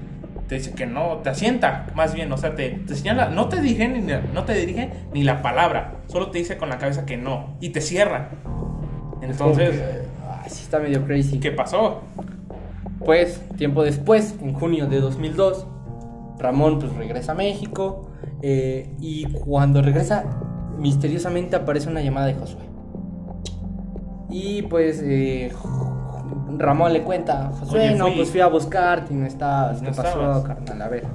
te 0.48 0.54
dice 0.54 0.72
que 0.72 0.86
no, 0.86 1.18
te 1.18 1.28
asienta, 1.28 1.88
más 1.94 2.14
bien, 2.14 2.32
o 2.32 2.38
sea, 2.38 2.54
te, 2.54 2.80
señala, 2.88 3.28
no 3.28 3.50
te 3.50 3.60
dirige 3.60 3.86
ni 3.88 4.00
no 4.00 4.44
te 4.44 4.54
dirige 4.54 4.90
ni 5.12 5.22
la 5.22 5.42
palabra, 5.42 5.96
solo 6.06 6.30
te 6.30 6.38
dice 6.38 6.56
con 6.56 6.70
la 6.70 6.78
cabeza 6.78 7.04
que 7.04 7.18
no 7.18 7.54
y 7.60 7.68
te 7.68 7.82
cierra. 7.82 8.30
Entonces, 9.20 9.78
así 10.42 10.62
está 10.62 10.78
medio 10.78 11.04
crazy. 11.04 11.38
¿Qué 11.38 11.50
pasó? 11.50 12.00
Pues 13.04 13.42
tiempo 13.58 13.84
después, 13.84 14.36
en 14.40 14.54
junio 14.54 14.86
de 14.86 15.00
2002, 15.00 15.66
Ramón 16.40 16.78
pues 16.78 16.94
regresa 16.94 17.32
a 17.32 17.34
México 17.34 18.10
eh, 18.42 18.94
y 18.98 19.26
cuando 19.32 19.82
regresa 19.82 20.24
misteriosamente 20.78 21.56
aparece 21.56 21.88
una 21.88 22.00
llamada 22.00 22.26
de 22.26 22.34
Josué. 22.34 22.62
Y 24.30 24.62
pues 24.62 25.02
eh, 25.04 25.52
Ramón 26.56 26.92
le 26.92 27.02
cuenta, 27.02 27.50
Josué, 27.58 27.94
no, 27.94 28.06
pues 28.14 28.30
fui 28.30 28.40
a 28.40 28.46
buscarte 28.46 29.12
y 29.12 29.16
no 29.16 29.26
estabas. 29.26 29.80
¿Qué 29.80 29.90
pasó, 29.90 30.42
carnal? 30.44 30.82
A 30.82 30.88
ver, 30.88 31.06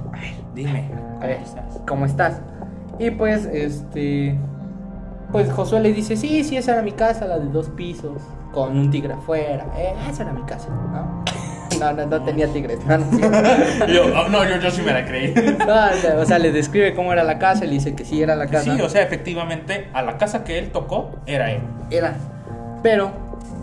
dime, 0.54 0.90
a 1.20 1.26
ver, 1.26 1.38
¿cómo 1.86 2.04
estás? 2.06 2.40
Y 2.98 3.10
pues, 3.10 3.46
este, 3.46 4.38
pues 5.32 5.52
Josué 5.52 5.80
le 5.80 5.92
dice, 5.92 6.16
sí, 6.16 6.44
sí, 6.44 6.56
esa 6.56 6.72
era 6.72 6.82
mi 6.82 6.92
casa, 6.92 7.26
la 7.26 7.38
de 7.38 7.48
dos 7.48 7.68
pisos, 7.70 8.22
con 8.52 8.76
un 8.76 8.90
tigre 8.90 9.14
afuera. 9.14 9.66
Eh, 9.76 9.94
esa 10.08 10.22
era 10.22 10.32
mi 10.32 10.42
casa, 10.42 10.68
¿no? 10.68 11.24
No, 11.78 11.92
no, 11.92 12.06
no 12.06 12.22
tenía 12.22 12.48
tigres. 12.48 12.78
No, 12.86 12.98
no, 12.98 13.86
Yo, 13.86 14.04
oh, 14.14 14.28
no, 14.28 14.44
yo, 14.44 14.58
yo 14.60 14.70
sí 14.70 14.82
me 14.82 14.92
la 14.92 15.04
creí. 15.04 15.32
No, 15.58 16.20
o 16.20 16.24
sea, 16.24 16.38
le 16.38 16.52
describe 16.52 16.94
cómo 16.94 17.12
era 17.12 17.24
la 17.24 17.38
casa 17.38 17.64
y 17.64 17.68
le 17.68 17.74
dice 17.74 17.94
que 17.94 18.04
sí 18.04 18.22
era 18.22 18.36
la 18.36 18.46
casa. 18.46 18.76
Sí, 18.76 18.80
o 18.80 18.88
sea, 18.88 19.02
efectivamente, 19.02 19.88
a 19.92 20.02
la 20.02 20.18
casa 20.18 20.44
que 20.44 20.58
él 20.58 20.70
tocó 20.70 21.16
era 21.26 21.52
él. 21.52 21.62
Era. 21.90 22.16
Pero 22.82 23.10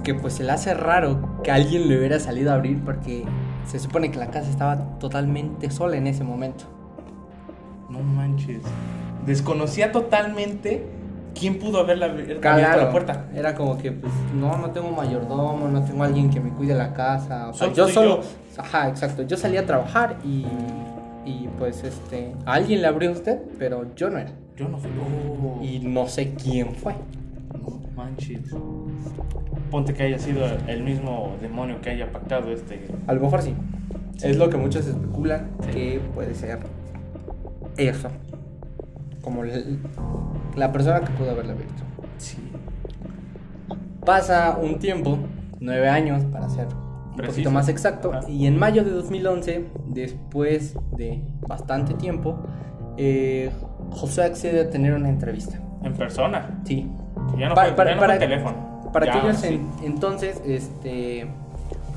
que 0.04 0.14
pues 0.14 0.34
se 0.34 0.44
le 0.44 0.52
hace 0.52 0.74
raro 0.74 1.40
que 1.44 1.52
alguien 1.52 1.88
le 1.88 1.98
hubiera 1.98 2.20
salido 2.20 2.52
a 2.52 2.56
abrir 2.56 2.84
porque 2.84 3.24
se 3.66 3.80
supone 3.80 4.12
que 4.12 4.20
la 4.20 4.28
casa 4.28 4.50
estaba 4.50 4.78
totalmente 5.00 5.72
sola 5.72 5.98
en 5.98 6.08
ese 6.08 6.24
momento. 6.24 6.66
No 7.90 8.00
manches. 8.00 8.62
Desconocía 9.26 9.92
totalmente 9.92 10.86
quién 11.38 11.60
pudo 11.60 11.80
haberla 11.80 12.06
abierto 12.08 12.42
Claro, 12.42 12.82
la 12.84 12.92
puerta. 12.92 13.26
Era 13.36 13.56
como 13.56 13.78
que, 13.78 13.92
pues, 13.92 14.14
no, 14.36 14.58
no 14.58 14.72
tengo 14.72 14.92
mayordomo, 14.92 15.68
no 15.68 15.84
tengo 15.84 16.04
alguien 16.04 16.30
que 16.30 16.40
me 16.40 16.50
cuide 16.52 16.74
la 16.76 16.94
casa. 16.94 17.50
O 17.50 17.54
sea, 17.54 17.72
yo 17.74 17.88
solo. 17.88 18.22
Ajá, 18.58 18.90
exacto. 18.90 19.24
Yo 19.24 19.38
salí 19.38 19.58
a 19.58 19.66
trabajar 19.66 20.18
y. 20.24 20.46
Y 21.26 21.48
pues, 21.58 21.84
este. 21.84 22.34
A 22.46 22.54
alguien 22.54 22.82
le 22.82 22.88
abrió 22.88 23.10
a 23.10 23.14
usted, 23.14 23.40
pero 23.58 23.94
yo 23.96 24.10
no 24.10 24.18
era. 24.20 24.32
Yo 24.58 24.68
no 24.68 24.78
fui. 24.78 24.92
Oh, 25.00 25.64
Y 25.64 25.80
no 25.80 26.08
sé 26.08 26.34
quién 26.34 26.74
fue. 26.76 26.94
no 27.54 27.82
manches. 27.96 28.40
Ponte 29.72 29.94
que 29.94 30.04
haya 30.04 30.20
sido 30.20 30.46
el 30.68 30.84
mismo 30.84 31.36
demonio 31.42 31.82
que 31.82 31.90
haya 31.92 32.12
pactado 32.12 32.52
este. 32.52 32.86
A 33.08 33.14
lo 33.14 33.22
mejor 33.22 33.42
sí. 33.42 33.56
Es 34.22 34.38
lo 34.38 34.50
que 34.50 34.58
muchos 34.58 34.86
especulan 34.86 35.50
que 35.72 36.00
puede 36.14 36.36
ser 36.36 36.60
eso. 37.78 38.10
Como 39.24 39.44
el- 39.44 39.80
la 40.56 40.72
persona 40.72 41.00
que 41.02 41.12
pudo 41.14 41.32
haberla 41.32 41.54
abierto. 41.54 41.84
Sí. 42.18 42.38
Pasa 44.06 44.58
un 44.62 44.80
tiempo, 44.80 45.18
nueve 45.60 45.88
años 45.90 46.24
para 46.26 46.50
ser 46.50 46.68
un 46.68 47.16
Preciso. 47.16 47.32
poquito 47.36 47.52
más 47.52 47.70
exacto, 47.70 48.12
Ajá. 48.14 48.30
y 48.30 48.48
en 48.48 48.58
mayo 48.60 48.84
de 48.84 48.92
2011, 48.92 49.66
después 49.88 50.76
de 50.98 51.24
bastante 51.48 51.94
tiempo, 51.94 52.38
eh, 52.98 53.52
José 53.92 54.24
accede 54.24 54.62
a 54.62 54.70
tener 54.70 54.94
una 54.94 55.10
entrevista. 55.10 55.58
En 55.84 55.94
persona. 55.94 56.62
Sí. 56.66 56.90
Ya 57.38 57.50
no 57.50 57.56
Pa- 57.56 57.64
fue, 57.66 57.74
para- 57.74 57.90
ya 57.92 57.96
no 57.96 58.02
para- 58.02 58.16
fue 58.16 58.28
teléfono. 58.28 58.92
Para 58.92 59.06
Ya, 59.08 59.14
aquellos 59.18 59.38
sí. 59.38 59.48
en- 59.82 59.86
entonces, 59.86 60.42
este, 60.46 61.28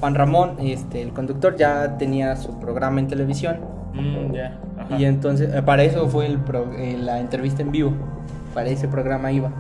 Juan 0.00 0.14
Ramón, 0.14 0.56
este, 0.60 1.02
el 1.02 1.12
conductor, 1.12 1.56
ya 1.56 1.96
tenía 1.98 2.36
su 2.36 2.58
programa 2.60 3.00
en 3.00 3.08
televisión. 3.08 3.58
Mm, 3.96 4.32
ya. 4.34 4.58
Ajá. 4.78 4.96
Y 4.98 5.04
entonces, 5.04 5.54
eh, 5.54 5.62
para 5.62 5.82
eso 5.84 6.08
fue 6.08 6.26
el 6.26 6.38
pro- 6.38 6.72
eh, 6.76 6.96
la 6.98 7.18
entrevista 7.20 7.62
en 7.62 7.70
vivo. 7.72 7.92
Para 8.54 8.68
ese 8.68 8.88
programa 8.88 9.32
iba. 9.32 9.50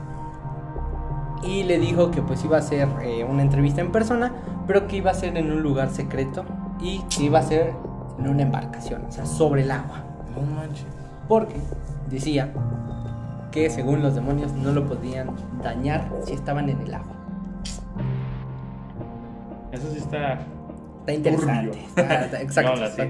Y 1.42 1.62
le 1.64 1.78
dijo 1.78 2.10
que 2.10 2.22
pues 2.22 2.44
iba 2.44 2.56
a 2.56 2.62
ser 2.62 2.88
eh, 3.02 3.24
una 3.24 3.42
entrevista 3.42 3.80
en 3.80 3.92
persona, 3.92 4.32
pero 4.66 4.86
que 4.86 4.96
iba 4.96 5.10
a 5.10 5.14
ser 5.14 5.36
en 5.36 5.50
un 5.52 5.62
lugar 5.62 5.90
secreto 5.90 6.44
y 6.80 7.00
que 7.14 7.24
iba 7.24 7.38
a 7.38 7.42
ser 7.42 7.72
en 8.18 8.28
una 8.28 8.42
embarcación, 8.42 9.02
o 9.08 9.12
sea, 9.12 9.26
sobre 9.26 9.62
el 9.62 9.70
agua. 9.70 10.02
No 10.34 10.42
manches. 10.54 10.86
Porque 11.28 11.56
decía 12.10 12.50
que 13.52 13.68
según 13.70 14.02
los 14.02 14.14
demonios 14.14 14.52
no 14.54 14.72
lo 14.72 14.86
podían 14.86 15.28
dañar 15.62 16.08
si 16.24 16.32
estaban 16.32 16.68
en 16.68 16.80
el 16.80 16.94
agua. 16.94 17.14
Eso 19.72 19.90
sí 19.92 19.98
está. 19.98 20.38
Está 21.00 21.12
interesante. 21.12 21.78
Está, 21.80 22.24
está- 22.24 22.40
exacto. 22.42 22.76
No, 22.76 22.86
está. 22.86 23.02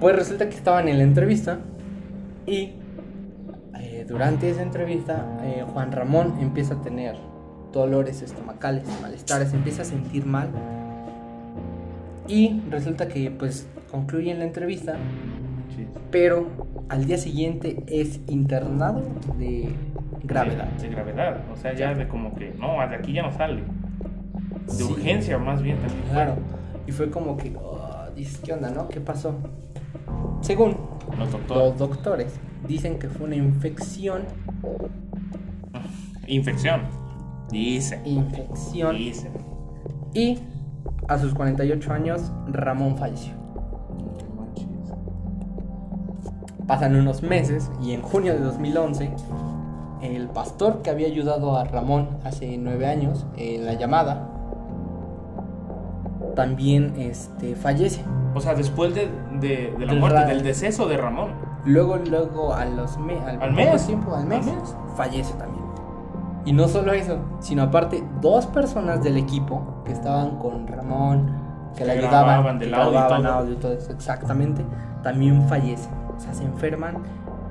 Pues 0.00 0.16
resulta 0.16 0.48
que 0.48 0.56
estaban 0.56 0.88
en 0.88 0.98
la 0.98 1.04
entrevista 1.04 1.58
y 2.46 2.72
eh, 3.80 4.04
durante 4.08 4.50
esa 4.50 4.62
entrevista 4.62 5.38
eh, 5.42 5.64
Juan 5.72 5.92
Ramón 5.92 6.34
empieza 6.40 6.74
a 6.74 6.82
tener 6.82 7.16
dolores 7.72 8.22
estomacales, 8.22 8.84
malestares, 9.00 9.52
empieza 9.54 9.82
a 9.82 9.84
sentir 9.84 10.26
mal 10.26 10.48
y 12.28 12.60
resulta 12.70 13.08
que 13.08 13.30
pues 13.30 13.66
concluye 13.90 14.34
la 14.34 14.44
entrevista, 14.44 14.96
pero 16.10 16.46
al 16.88 17.04
día 17.06 17.18
siguiente 17.18 17.82
es 17.86 18.20
internado 18.28 19.02
de 19.38 19.68
gravedad. 20.22 20.64
De, 20.72 20.88
de 20.88 20.94
gravedad. 20.94 21.40
O 21.52 21.56
sea, 21.56 21.74
ya 21.74 21.94
de 21.94 22.08
como 22.08 22.34
que. 22.34 22.54
No, 22.58 22.76
de 22.88 22.96
aquí 22.96 23.12
ya 23.12 23.22
no 23.22 23.32
sale. 23.32 23.62
De 24.66 24.72
Sí. 24.72 24.82
urgencia, 24.84 25.36
más 25.38 25.60
bien 25.62 25.76
también. 25.78 26.02
Claro. 26.10 26.36
Y 26.86 26.92
fue 26.92 27.10
como 27.10 27.36
que, 27.36 27.54
oh, 27.62 28.06
¿qué 28.44 28.52
onda, 28.52 28.70
no? 28.70 28.88
¿Qué 28.88 29.00
pasó? 29.00 29.34
Según 30.44 30.76
Los 31.18 31.32
doctores. 31.32 31.62
los 31.70 31.78
doctores, 31.78 32.34
dicen 32.68 32.98
que 32.98 33.08
fue 33.08 33.26
una 33.26 33.36
infección, 33.36 34.22
Infección. 36.26 36.82
Dice. 37.50 38.00
infección, 38.04 38.96
Dice. 38.96 39.30
y 40.12 40.38
a 41.08 41.18
sus 41.18 41.34
48 41.34 41.92
años 41.92 42.30
Ramón 42.48 42.96
falleció. 42.98 43.32
Pasan 46.66 46.96
unos 46.96 47.22
meses 47.22 47.70
y 47.82 47.92
en 47.92 48.02
junio 48.02 48.34
de 48.34 48.40
2011, 48.40 49.10
el 50.02 50.28
pastor 50.28 50.82
que 50.82 50.90
había 50.90 51.06
ayudado 51.06 51.56
a 51.56 51.64
Ramón 51.64 52.08
hace 52.24 52.56
nueve 52.58 52.86
años 52.86 53.26
en 53.36 53.64
la 53.66 53.74
llamada, 53.74 54.33
también 56.34 56.94
este, 56.98 57.54
fallece. 57.56 58.02
O 58.34 58.40
sea, 58.40 58.54
después 58.54 58.94
de, 58.94 59.08
de, 59.40 59.74
de 59.78 59.86
la 59.86 59.92
Del 59.92 60.00
muerte, 60.00 60.24
del 60.26 60.42
deceso 60.42 60.86
de 60.88 60.96
Ramón. 60.96 61.30
Luego, 61.64 61.96
luego, 61.96 62.52
a 62.54 62.64
los 62.66 62.98
me- 62.98 63.18
al, 63.20 63.40
¿Al 63.42 63.52
mes? 63.52 63.86
tiempo, 63.86 64.14
al 64.14 64.26
mes, 64.26 64.46
¿Al 64.46 64.54
mes? 64.56 64.76
fallece 64.96 65.32
también. 65.34 65.64
Y 66.44 66.52
no 66.52 66.68
solo 66.68 66.92
eso, 66.92 67.18
sino 67.40 67.62
aparte, 67.62 68.04
dos 68.20 68.46
personas 68.46 69.02
del 69.02 69.16
equipo 69.16 69.82
que 69.84 69.92
estaban 69.92 70.38
con 70.38 70.66
Ramón, 70.66 71.32
que 71.76 71.84
le 71.86 71.92
Que 71.94 71.98
ayudaban, 72.00 72.26
grababan 72.26 72.58
que 72.58 72.64
del 72.66 72.74
audio 72.74 72.88
y 72.90 72.92
grababan 72.92 73.22
todo. 73.22 73.32
audio 73.32 73.52
y 73.54 73.56
todo 73.56 73.72
eso, 73.72 73.92
exactamente, 73.92 74.64
también 75.02 75.48
fallecen. 75.48 75.90
O 76.16 76.20
sea, 76.20 76.34
se 76.34 76.44
enferman. 76.44 76.98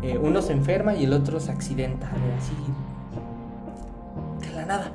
eh, 0.04 0.20
uno 0.22 0.42
se 0.42 0.54
enferma 0.54 0.94
y 0.94 1.06
el 1.06 1.14
otro 1.14 1.40
se 1.40 1.52
accidenta, 1.52 2.08
así. 2.38 2.54
De 4.48 4.54
la 4.56 4.66
nada. 4.66 4.92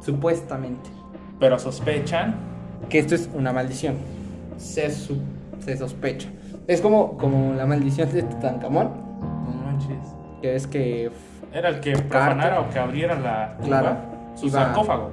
Supuestamente. 0.00 0.88
Pero 1.38 1.58
sospechan. 1.58 2.34
Que 2.88 2.98
esto 2.98 3.14
es 3.14 3.28
una 3.34 3.52
maldición. 3.52 3.94
Se, 4.58 4.90
su- 4.90 5.20
se 5.64 5.76
sospecha. 5.76 6.28
Es 6.66 6.80
como, 6.80 7.16
como 7.18 7.54
la 7.54 7.66
maldición 7.66 8.10
de 8.12 8.22
Tutankamón. 8.22 8.90
No 9.20 9.62
manches. 9.64 9.98
Que 10.42 10.54
es 10.56 10.66
que 10.66 11.10
Era 11.52 11.68
el 11.68 11.80
que 11.80 11.92
profanara 11.92 12.60
o 12.60 12.70
que 12.70 12.78
abriera 12.78 13.18
la 13.18 13.56
Claro. 13.64 13.96
su 14.34 14.46
Iba- 14.46 14.64
sarcófago. 14.66 15.10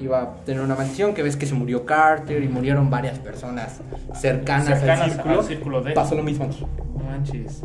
iba 0.00 0.22
a 0.22 0.34
tener 0.44 0.62
una 0.62 0.74
maldición, 0.74 1.14
que 1.14 1.22
ves 1.22 1.36
que 1.36 1.46
se 1.46 1.54
murió 1.54 1.84
Carter 1.86 2.42
y 2.42 2.48
murieron 2.48 2.88
varias 2.90 3.18
personas 3.18 3.80
cercanas, 4.14 4.66
Cercanas 4.66 5.00
al 5.02 5.10
círculo. 5.12 5.38
al 5.40 5.44
círculo 5.46 5.80
de- 5.82 5.92
Pasó 5.92 6.14
lo 6.14 6.22
mismo 6.22 6.44
aquí. 6.46 6.64
No 6.96 7.04
manches. 7.04 7.62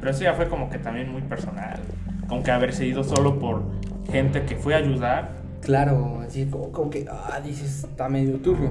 Pero 0.00 0.10
eso 0.10 0.22
ya 0.22 0.34
fue 0.34 0.48
como 0.48 0.68
que 0.70 0.78
también 0.78 1.10
muy 1.10 1.22
personal. 1.22 1.78
Como 2.28 2.42
que 2.42 2.50
haberse 2.50 2.86
ido 2.86 3.02
solo 3.04 3.38
por 3.38 3.62
gente 4.10 4.42
que 4.44 4.56
fue 4.56 4.74
a 4.74 4.78
ayudar. 4.78 5.30
Claro, 5.64 6.20
así 6.26 6.44
como, 6.44 6.70
como 6.70 6.90
que, 6.90 7.06
ah, 7.10 7.40
dices, 7.42 7.84
está 7.84 8.08
medio 8.08 8.36
turbio. 8.38 8.70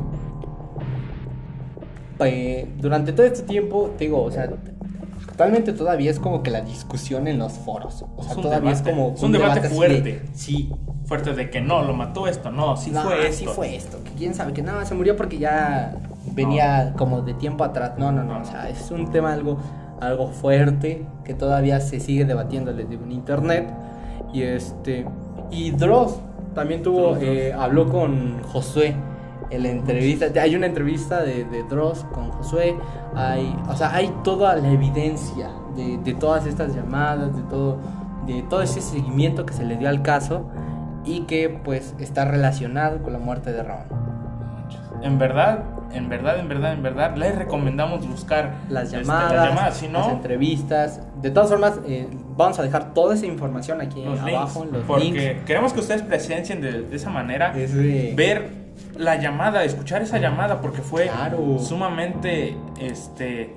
Eh, 2.20 2.72
durante 2.80 3.12
todo 3.12 3.26
este 3.26 3.42
tiempo, 3.44 3.92
te 3.98 4.06
digo, 4.06 4.22
o 4.24 4.32
sea, 4.32 4.48
actualmente 5.28 5.74
todavía 5.74 6.12
es 6.12 6.20
como 6.20 6.44
que 6.44 6.52
la 6.52 6.62
discusión 6.62 7.28
en 7.28 7.40
los 7.40 7.54
foros. 7.54 8.06
O 8.16 8.22
sea, 8.22 8.32
Es 8.32 8.38
un 8.38 8.44
todavía 8.44 8.70
debate, 8.70 8.90
es 8.90 8.96
como 8.96 9.14
es 9.16 9.24
un 9.24 9.32
debate 9.32 9.60
de, 9.62 9.70
fuerte. 9.70 10.22
sí, 10.34 10.72
Fuerte 11.06 11.34
de 11.34 11.50
que 11.50 11.60
no, 11.60 11.84
lo 11.84 11.94
mató 11.94 12.28
esto, 12.28 12.50
no, 12.52 12.78
sí 12.78 12.92
no, 12.92 13.02
fue 13.02 13.28
esto. 13.28 13.40
sí 13.40 13.46
fue 13.46 13.76
esto. 13.76 14.02
Que 14.04 14.12
quién 14.12 14.34
sabe, 14.36 14.54
que 14.54 14.62
nada, 14.62 14.86
se 14.86 14.94
murió 14.94 15.18
porque 15.18 15.38
ya 15.38 15.98
venía 16.34 16.94
como 16.98 17.22
de 17.24 17.34
tiempo 17.34 17.64
atrás. 17.64 17.94
No, 17.98 18.12
no, 18.12 18.24
no, 18.24 18.40
o 18.40 18.46
sea, 18.46 18.70
es 18.70 18.90
un 18.92 19.12
tema 19.12 19.34
algo, 19.34 19.58
algo 20.00 20.28
fuerte 20.28 21.06
que 21.26 21.34
todavía 21.34 21.82
se 21.82 22.00
sigue 22.00 22.24
debatiendo, 22.24 22.72
digo, 22.72 23.04
en 23.04 23.12
internet. 23.12 23.74
Y 24.32 24.44
este, 24.44 25.06
y 25.52 25.72
Dross 25.72 26.20
también 26.54 26.84
tuvo, 26.84 27.18
eh, 27.18 27.54
habló 27.54 27.90
con 27.90 28.42
Josué 28.44 28.96
en 29.50 29.64
la 29.64 29.70
entrevista. 29.70 30.28
Hay 30.42 30.56
una 30.56 30.66
entrevista 30.66 31.22
de, 31.22 31.46
de 31.46 31.64
Dross 31.64 32.06
con 32.14 32.32
Josué. 32.32 32.76
Hay, 33.16 33.56
o 33.70 33.76
sea, 33.76 33.94
hay 33.94 34.14
toda 34.24 34.56
la 34.56 34.70
evidencia 34.72 35.50
de, 35.76 35.98
de 35.98 36.14
todas 36.14 36.46
estas 36.46 36.76
llamadas, 36.76 37.36
de 37.36 37.44
todo, 37.44 37.78
de 38.26 38.44
todo 38.44 38.62
ese 38.62 38.82
seguimiento 38.82 39.46
que 39.46 39.54
se 39.54 39.66
le 39.66 39.78
dio 39.78 39.90
al 39.90 40.02
caso 40.02 40.46
y 41.06 41.22
que 41.22 41.50
pues 41.50 41.96
está 42.00 42.26
relacionado 42.26 43.02
con 43.02 43.14
la 43.14 43.20
muerte 43.20 43.52
de 43.52 43.64
Ramón. 43.64 43.88
En 45.02 45.20
verdad, 45.20 45.66
en 45.92 46.08
verdad, 46.08 46.40
en 46.40 46.48
verdad, 46.48 46.74
en 46.74 46.82
verdad, 46.84 47.16
les 47.18 47.36
recomendamos 47.36 48.08
buscar 48.08 48.56
Las 48.70 48.86
este, 48.86 49.00
llamadas, 49.00 49.34
las 49.34 49.82
llamadas, 49.82 50.14
entrevistas. 50.14 51.02
De 51.24 51.32
todas 51.32 51.50
formas, 51.50 51.80
eh, 51.88 52.06
vamos 52.38 52.60
a 52.60 52.64
dejar 52.64 52.94
toda 52.94 53.16
esa 53.16 53.26
información 53.26 53.82
aquí 53.82 54.04
los 54.04 54.20
abajo 54.20 54.60
links. 54.60 54.68
en 54.68 54.72
los 54.74 54.84
porque 54.84 55.06
links. 55.06 55.46
queremos 55.46 55.74
que 55.74 55.80
ustedes 55.80 56.02
presencien 56.04 56.62
de, 56.62 56.82
de 56.84 56.96
esa 56.96 57.10
manera. 57.10 57.58
Es 57.58 57.74
de- 57.74 58.14
ver 58.16 58.50
la 58.98 59.16
llamada, 59.16 59.64
escuchar 59.64 60.02
esa 60.02 60.18
llamada, 60.20 60.62
porque 60.62 60.82
fue 60.82 61.06
Claro. 61.08 61.58
sumamente, 61.60 62.56
este, 62.80 63.54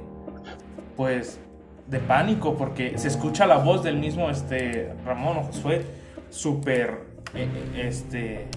pues, 0.97 1.41
de 1.89 1.99
pánico, 2.01 2.55
porque 2.57 2.97
se 2.99 3.09
escucha 3.09 3.47
la 3.47 3.59
voz 3.59 3.83
del 3.83 3.97
mismo, 3.99 4.31
este, 4.31 4.93
Ramón 5.05 5.39
o 5.39 5.43
Josué, 5.43 5.85
súper 6.31 7.16
este, 7.76 8.49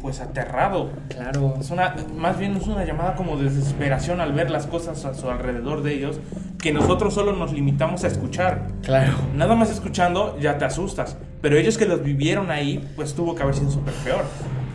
pues 0.00 0.20
aterrado. 0.20 0.90
Claro. 1.08 1.54
Es 1.60 1.70
una, 1.70 1.94
más 2.16 2.38
bien 2.38 2.56
es 2.56 2.66
una 2.66 2.84
llamada 2.84 3.14
como 3.14 3.36
de 3.36 3.44
desesperación 3.44 4.20
al 4.20 4.32
ver 4.32 4.50
las 4.50 4.66
cosas 4.66 5.04
a 5.04 5.14
su 5.14 5.30
alrededor 5.30 5.82
de 5.82 5.94
ellos, 5.94 6.20
que 6.58 6.72
nosotros 6.72 7.14
solo 7.14 7.32
nos 7.32 7.52
limitamos 7.52 8.04
a 8.04 8.08
escuchar. 8.08 8.66
Claro. 8.82 9.14
Nada 9.34 9.54
más 9.54 9.70
escuchando 9.70 10.38
ya 10.38 10.58
te 10.58 10.64
asustas, 10.64 11.16
pero 11.40 11.56
ellos 11.56 11.78
que 11.78 11.86
los 11.86 12.02
vivieron 12.02 12.50
ahí, 12.50 12.86
pues 12.96 13.14
tuvo 13.14 13.34
que 13.34 13.42
haber 13.42 13.54
sido 13.54 13.70
súper 13.70 13.94
peor. 14.04 14.24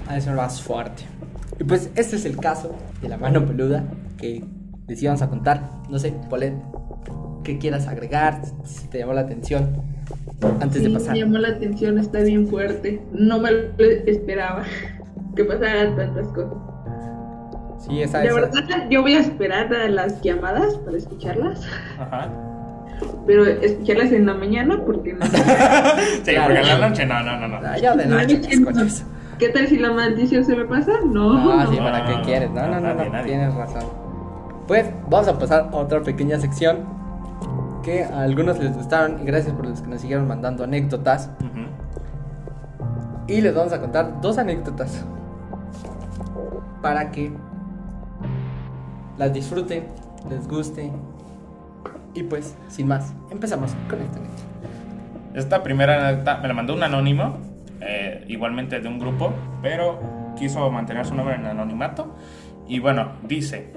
A 0.08 0.18
eso 0.18 0.32
más 0.34 0.62
fuerte. 0.62 1.04
Y 1.60 1.64
pues 1.64 1.90
este 1.96 2.16
es 2.16 2.26
el 2.26 2.38
caso 2.38 2.76
de 3.02 3.10
la 3.10 3.18
mano 3.18 3.46
peluda 3.46 3.84
que 4.18 4.44
les 4.88 5.02
íbamos 5.02 5.22
a 5.22 5.30
contar. 5.30 5.70
No 5.90 6.00
sé, 6.00 6.14
Polet, 6.30 6.56
¿qué 7.44 7.58
quieras 7.58 7.88
agregar? 7.88 8.42
Si 8.66 8.88
te 8.88 9.00
llamó 9.00 9.14
la 9.14 9.22
atención 9.22 9.93
antes 10.62 10.82
Sí, 10.82 10.88
de 10.88 10.94
pasar. 10.94 11.14
Me 11.14 11.20
llamó 11.20 11.38
la 11.38 11.50
atención, 11.50 11.98
está 12.00 12.20
bien 12.20 12.48
fuerte. 12.48 13.02
No 13.12 13.40
me 13.40 13.52
lo 13.52 13.60
esperaba 14.06 14.64
que 15.36 15.44
pasaran 15.46 15.96
tantas 15.96 16.28
cosas. 16.30 16.54
Sí, 17.80 18.02
esa 18.02 18.20
De 18.20 18.28
esa- 18.28 18.36
verdad, 18.36 18.88
yo 18.90 19.02
voy 19.02 19.14
a 19.16 19.20
esperar 19.20 19.74
a 19.74 19.88
las 19.90 20.22
llamadas 20.22 20.76
para 20.86 20.98
escucharlas, 20.98 21.62
Ajá. 22.00 22.30
pero 23.28 23.46
escucharlas 23.46 24.12
en 24.14 24.26
la 24.26 24.34
mañana 24.36 24.82
porque 24.86 25.14
no. 25.14 25.26
Sí, 25.26 25.32
Claro. 26.32 26.54
porque 26.56 26.60
en 26.62 26.68
la 26.80 26.88
noche 26.90 27.06
no, 27.06 27.24
no, 27.24 27.38
no, 27.40 27.48
no. 27.50 27.58
Ah, 27.68 27.78
ya 27.78 27.96
de 27.96 28.06
noche 28.06 28.40
escuchas. 28.50 29.06
¿Qué 29.40 29.50
tal 29.50 29.68
si 29.68 29.78
la 29.80 29.92
maldición 29.92 30.46
se 30.46 30.56
me 30.56 30.64
pasa? 30.66 30.94
No. 31.06 31.34
No, 31.34 31.70
sí, 31.70 31.76
no, 31.78 31.84
¿para 31.84 32.00
no, 32.04 32.06
qué 32.06 32.16
no, 32.18 32.22
quieres? 32.24 32.52
No, 32.52 32.62
no, 32.68 32.80
no, 32.80 32.80
no, 32.80 32.94
nadie, 32.94 33.06
no, 33.06 33.12
nadie. 33.14 33.26
tienes 33.28 33.54
razón. 33.56 33.84
Pues 34.68 34.86
vamos 35.10 35.28
a 35.28 35.38
pasar 35.38 35.70
a 35.74 35.76
otra 35.76 36.02
pequeña 36.02 36.40
sección 36.40 36.86
que 37.84 38.04
a 38.04 38.22
algunos 38.22 38.58
les 38.60 38.74
gustaron 38.74 39.22
y 39.22 39.26
gracias 39.26 39.54
por 39.54 39.68
los 39.68 39.82
que 39.82 39.88
nos 39.88 40.02
siguieron 40.02 40.28
mandando 40.28 40.64
anécdotas. 40.64 41.30
Y 43.28 43.42
les 43.42 43.56
vamos 43.56 43.72
a 43.72 43.80
contar 43.80 44.20
dos 44.22 44.38
anécdotas 44.38 45.06
para 46.82 47.12
que 47.12 47.32
las 49.18 49.34
disfruten, 49.34 49.86
les 50.30 50.48
guste. 50.48 50.92
Y 52.14 52.24
pues, 52.24 52.56
sin 52.68 52.88
más, 52.88 53.14
empezamos 53.32 53.72
con 53.90 54.02
esta 54.02 54.20
anécdota. 54.20 54.44
Esta 55.36 55.64
primera 55.64 56.10
anécdota 56.10 56.38
me 56.38 56.48
la 56.48 56.54
mandó 56.54 56.74
un 56.74 56.84
anónimo, 56.84 57.38
eh, 57.82 58.24
igualmente 58.28 58.80
de 58.80 58.88
un 58.88 59.00
grupo, 59.00 59.34
pero 59.62 60.00
quiso 60.38 60.70
mantener 60.70 61.06
su 61.06 61.16
nombre 61.16 61.36
en 61.36 61.46
anonimato. 61.46 62.16
Y 62.68 62.80
bueno, 62.80 63.14
dice, 63.24 63.74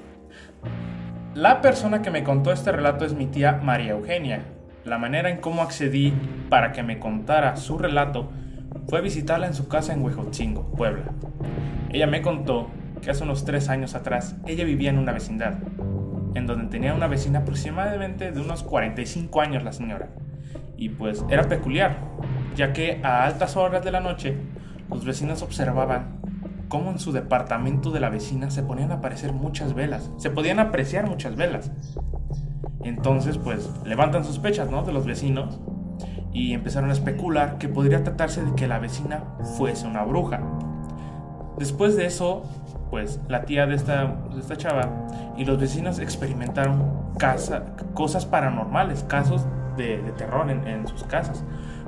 la 1.37 1.61
persona 1.61 2.01
que 2.01 2.09
me 2.09 2.23
contó 2.23 2.51
este 2.51 2.71
relato 2.71 3.05
es 3.05 3.13
mi 3.13 3.27
tía 3.27 3.59
María 3.61 3.91
Eugenia. 3.91 4.41
La 4.85 4.97
manera 4.97 5.29
en 5.29 5.37
cómo 5.37 5.61
accedí 5.61 6.11
para 6.49 6.71
que 6.71 6.81
me 6.81 6.97
contara 6.97 7.57
su 7.57 7.77
relato 7.77 8.31
fue 8.87 9.01
visitarla 9.01 9.45
en 9.45 9.53
su 9.53 9.67
casa 9.67 9.93
en 9.93 10.03
Huejotzingo, 10.03 10.71
Puebla. 10.71 11.11
Ella 11.91 12.07
me 12.07 12.23
contó 12.23 12.71
que 13.03 13.11
hace 13.11 13.23
unos 13.23 13.45
tres 13.45 13.69
años 13.69 13.93
atrás 13.93 14.35
ella 14.47 14.63
vivía 14.63 14.89
en 14.89 14.97
una 14.97 15.11
vecindad, 15.11 15.59
en 16.33 16.47
donde 16.47 16.71
tenía 16.71 16.95
una 16.95 17.05
vecina 17.05 17.39
aproximadamente 17.39 18.31
de 18.31 18.41
unos 18.41 18.63
45 18.63 19.39
años 19.39 19.63
la 19.63 19.73
señora. 19.73 20.07
Y 20.75 20.89
pues 20.89 21.23
era 21.29 21.43
peculiar, 21.43 21.99
ya 22.55 22.73
que 22.73 22.99
a 23.03 23.25
altas 23.25 23.55
horas 23.55 23.85
de 23.85 23.91
la 23.91 23.99
noche 23.99 24.35
los 24.89 25.05
vecinos 25.05 25.43
observaban 25.43 26.17
cómo 26.67 26.91
en 26.91 26.99
su 26.99 27.11
departamento 27.11 27.91
de 27.91 27.99
la 27.99 28.09
vecina 28.09 28.49
se 28.49 28.63
ponían 28.63 28.91
a 28.91 28.95
aparecer 28.95 29.33
muchas 29.33 29.73
velas, 29.73 30.09
se 30.17 30.29
podían 30.29 30.59
apreciar 30.59 31.07
muchas 31.07 31.35
velas. 31.35 31.71
Entonces 32.83 33.37
pues 33.37 33.69
levantan 33.85 34.23
sospechas, 34.23 34.69
¿no? 34.69 34.83
De 34.83 34.93
los 34.93 35.05
vecinos 35.05 35.59
y 36.31 36.53
empezaron 36.53 36.89
a 36.89 36.93
especular 36.93 37.57
que 37.57 37.67
podría 37.67 38.03
tratarse 38.03 38.43
de 38.43 38.53
que 38.55 38.67
la 38.67 38.79
vecina 38.79 39.23
fuese 39.57 39.87
una 39.87 40.03
bruja. 40.03 40.41
Después 41.57 41.95
de 41.95 42.05
eso, 42.05 42.43
pues 42.91 43.19
la 43.27 43.45
tía 43.45 43.65
de 43.65 43.75
esta, 43.75 44.05
de 44.33 44.39
esta 44.39 44.55
chava 44.57 45.07
y 45.37 45.45
los 45.45 45.59
vecinos 45.59 45.99
experimentaron 45.99 47.13
casa- 47.17 47.63
cosas 47.93 48.25
paranormales, 48.25 49.03
casos 49.03 49.45
de, 49.75 49.97
terror 50.17 50.49
en 50.49 50.87
sus 50.87 51.03
casas. 51.03 51.43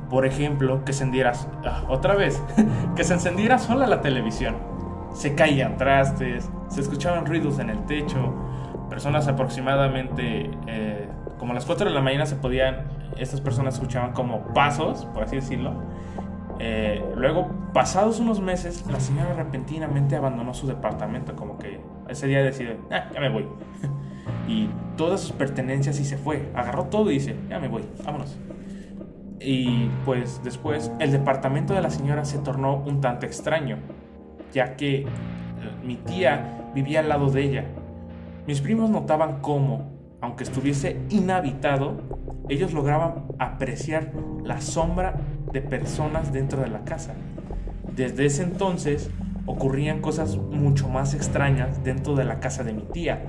Por 0.10 0.26
ejemplo, 0.26 0.84
que 0.86 0.94
se 0.94 1.04
encendiera, 1.04 1.34
ah, 1.66 1.84
otra 1.88 2.16
vez, 2.16 2.42
que 2.96 3.04
se 3.04 3.14
encendiera 3.14 3.58
sola 3.60 3.88
la 3.88 4.02
televisión. 4.02 4.56
Se 5.14 5.36
caían 5.36 5.78
trastes, 5.78 6.50
se 6.70 6.82
escuchaban 6.82 7.26
ruidos 7.26 7.60
en 7.60 7.70
el 7.70 7.86
techo, 7.86 8.34
personas 8.90 9.28
aproximadamente, 9.28 10.50
eh, 10.68 11.08
como 11.38 11.52
a 11.52 11.56
las 11.56 11.66
4 11.66 11.88
de 11.88 11.96
la 11.96 12.02
mañana 12.02 12.26
se 12.26 12.36
podían, 12.36 12.88
estas 13.18 13.42
personas 13.42 13.76
escuchaban 13.76 14.14
como 14.14 14.54
pasos, 14.54 15.06
por 15.14 15.24
así 15.24 15.38
decirlo. 15.38 15.74
Eh, 16.60 17.02
luego, 17.16 17.50
pasados 17.74 18.20
unos 18.20 18.42
meses, 18.42 18.86
la 18.92 19.00
señora 19.00 19.34
repentinamente 19.34 20.16
abandonó 20.16 20.54
su 20.54 20.68
departamento, 20.68 21.36
como 21.36 21.58
que 21.58 21.80
ese 22.10 22.28
día 22.28 22.44
decidió, 22.44 22.74
"Ah, 22.92 23.06
ya 23.14 23.20
me 23.22 23.30
voy. 23.30 23.48
y 24.48 24.70
todas 24.98 25.22
sus 25.22 25.32
pertenencias 25.32 26.00
y 26.00 26.06
se 26.06 26.18
fue. 26.18 26.50
Agarró 26.54 26.86
todo 26.86 27.10
y 27.12 27.16
dice, 27.16 27.36
ya 27.50 27.60
me 27.60 27.68
voy, 27.68 27.84
vámonos. 28.04 28.38
Y 29.40 29.90
pues 30.06 30.42
después 30.44 30.92
el 31.00 31.12
departamento 31.12 31.74
de 31.74 31.82
la 31.82 31.90
señora 31.90 32.26
se 32.26 32.40
tornó 32.40 32.76
un 32.76 33.02
tanto 33.02 33.26
extraño, 33.26 33.78
ya 34.54 34.76
que 34.76 35.02
eh, 35.02 35.08
mi 35.84 35.96
tía 35.96 36.72
vivía 36.74 37.00
al 37.00 37.10
lado 37.10 37.30
de 37.30 37.44
ella. 37.44 37.66
Mis 38.48 38.62
primos 38.62 38.90
notaban 38.90 39.42
cómo, 39.42 39.92
aunque 40.22 40.44
estuviese 40.44 41.00
inhabitado, 41.10 42.02
ellos 42.50 42.74
lograban 42.74 43.26
apreciar 43.38 44.12
la 44.44 44.60
sombra 44.60 45.16
de 45.54 45.62
personas 45.62 46.34
dentro 46.34 46.62
de 46.62 46.68
la 46.68 46.84
casa. 46.84 47.14
Desde 47.96 48.26
ese 48.26 48.44
entonces 48.44 49.10
ocurrían 49.46 50.02
cosas 50.02 50.38
mucho 50.38 50.90
más 50.90 51.14
extrañas 51.14 51.84
dentro 51.84 52.16
de 52.16 52.24
la 52.24 52.40
casa 52.40 52.64
de 52.64 52.74
mi 52.74 52.84
tía. 52.84 53.24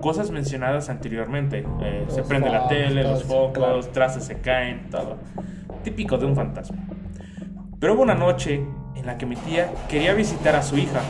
Cosas 0.00 0.30
mencionadas 0.30 0.90
anteriormente. 0.90 1.64
Eh, 1.82 2.06
se 2.08 2.22
prende 2.22 2.50
la 2.50 2.68
tele, 2.68 3.02
los 3.02 3.24
focos, 3.24 3.90
trastes 3.92 4.24
se 4.24 4.40
caen, 4.40 4.90
todo. 4.90 5.16
Típico 5.82 6.18
de 6.18 6.26
un 6.26 6.34
fantasma. 6.34 6.78
Pero 7.78 7.94
hubo 7.94 8.02
una 8.02 8.14
noche 8.14 8.64
en 8.94 9.06
la 9.06 9.18
que 9.18 9.26
mi 9.26 9.36
tía 9.36 9.70
quería 9.88 10.14
visitar 10.14 10.56
a 10.56 10.62
su 10.62 10.76
hija. 10.76 11.00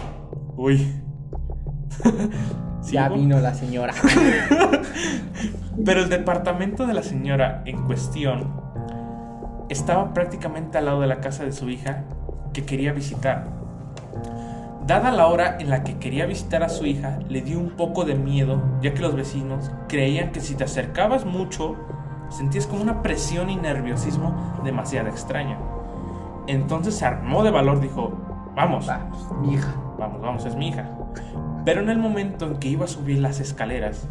Uy. 0.57 1.01
Ya 2.82 3.05
¿Sigo? 3.05 3.14
vino 3.16 3.41
la 3.41 3.55
señora. 3.55 3.95
Pero 5.85 6.01
el 6.03 6.09
departamento 6.09 6.87
de 6.87 6.95
la 6.95 7.03
señora 7.03 7.62
en 7.64 7.82
cuestión 7.85 8.61
estaba 9.68 10.12
prácticamente 10.12 10.78
al 10.78 10.87
lado 10.87 11.01
de 11.01 11.07
la 11.07 11.20
casa 11.20 11.45
de 11.45 11.53
su 11.53 11.68
hija 11.70 12.05
que 12.53 12.64
quería 12.64 12.93
visitar. 12.93 13.49
Dada 14.87 15.11
la 15.11 15.28
hora 15.28 15.57
en 15.61 15.70
la 15.70 15.82
que 15.82 15.97
quería 15.97 16.26
visitar 16.26 16.62
a 16.62 16.68
su 16.68 16.85
hija, 16.85 17.18
le 17.30 17.41
dio 17.41 17.59
un 17.59 17.70
poco 17.70 18.05
de 18.05 18.14
miedo, 18.14 18.62
ya 18.82 18.93
que 18.93 19.01
los 19.01 19.14
vecinos 19.14 19.70
creían 19.89 20.30
que 20.30 20.43
si 20.43 20.55
te 20.55 20.64
acercabas 20.64 21.24
mucho, 21.24 21.74
sentías 22.28 22.66
como 22.66 22.82
una 22.82 23.01
presión 23.01 23.49
y 23.49 23.57
nerviosismo 23.57 24.61
demasiado 24.62 25.09
extraña. 25.09 25.59
Entonces 26.49 26.97
se 26.97 27.07
armó 27.07 27.43
de 27.43 27.51
valor, 27.51 27.80
dijo, 27.80 28.12
vamos, 28.55 28.87
Va, 28.87 29.09
mi 29.41 29.55
hija. 29.55 29.74
vamos, 29.99 30.20
vamos, 30.20 30.45
es 30.45 30.55
mi 30.55 30.68
hija. 30.68 30.87
Pero 31.64 31.80
en 31.80 31.89
el 31.89 31.99
momento 31.99 32.45
en 32.45 32.57
que 32.59 32.68
iba 32.68 32.85
a 32.85 32.89
subir 32.89 33.20
las 33.20 33.41
escaleras, 33.41 34.07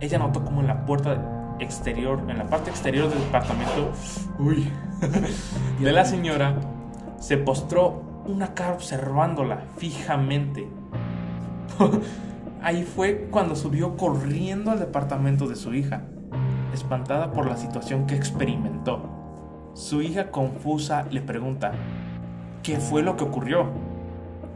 ella 0.00 0.18
notó 0.18 0.44
como 0.44 0.60
en 0.60 0.66
la 0.66 0.84
puerta 0.86 1.54
exterior, 1.60 2.20
en 2.28 2.38
la 2.38 2.46
parte 2.46 2.70
exterior 2.70 3.08
del 3.08 3.20
departamento, 3.20 3.92
uy, 4.40 4.72
de 5.80 5.92
la 5.92 6.04
señora, 6.04 6.56
se 7.20 7.38
postró 7.38 8.05
una 8.26 8.54
cara 8.54 8.74
observándola 8.74 9.62
fijamente. 9.76 10.68
Ahí 12.62 12.82
fue 12.82 13.28
cuando 13.30 13.54
subió 13.54 13.96
corriendo 13.96 14.70
al 14.70 14.80
departamento 14.80 15.46
de 15.46 15.56
su 15.56 15.74
hija, 15.74 16.02
espantada 16.72 17.32
por 17.32 17.46
la 17.46 17.56
situación 17.56 18.06
que 18.06 18.16
experimentó. 18.16 19.72
Su 19.74 20.02
hija 20.02 20.30
confusa 20.30 21.06
le 21.10 21.20
pregunta, 21.20 21.72
¿qué 22.62 22.78
fue 22.78 23.02
lo 23.02 23.16
que 23.16 23.24
ocurrió? 23.24 23.68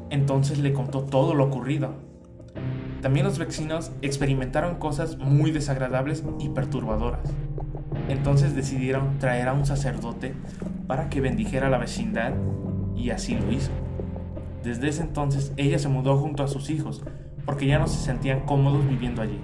Entonces 0.08 0.58
le 0.58 0.72
contó 0.72 1.02
todo 1.02 1.34
lo 1.34 1.44
ocurrido. 1.44 1.94
También 3.00 3.24
los 3.24 3.38
vecinos 3.38 3.92
experimentaron 4.02 4.76
cosas 4.76 5.16
muy 5.18 5.52
desagradables 5.52 6.24
y 6.38 6.48
perturbadoras. 6.48 7.20
Entonces 8.08 8.56
decidieron 8.56 9.18
traer 9.18 9.48
a 9.48 9.52
un 9.52 9.64
sacerdote 9.64 10.34
para 10.86 11.08
que 11.08 11.20
bendijera 11.20 11.70
la 11.70 11.78
vecindad 11.78 12.32
y 13.00 13.10
así 13.10 13.34
lo 13.34 13.50
hizo. 13.50 13.70
Desde 14.62 14.88
ese 14.88 15.02
entonces 15.02 15.52
ella 15.56 15.78
se 15.78 15.88
mudó 15.88 16.18
junto 16.18 16.42
a 16.42 16.48
sus 16.48 16.68
hijos 16.70 17.02
porque 17.46 17.66
ya 17.66 17.78
no 17.78 17.86
se 17.86 17.98
sentían 17.98 18.40
cómodos 18.40 18.86
viviendo 18.86 19.22
allí. 19.22 19.40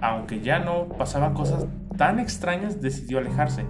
Aunque 0.00 0.40
ya 0.40 0.58
no 0.58 0.88
pasaban 0.88 1.34
cosas 1.34 1.66
tan 1.96 2.18
extrañas, 2.18 2.80
decidió 2.80 3.18
alejarse. 3.18 3.64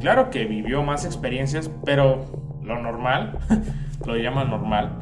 Claro 0.00 0.30
que 0.30 0.44
vivió 0.44 0.82
más 0.82 1.04
experiencias, 1.04 1.70
pero 1.84 2.24
lo 2.62 2.80
normal, 2.82 3.38
lo 4.06 4.16
llaman 4.16 4.50
normal, 4.50 4.98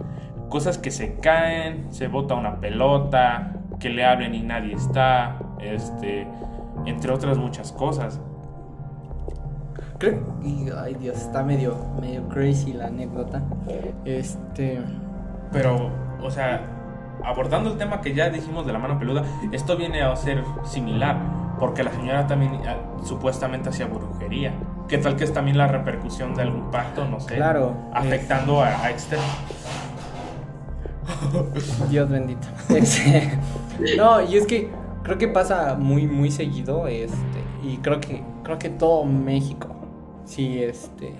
cosas 0.48 0.78
que 0.78 0.90
se 0.90 1.18
caen, 1.18 1.92
se 1.92 2.08
bota 2.08 2.34
una 2.34 2.60
pelota, 2.60 3.54
que 3.80 3.88
le 3.88 4.04
hablen 4.04 4.34
y 4.34 4.42
nadie 4.42 4.74
está, 4.74 5.38
este, 5.60 6.26
entre 6.86 7.12
otras 7.12 7.38
muchas 7.38 7.72
cosas. 7.72 8.20
Creo 9.98 10.20
y, 10.42 10.68
ay 10.76 10.94
Dios, 10.94 11.16
está 11.16 11.42
medio, 11.42 11.76
medio 12.00 12.28
crazy 12.28 12.72
la 12.72 12.86
anécdota. 12.86 13.42
Este. 14.04 14.80
Pero, 15.52 15.90
o 16.22 16.30
sea, 16.30 16.60
abordando 17.24 17.70
el 17.70 17.78
tema 17.78 18.00
que 18.00 18.12
ya 18.14 18.28
dijimos 18.28 18.66
de 18.66 18.72
la 18.72 18.78
mano 18.78 18.98
peluda, 18.98 19.22
esto 19.52 19.76
viene 19.76 20.02
a 20.02 20.14
ser 20.16 20.42
similar, 20.64 21.16
porque 21.58 21.84
la 21.84 21.92
señora 21.92 22.26
también 22.26 22.54
eh, 22.54 22.76
supuestamente 23.04 23.68
hacía 23.68 23.86
brujería. 23.86 24.52
¿Qué 24.88 24.98
tal 24.98 25.16
que 25.16 25.24
es 25.24 25.32
también 25.32 25.56
la 25.56 25.68
repercusión 25.68 26.34
de 26.34 26.42
algún 26.42 26.70
pacto, 26.70 27.06
no 27.06 27.20
sé, 27.20 27.36
Claro. 27.36 27.74
afectando 27.94 28.60
a, 28.62 28.68
a 28.82 28.90
externos? 28.90 29.26
Dios 31.90 32.08
bendito. 32.08 32.46
Este, 32.74 33.38
no, 33.96 34.20
y 34.22 34.36
es 34.36 34.46
que 34.46 34.70
creo 35.02 35.18
que 35.18 35.28
pasa 35.28 35.76
muy, 35.78 36.06
muy 36.06 36.30
seguido, 36.30 36.86
este, 36.88 37.16
y 37.62 37.78
creo 37.78 38.00
que, 38.00 38.22
creo 38.42 38.58
que 38.58 38.70
todo 38.70 39.04
México, 39.04 39.68
sí, 40.24 40.62
este, 40.62 41.12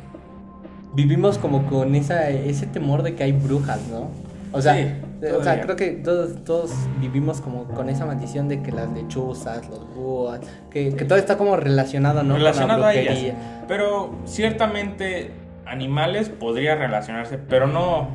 vivimos 0.94 1.38
como 1.38 1.66
con 1.66 1.94
esa, 1.94 2.28
ese 2.30 2.66
temor 2.66 3.02
de 3.02 3.14
que 3.14 3.24
hay 3.24 3.32
brujas, 3.32 3.80
¿no? 3.90 4.08
O 4.52 4.62
sea, 4.62 4.74
Sí, 4.74 4.86
de- 5.20 5.32
o 5.32 5.42
sea, 5.42 5.60
creo 5.60 5.74
que 5.76 5.90
todos, 5.92 6.44
todos 6.44 6.72
vivimos 7.00 7.40
como 7.40 7.64
con 7.64 7.88
esa 7.88 8.06
maldición 8.06 8.46
de 8.48 8.62
que 8.62 8.70
las 8.70 8.88
lechuzas, 8.92 9.68
los 9.68 9.92
búhos, 9.94 10.38
que, 10.70 10.94
que 10.94 11.04
todo 11.04 11.18
está 11.18 11.36
como 11.36 11.56
relacionado, 11.56 12.22
¿no? 12.22 12.34
Con 12.34 12.44
la 12.44 12.50
relacionado 12.52 12.84
a 12.84 12.94
ellas. 12.94 13.34
Pero 13.66 14.14
ciertamente 14.26 15.32
animales 15.66 16.28
podría 16.28 16.76
relacionarse, 16.76 17.38
pero 17.38 17.66
no, 17.66 18.08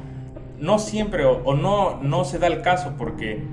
no 0.60 0.80
siempre 0.80 1.26
o, 1.26 1.42
o 1.44 1.56
no, 1.56 2.02
no 2.02 2.24
se 2.24 2.40
da 2.40 2.48
el 2.48 2.62
caso 2.62 2.94
porque 2.98 3.44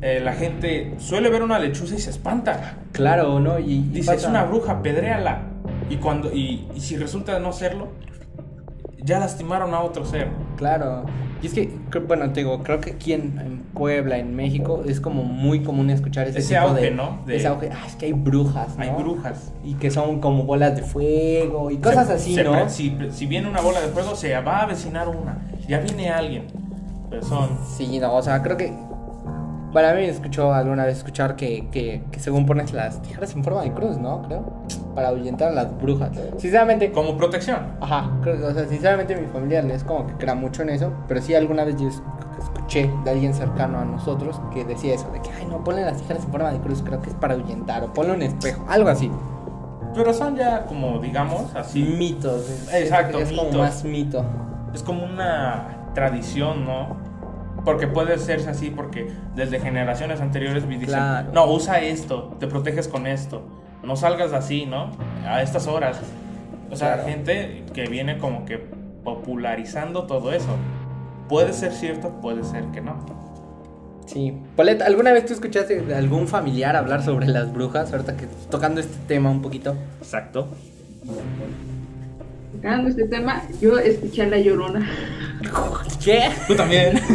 eh, 0.00 0.20
la 0.24 0.32
gente 0.32 0.94
suele 0.98 1.28
ver 1.30 1.42
una 1.42 1.58
lechuza 1.60 1.94
y 1.94 1.98
se 1.98 2.10
espanta. 2.10 2.78
Claro, 2.92 3.38
¿no? 3.38 3.58
Y, 3.60 3.72
y 3.74 3.82
Dice, 3.82 4.14
es 4.14 4.24
una 4.26 4.44
bruja, 4.44 4.82
pedréala. 4.82 5.42
Y, 5.90 5.96
cuando, 5.96 6.32
y, 6.32 6.66
y 6.74 6.80
si 6.80 6.96
resulta 6.96 7.38
no 7.38 7.52
serlo, 7.52 7.88
ya 9.02 9.18
lastimaron 9.18 9.74
a 9.74 9.80
otro 9.80 10.04
ser. 10.04 10.28
Claro. 10.56 11.04
Y 11.42 11.46
es 11.46 11.52
que, 11.52 11.68
bueno, 12.06 12.32
te 12.32 12.40
digo, 12.40 12.62
creo 12.62 12.80
que 12.80 12.92
aquí 12.92 13.12
en, 13.12 13.38
en 13.38 13.58
Puebla, 13.74 14.16
en 14.16 14.34
México, 14.34 14.82
es 14.86 14.98
como 14.98 15.24
muy 15.24 15.62
común 15.62 15.90
escuchar 15.90 16.26
ese, 16.26 16.38
Ese 16.38 16.54
tipo 16.54 16.68
auge, 16.68 16.80
de, 16.80 16.90
¿no? 16.92 17.18
De- 17.26 17.36
Ese 17.36 17.48
auge. 17.48 17.68
Ah, 17.70 17.84
es 17.86 17.96
que 17.96 18.06
hay 18.06 18.12
brujas, 18.14 18.76
¿no? 18.78 18.82
Hay 18.82 18.90
brujas. 18.90 19.52
Y 19.62 19.74
que 19.74 19.90
son 19.90 20.20
como 20.20 20.44
bolas 20.44 20.74
de 20.74 20.82
fuego 20.82 21.70
y 21.70 21.76
cosas 21.78 22.06
Se- 22.06 22.12
así, 22.14 22.34
se 22.34 22.44
¿no? 22.44 22.66
si, 22.70 22.96
si 23.10 23.26
viene 23.26 23.46
una 23.48 23.60
bola 23.60 23.80
de 23.82 23.88
fuego, 23.88 24.14
se 24.14 24.34
va 24.40 24.60
a 24.60 24.62
avecinar 24.62 25.08
una. 25.08 25.38
Ya 25.68 25.80
viene 25.80 26.08
alguien. 26.08 26.46
Pero 27.10 27.22
son... 27.22 27.50
Sí, 27.76 27.98
no, 27.98 28.14
o 28.14 28.22
sea, 28.22 28.42
creo 28.42 28.56
que... 28.56 28.72
Bueno, 29.72 29.88
a 29.88 29.92
mí 29.92 30.00
me 30.02 30.08
escuchó 30.08 30.54
alguna 30.54 30.84
vez 30.86 30.98
escuchar 30.98 31.36
que, 31.36 31.68
que, 31.70 32.04
que 32.10 32.20
según 32.20 32.46
pones 32.46 32.72
las 32.72 33.02
tijeras 33.02 33.34
en 33.34 33.44
forma 33.44 33.62
de 33.62 33.72
cruz, 33.72 33.98
¿no? 33.98 34.22
Creo. 34.22 34.62
Para 34.94 35.08
ahuyentar 35.08 35.48
a 35.48 35.52
las 35.52 35.76
brujas. 35.80 36.10
Sinceramente... 36.38 36.92
Como 36.92 37.16
protección. 37.16 37.58
Ajá, 37.80 38.10
o 38.20 38.52
sea, 38.54 38.66
sinceramente 38.68 39.16
mi 39.16 39.26
familia 39.26 39.60
no 39.62 39.74
es 39.74 39.82
como 39.84 40.06
que 40.06 40.14
crea 40.14 40.34
mucho 40.34 40.62
en 40.62 40.70
eso, 40.70 40.92
pero 41.08 41.20
sí 41.20 41.34
alguna 41.34 41.64
vez 41.64 41.76
yo 41.80 41.88
es- 41.88 42.02
escuché 42.38 42.90
de 43.04 43.10
alguien 43.10 43.34
cercano 43.34 43.78
a 43.80 43.84
nosotros 43.84 44.40
que 44.52 44.64
decía 44.64 44.94
eso, 44.94 45.10
de 45.10 45.20
que, 45.20 45.30
ay, 45.30 45.46
no, 45.50 45.64
ponle 45.64 45.82
las 45.84 45.96
tijeras 45.96 46.24
en 46.24 46.30
forma 46.30 46.52
de 46.52 46.58
cruz, 46.60 46.82
creo 46.84 47.00
que 47.02 47.10
es 47.10 47.16
para 47.16 47.34
ahuyentar, 47.34 47.82
o 47.84 47.92
ponle 47.92 48.12
un 48.12 48.22
espejo, 48.22 48.64
algo 48.68 48.88
así. 48.88 49.10
Pero 49.94 50.12
son 50.12 50.36
ya 50.36 50.64
como, 50.66 50.98
digamos, 50.98 51.54
así. 51.54 51.82
Mitos. 51.82 52.48
Es, 52.50 52.74
Exacto, 52.74 53.18
es 53.18 53.30
como 53.30 53.44
mitos. 53.44 53.60
más 53.60 53.84
mito. 53.84 54.24
Es 54.74 54.82
como 54.82 55.04
una 55.04 55.88
tradición, 55.94 56.64
¿no? 56.64 56.96
Porque 57.64 57.86
puede 57.86 58.18
serse 58.18 58.50
así, 58.50 58.70
porque 58.70 59.10
desde 59.34 59.58
generaciones 59.60 60.20
anteriores 60.20 60.66
me 60.66 60.74
dicen, 60.78 60.88
Claro. 60.96 61.28
no, 61.32 61.46
usa 61.46 61.80
esto, 61.80 62.34
te 62.40 62.46
proteges 62.46 62.88
con 62.88 63.06
esto, 63.06 63.42
no 63.84 63.96
salgas 63.96 64.32
así, 64.32 64.66
¿no? 64.66 64.90
A 65.26 65.42
estas 65.42 65.66
horas. 65.66 65.98
O 66.70 66.76
sea, 66.76 66.94
Claro. 66.94 67.08
gente 67.08 67.62
que 67.72 67.86
viene 67.88 68.18
como 68.18 68.44
que 68.44 68.58
popularizando 69.04 70.04
todo 70.04 70.32
eso. 70.32 70.56
Puede 71.28 71.52
ser 71.52 71.72
cierto, 71.72 72.10
puede 72.20 72.42
ser 72.44 72.64
que 72.72 72.80
no. 72.80 72.96
Sí. 74.06 74.34
Paulette, 74.56 74.82
¿alguna 74.82 75.12
vez 75.12 75.24
tú 75.26 75.32
escuchaste 75.32 75.80
de 75.80 75.94
algún 75.94 76.28
familiar 76.28 76.76
hablar 76.76 77.02
sobre 77.02 77.26
las 77.26 77.52
brujas? 77.52 77.92
Ahorita 77.92 78.16
que 78.16 78.26
tocando 78.50 78.80
este 78.80 78.96
tema 79.08 79.30
un 79.30 79.40
poquito. 79.40 79.74
Exacto. 80.00 80.48
Tocando 82.52 82.88
este 82.90 83.04
tema, 83.08 83.42
yo 83.60 83.78
escuché 83.78 84.22
a 84.22 84.26
la 84.26 84.38
llorona. 84.38 84.88
¿Qué? 86.04 86.30
Tú 86.46 86.54
también. 86.54 87.00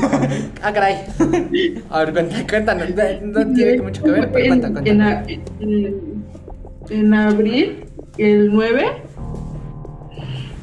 Ah, 0.62 0.74
caray. 0.74 0.98
A 1.90 2.04
ver, 2.04 2.12
cuéntanos, 2.14 2.44
cuéntanos. 2.50 2.90
No, 3.24 3.44
no 3.46 3.54
tiene 3.54 3.82
mucho 3.82 4.04
que 4.04 4.12
ver, 4.12 4.30
pero 4.32 4.54
En- 4.54 4.60
cuenta, 4.62 4.82
En, 6.90 7.14
abril, 7.14 7.86
el 8.18 8.52
9, 8.54 8.86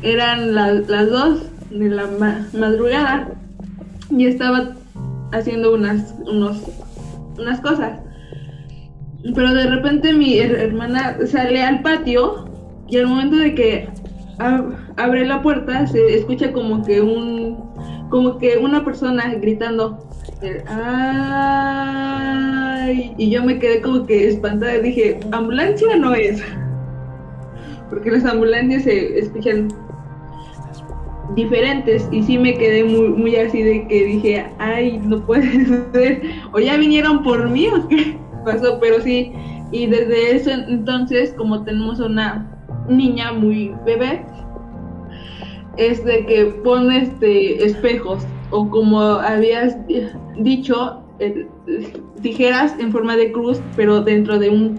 eran 0.02 0.54
la- 0.54 0.72
las 0.74 1.10
2 1.10 1.42
de 1.70 1.88
la 1.88 2.06
ma- 2.18 2.46
madrugada 2.52 3.28
y 4.10 4.26
estaba 4.26 4.74
haciendo 5.32 5.74
unas, 5.74 6.14
unos, 6.26 6.62
unas 7.38 7.60
cosas. 7.60 8.00
Pero 9.34 9.52
de 9.54 9.66
repente 9.68 10.12
mi 10.12 10.34
her- 10.38 10.58
hermana 10.58 11.16
sale 11.26 11.62
al 11.62 11.82
patio 11.82 12.48
y 12.88 12.96
al 12.98 13.06
momento 13.08 13.36
de 13.36 13.54
que 13.54 13.88
ab- 14.38 14.76
abre 14.96 15.26
la 15.26 15.42
puerta 15.42 15.86
se 15.86 16.14
escucha 16.16 16.52
como 16.52 16.84
que 16.84 17.00
un 17.00 17.64
como 18.08 18.38
que 18.38 18.56
una 18.58 18.84
persona 18.84 19.34
gritando 19.34 20.05
ay 20.68 22.16
y 23.18 23.30
yo 23.30 23.42
me 23.44 23.58
quedé 23.58 23.80
como 23.82 24.06
que 24.06 24.28
espantada 24.28 24.78
dije 24.78 25.18
ambulancia 25.32 25.96
no 25.96 26.14
es 26.14 26.42
porque 27.90 28.10
las 28.10 28.24
ambulancias 28.24 28.84
se 28.84 29.18
escuchan 29.18 29.68
diferentes 31.34 32.08
y 32.12 32.22
sí 32.22 32.38
me 32.38 32.54
quedé 32.54 32.84
muy 32.84 33.36
así 33.36 33.62
de 33.62 33.86
que 33.88 34.04
dije 34.04 34.46
ay 34.58 34.98
no 35.04 35.24
puede 35.24 35.64
ser 35.92 36.22
o 36.52 36.60
ya 36.60 36.76
vinieron 36.76 37.22
por 37.22 37.48
mí 37.48 37.68
o 37.68 37.88
qué 37.88 38.16
pasó 38.44 38.78
pero 38.80 39.00
sí 39.00 39.32
y 39.72 39.86
desde 39.86 40.36
ese 40.36 40.52
entonces 40.52 41.32
como 41.36 41.64
tenemos 41.64 41.98
una 41.98 42.46
niña 42.88 43.32
muy 43.32 43.74
bebé 43.84 44.24
es 45.76 46.04
de 46.04 46.24
que 46.26 46.46
pone 46.62 47.02
este 47.02 47.64
espejos 47.64 48.24
o 48.50 48.68
como 48.70 49.00
habías 49.00 49.86
di- 49.86 50.06
dicho 50.38 51.02
el- 51.18 51.48
tijeras 52.22 52.74
en 52.78 52.92
forma 52.92 53.16
de 53.16 53.32
cruz 53.32 53.60
pero 53.76 54.00
dentro 54.02 54.38
de 54.38 54.50
un 54.50 54.78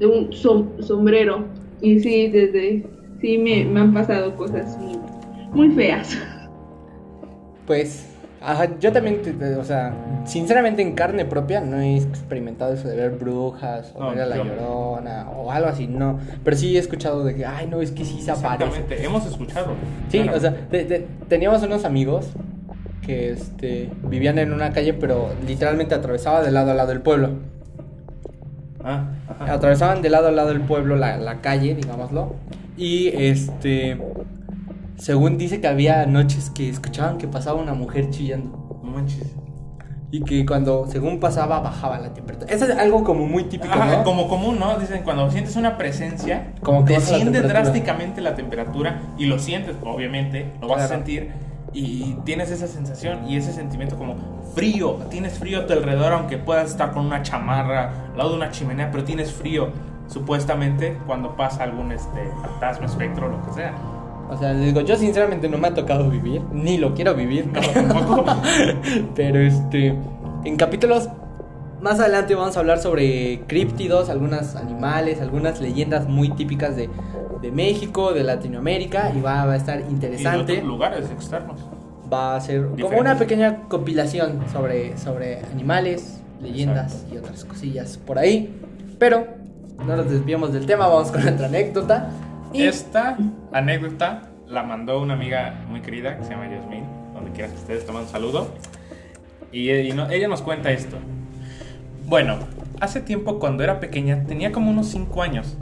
de 0.00 0.06
un 0.06 0.30
som- 0.30 0.80
sombrero 0.82 1.44
y 1.80 2.00
sí 2.00 2.28
desde 2.28 2.84
sí 3.20 3.38
me, 3.38 3.64
me 3.64 3.80
han 3.80 3.94
pasado 3.94 4.34
cosas 4.36 4.76
muy, 4.78 4.98
muy 5.52 5.70
feas 5.74 6.16
Pues, 7.66 8.06
ajá, 8.40 8.78
yo 8.78 8.92
también, 8.92 9.22
te- 9.22 9.32
te- 9.32 9.56
o 9.56 9.64
sea, 9.64 9.92
sinceramente 10.24 10.82
en 10.82 10.92
carne 10.94 11.24
propia 11.24 11.60
no 11.60 11.80
he 11.80 11.96
experimentado 11.96 12.74
eso 12.74 12.86
de 12.88 12.94
ver 12.96 13.10
brujas 13.12 13.92
o 13.96 14.00
No, 14.04 14.10
ver 14.10 14.20
a 14.20 14.26
la 14.26 14.36
yo- 14.36 14.44
llorona 14.44 15.30
o 15.36 15.50
algo 15.50 15.68
así, 15.68 15.86
no. 15.88 16.20
Pero 16.44 16.56
sí 16.56 16.76
he 16.76 16.78
escuchado 16.78 17.24
de 17.24 17.34
que, 17.34 17.44
ay, 17.44 17.66
no, 17.66 17.80
es 17.80 17.90
que 17.90 18.04
sí 18.04 18.20
se 18.20 18.30
aparece. 18.30 18.64
Exactamente. 18.66 19.04
Hemos 19.04 19.26
escuchado. 19.26 19.72
Sí, 20.10 20.20
Claro. 20.20 20.36
o 20.38 20.40
sea, 20.40 20.54
te- 20.70 20.84
te- 20.84 21.06
teníamos 21.28 21.62
unos 21.64 21.84
amigos 21.84 22.28
que 23.06 23.30
este, 23.30 23.88
vivían 24.02 24.38
en 24.40 24.52
una 24.52 24.72
calle, 24.72 24.92
pero 24.92 25.30
literalmente 25.46 25.94
atravesaba 25.94 26.42
de 26.42 26.50
lado 26.50 26.72
a 26.72 26.74
lado 26.74 26.90
el 26.90 27.00
pueblo. 27.02 27.30
Ah, 28.84 29.04
ajá. 29.28 29.52
Atravesaban 29.54 30.02
de 30.02 30.10
lado 30.10 30.28
a 30.28 30.32
lado 30.32 30.50
el 30.50 30.60
pueblo, 30.60 30.96
la, 30.96 31.16
la 31.16 31.40
calle, 31.40 31.74
digámoslo. 31.74 32.34
Y 32.76 33.08
este. 33.08 33.98
Según 34.96 35.36
dice 35.38 35.60
que 35.60 35.68
había 35.68 36.06
noches 36.06 36.50
que 36.50 36.68
escuchaban 36.68 37.18
que 37.18 37.28
pasaba 37.28 37.60
una 37.60 37.74
mujer 37.74 38.10
chillando. 38.10 38.80
No 38.82 38.90
manches. 38.90 39.34
Y 40.10 40.22
que 40.22 40.46
cuando, 40.46 40.86
según 40.88 41.20
pasaba, 41.20 41.60
bajaba 41.60 41.98
la 41.98 42.14
temperatura. 42.14 42.50
Eso 42.52 42.64
es 42.64 42.78
algo 42.78 43.02
como 43.04 43.26
muy 43.26 43.44
típico, 43.44 43.74
Ajá, 43.74 43.98
¿no? 43.98 44.04
Como 44.04 44.28
común, 44.28 44.58
¿no? 44.58 44.78
Dicen 44.78 45.02
cuando 45.04 45.30
sientes 45.30 45.56
una 45.56 45.76
presencia, 45.76 46.52
Como 46.62 46.84
que 46.84 46.92
la 46.94 46.98
desciende 47.00 47.24
temperatura. 47.32 47.60
drásticamente 47.62 48.20
la 48.20 48.34
temperatura 48.34 49.00
y 49.18 49.26
lo 49.26 49.38
sientes, 49.38 49.76
obviamente, 49.84 50.52
lo 50.60 50.68
vas 50.68 50.82
a 50.84 50.86
Claro. 50.86 50.94
sentir 50.94 51.30
y 51.76 52.16
tienes 52.24 52.50
esa 52.50 52.66
sensación 52.66 53.28
y 53.28 53.36
ese 53.36 53.52
sentimiento 53.52 53.98
como 53.98 54.16
frío, 54.54 54.94
tienes 55.10 55.38
frío 55.38 55.60
a 55.60 55.66
tu 55.66 55.74
alrededor 55.74 56.14
aunque 56.14 56.38
puedas 56.38 56.70
estar 56.70 56.92
con 56.92 57.04
una 57.04 57.22
chamarra 57.22 58.08
al 58.12 58.16
lado 58.16 58.30
de 58.30 58.36
una 58.36 58.50
chimenea, 58.50 58.90
pero 58.90 59.04
tienes 59.04 59.30
frío 59.30 59.68
supuestamente 60.08 60.96
cuando 61.06 61.36
pasa 61.36 61.64
algún 61.64 61.92
este 61.92 62.30
fantasma, 62.40 62.86
espectro, 62.86 63.28
lo 63.28 63.44
que 63.44 63.52
sea. 63.52 63.74
O 64.30 64.36
sea, 64.38 64.54
les 64.54 64.66
digo, 64.66 64.80
yo 64.80 64.96
sinceramente 64.96 65.50
no 65.50 65.58
me 65.58 65.68
ha 65.68 65.74
tocado 65.74 66.08
vivir, 66.08 66.40
ni 66.50 66.78
lo 66.78 66.94
quiero 66.94 67.14
vivir. 67.14 67.46
No, 67.46 67.60
tampoco. 67.94 68.24
Pero 69.14 69.38
este, 69.38 69.94
en 70.44 70.56
capítulos 70.56 71.10
más 71.82 72.00
adelante 72.00 72.34
vamos 72.34 72.56
a 72.56 72.60
hablar 72.60 72.78
sobre 72.78 73.42
críptidos, 73.46 74.08
algunos 74.08 74.56
animales, 74.56 75.20
algunas 75.20 75.60
leyendas 75.60 76.08
muy 76.08 76.30
típicas 76.30 76.74
de, 76.74 76.88
de 77.46 77.52
México, 77.52 78.12
de 78.12 78.24
Latinoamérica, 78.24 79.12
y 79.14 79.20
va, 79.20 79.44
va 79.46 79.52
a 79.52 79.56
estar 79.56 79.78
Y 79.80 79.84
de 79.84 79.90
interesante. 79.90 80.52
otros 80.54 80.64
lugares 80.66 81.10
externos. 81.10 81.60
Va 82.12 82.36
a 82.36 82.40
ser 82.40 82.66
como 82.80 82.98
una 82.98 83.16
pequeña 83.18 83.62
compilación 83.68 84.40
sobre, 84.52 84.96
sobre 84.98 85.40
animales, 85.52 86.20
leyendas 86.40 87.06
y 87.12 87.16
otras 87.16 87.44
cosillas 87.44 87.98
por 87.98 88.18
ahí. 88.18 88.54
Pero 88.98 89.26
no 89.84 89.96
nos 89.96 90.10
desviamos 90.10 90.52
del 90.52 90.66
tema, 90.66 90.86
vamos 90.88 91.10
con 91.10 91.26
otra 91.26 91.46
anécdota. 91.46 92.10
esta 92.52 93.16
anécdota 93.52 94.22
la 94.48 94.62
mandó 94.62 95.00
una 95.00 95.14
amiga 95.14 95.64
muy 95.68 95.80
querida 95.82 96.16
que 96.18 96.24
se 96.24 96.30
llama 96.30 96.48
Yasmin. 96.50 96.84
Donde 97.14 97.30
quieras 97.32 97.52
que 97.52 97.58
ustedes 97.58 97.86
tomen 97.86 98.02
un 98.02 98.08
saludo. 98.08 98.48
Y, 99.52 99.70
y 99.70 99.92
no- 99.92 100.10
ella 100.10 100.28
nos 100.28 100.42
cuenta 100.42 100.70
esto. 100.70 100.96
Bueno, 102.06 102.38
hace 102.80 103.00
tiempo 103.00 103.38
cuando 103.38 103.64
era 103.64 103.80
pequeña, 103.80 104.24
tenía 104.26 104.52
como 104.52 104.70
unos 104.70 104.86
5 104.88 105.22
años. 105.22 105.56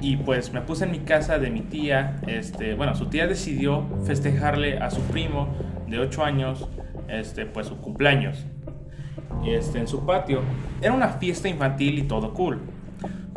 Y 0.00 0.16
pues 0.16 0.52
me 0.52 0.60
puse 0.60 0.84
en 0.84 0.90
mi 0.90 1.00
casa 1.00 1.38
de 1.38 1.50
mi 1.50 1.60
tía. 1.60 2.20
Este, 2.26 2.74
bueno, 2.74 2.94
su 2.94 3.06
tía 3.06 3.26
decidió 3.26 3.84
festejarle 4.04 4.78
a 4.78 4.90
su 4.90 5.00
primo 5.02 5.48
de 5.88 5.98
8 5.98 6.24
años, 6.24 6.68
este, 7.08 7.46
pues 7.46 7.68
su 7.68 7.78
cumpleaños. 7.78 8.46
Este, 9.46 9.78
en 9.78 9.88
su 9.88 10.04
patio. 10.04 10.42
Era 10.80 10.92
una 10.92 11.08
fiesta 11.08 11.48
infantil 11.48 11.98
y 11.98 12.02
todo 12.02 12.34
cool. 12.34 12.62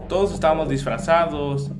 Todos 0.07 0.33
estábamos 0.33 0.69
disfrazados. 0.69 1.71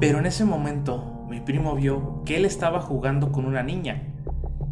Pero 0.00 0.18
en 0.18 0.26
ese 0.26 0.44
momento 0.44 1.26
mi 1.28 1.40
primo 1.40 1.74
vio 1.74 2.22
que 2.24 2.36
él 2.36 2.44
estaba 2.44 2.80
jugando 2.80 3.32
con 3.32 3.44
una 3.44 3.62
niña. 3.62 4.02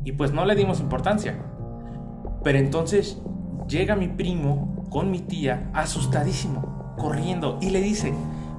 Y 0.04 0.12
pues 0.12 0.32
no 0.32 0.44
le 0.44 0.54
dimos 0.54 0.80
importancia. 0.80 1.38
Pero 2.42 2.58
entonces 2.58 3.20
llega 3.68 3.96
mi 3.96 4.08
primo 4.08 4.86
con 4.90 5.10
mi 5.10 5.20
tía 5.20 5.70
asustadísimo, 5.72 6.94
corriendo, 6.98 7.58
y 7.60 7.70
le 7.70 7.80
dice 7.80 8.12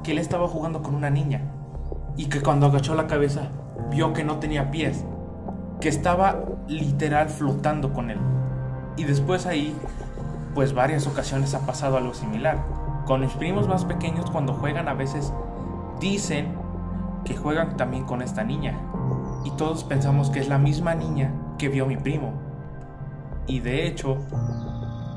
que 0.04 0.12
él 0.12 0.18
estaba 0.18 0.48
jugando 0.48 0.82
con 0.82 0.96
una 0.96 1.10
niña. 1.10 1.42
Y 2.18 2.26
que 2.26 2.42
cuando 2.42 2.66
agachó 2.66 2.96
la 2.96 3.08
cabeza 3.08 3.50
vio 3.90 4.14
que 4.14 4.24
no 4.24 4.38
tenía 4.38 4.72
pies, 4.72 5.06
que 5.80 5.90
estaba 5.90 6.44
literal 6.68 7.30
flotando 7.30 7.94
con 7.94 8.10
él. 8.10 8.20
Y 8.98 9.04
después 9.04 9.46
ahí, 9.46 9.76
pues 10.54 10.74
varias 10.74 11.08
ocasiones 11.08 11.54
ha 11.54 11.66
pasado 11.66 11.98
algo 11.98 12.14
similar. 12.14 12.58
Con 13.06 13.22
mis 13.22 13.32
primos 13.34 13.68
más 13.68 13.86
pequeños 13.86 14.30
cuando 14.30 14.54
juegan 14.54 14.88
a 14.88 14.94
veces 14.94 15.34
dicen 16.00 16.54
que 17.26 17.36
juegan 17.36 17.78
también 17.78 18.06
con 18.06 18.22
esta 18.22 18.44
niña. 18.44 18.78
Y 19.44 19.52
todos 19.52 19.84
pensamos 19.84 20.30
que 20.30 20.40
es 20.40 20.50
la 20.50 20.58
misma 20.58 20.94
niña 20.94 21.32
que 21.58 21.70
vio 21.70 21.86
mi 21.86 21.98
primo. 21.98 22.34
Y 23.48 23.60
de 23.60 23.88
hecho, 23.88 24.18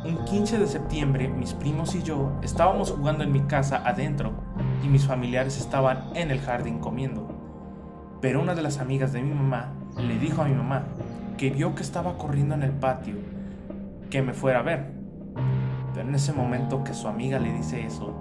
un 0.05 0.25
15 0.25 0.59
de 0.59 0.67
septiembre 0.67 1.29
mis 1.29 1.55
primos 1.55 1.95
y 1.95 2.03
yo 2.03 2.33
estábamos 2.43 2.91
jugando 2.91 3.25
en 3.25 3.33
mi 3.33 3.41
casa 3.43 3.83
adentro 3.85 4.33
y 4.85 4.89
mis 4.89 5.07
familiares 5.07 5.59
estaban 5.59 6.11
en 6.15 6.31
el 6.31 6.41
jardín 6.41 6.79
comiendo. 6.79 7.27
Pero 8.21 8.43
una 8.43 8.55
de 8.55 8.63
las 8.63 8.79
amigas 8.79 9.13
de 9.13 9.23
mi 9.23 9.33
mamá 9.33 9.73
le 9.97 10.19
dijo 10.19 10.43
a 10.43 10.45
mi 10.45 10.55
mamá 10.55 10.85
que 11.39 11.51
vio 11.51 11.75
que 11.75 11.83
estaba 11.83 12.19
corriendo 12.19 12.55
en 12.55 12.63
el 12.63 12.73
patio, 12.73 13.17
que 14.11 14.21
me 14.21 14.35
fuera 14.35 14.61
a 14.61 14.63
ver. 14.63 14.93
Pero 15.95 16.09
en 16.09 16.15
ese 16.15 16.33
momento 16.33 16.85
que 16.85 16.93
su 16.93 17.09
amiga 17.09 17.39
le 17.39 17.53
dice 17.53 17.85
eso, 17.85 18.15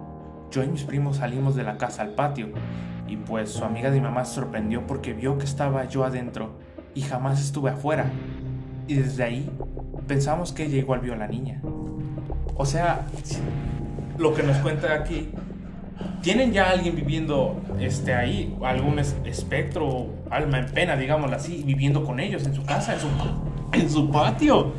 yo 0.52 0.64
y 0.64 0.68
mis 0.68 0.84
primos 0.84 1.18
salimos 1.18 1.56
de 1.56 1.64
la 1.64 1.78
casa 1.78 2.02
al 2.02 2.12
patio 2.12 2.48
y 3.08 3.18
pues 3.18 3.50
su 3.52 3.66
amiga 3.66 3.92
de 3.92 3.98
mi 3.98 4.04
mamá 4.04 4.24
se 4.24 4.36
sorprendió 4.36 4.88
porque 4.88 5.14
vio 5.14 5.38
que 5.38 5.46
estaba 5.46 5.84
yo 5.86 6.06
adentro 6.06 6.60
y 6.96 7.02
jamás 7.02 7.42
estuve 7.42 7.72
afuera. 7.72 8.06
Y 8.88 8.96
desde 8.96 9.24
ahí 9.24 9.50
pensamos 10.08 10.54
que 10.54 10.66
ella 10.66 10.78
igual 10.78 11.02
vio 11.02 11.14
a 11.14 11.18
la 11.18 11.28
niña. 11.28 11.62
O 12.56 12.66
sea, 12.66 13.06
lo 14.18 14.34
que 14.34 14.44
nos 14.44 14.58
cuenta 14.58 14.94
aquí, 14.94 15.30
¿tienen 16.22 16.52
ya 16.54 16.70
alguien 16.70 16.96
viviendo 16.96 17.60
este, 17.80 18.14
ahí? 18.14 18.56
¿Algún 18.64 19.00
es- 19.00 19.16
espectro, 19.26 20.08
alma 20.30 20.60
en 20.60 20.68
pena, 20.68 20.96
digámoslo 20.96 21.36
así, 21.36 21.64
viviendo 21.66 22.04
con 22.04 22.20
ellos 22.20 22.46
en 22.46 22.54
su 22.54 22.64
casa, 22.66 22.94
en 22.94 23.00
su, 23.00 23.08
en 23.74 23.90
su 23.90 24.12
patio? 24.12 24.74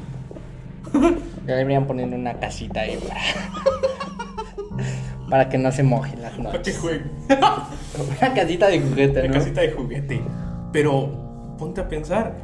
Ya 1.47 1.57
deberían 1.57 1.87
poner 1.87 2.09
una 2.09 2.33
casita 2.41 2.81
ahí 2.81 2.97
para, 3.07 3.20
para 5.29 5.49
que 5.51 5.59
no 5.59 5.70
se 5.72 5.83
mojen 5.83 6.22
las 6.22 6.33
Para 6.33 6.53
que 6.53 6.57
noches. 6.59 6.79
jueguen. 6.79 7.11
Una 7.29 8.33
casita 8.35 8.68
de 8.68 8.81
juguete, 8.81 9.29
¿no? 9.29 9.35
casita 9.35 9.61
de 9.61 9.72
juguete. 9.72 10.22
Pero 10.72 11.55
ponte 11.59 11.81
a 11.83 11.89
pensar, 11.89 12.37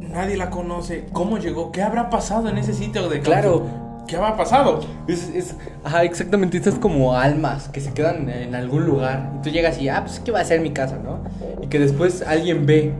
nadie 0.00 0.36
la 0.36 0.50
conoce. 0.50 1.06
¿Cómo 1.12 1.38
llegó? 1.38 1.70
¿Qué 1.72 1.82
habrá 1.82 2.10
pasado 2.10 2.48
en 2.48 2.58
ese 2.58 2.74
sitio 2.74 3.08
de 3.08 3.20
Claro. 3.20 3.66
¿Qué 4.06 4.16
habrá 4.16 4.36
pasado? 4.36 4.80
Es, 5.06 5.28
es- 5.34 5.56
ajá, 5.84 6.02
exactamente, 6.02 6.56
estas 6.58 6.74
como 6.74 7.14
almas 7.16 7.68
que 7.68 7.80
se 7.80 7.92
quedan 7.92 8.28
en 8.28 8.54
algún 8.54 8.84
lugar 8.84 9.30
y 9.38 9.42
tú 9.42 9.50
llegas 9.50 9.80
y, 9.80 9.88
ah, 9.88 10.02
pues, 10.04 10.20
¿qué 10.20 10.30
va 10.32 10.40
a 10.40 10.44
ser 10.44 10.60
mi 10.60 10.70
casa, 10.70 10.98
no? 11.02 11.18
Y 11.62 11.68
que 11.68 11.78
después 11.78 12.22
alguien 12.26 12.66
ve, 12.66 12.92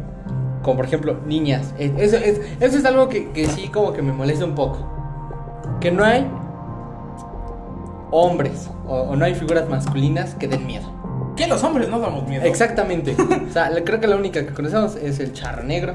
como 0.63 0.77
por 0.77 0.87
ejemplo, 0.87 1.19
niñas. 1.27 1.75
Eh, 1.79 1.93
Eso 1.99 2.17
es, 2.17 2.41
eso 2.61 2.79
es 2.79 2.85
algo 2.85 3.09
que, 3.09 3.31
que 3.33 3.47
sí 3.47 3.69
como 3.69 3.93
que 3.93 4.01
me 4.03 4.13
molesta 4.13 4.45
un 4.45 4.55
poco. 4.55 4.89
Que 5.81 5.91
no 5.91 6.05
hay 6.05 6.27
hombres 8.11 8.71
o, 8.87 8.95
o 9.01 9.17
no 9.17 9.25
hay 9.25 9.35
figuras 9.35 9.69
masculinas 9.69 10.35
que 10.35 10.49
den 10.49 10.67
miedo. 10.67 10.87
Que 11.37 11.47
los 11.47 11.63
hombres 11.65 11.89
no 11.89 11.99
damos 11.99 12.29
miedo. 12.29 12.45
Exactamente. 12.45 13.17
o 13.49 13.53
sea, 13.53 13.71
creo 13.85 14.01
que 14.01 14.07
la 14.07 14.17
única 14.17 14.47
que 14.47 14.53
conocemos 14.53 14.97
es 14.97 15.19
el 15.21 15.33
charro 15.33 15.63
negro, 15.63 15.95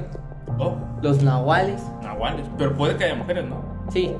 Oh, 0.59 0.73
los 1.03 1.21
nahuales, 1.21 1.81
nahuales. 2.01 2.43
Pero 2.57 2.73
puede 2.75 2.95
que 2.97 3.03
haya 3.03 3.13
mujeres, 3.15 3.45
¿no? 3.45 3.57
sí, 3.91 4.11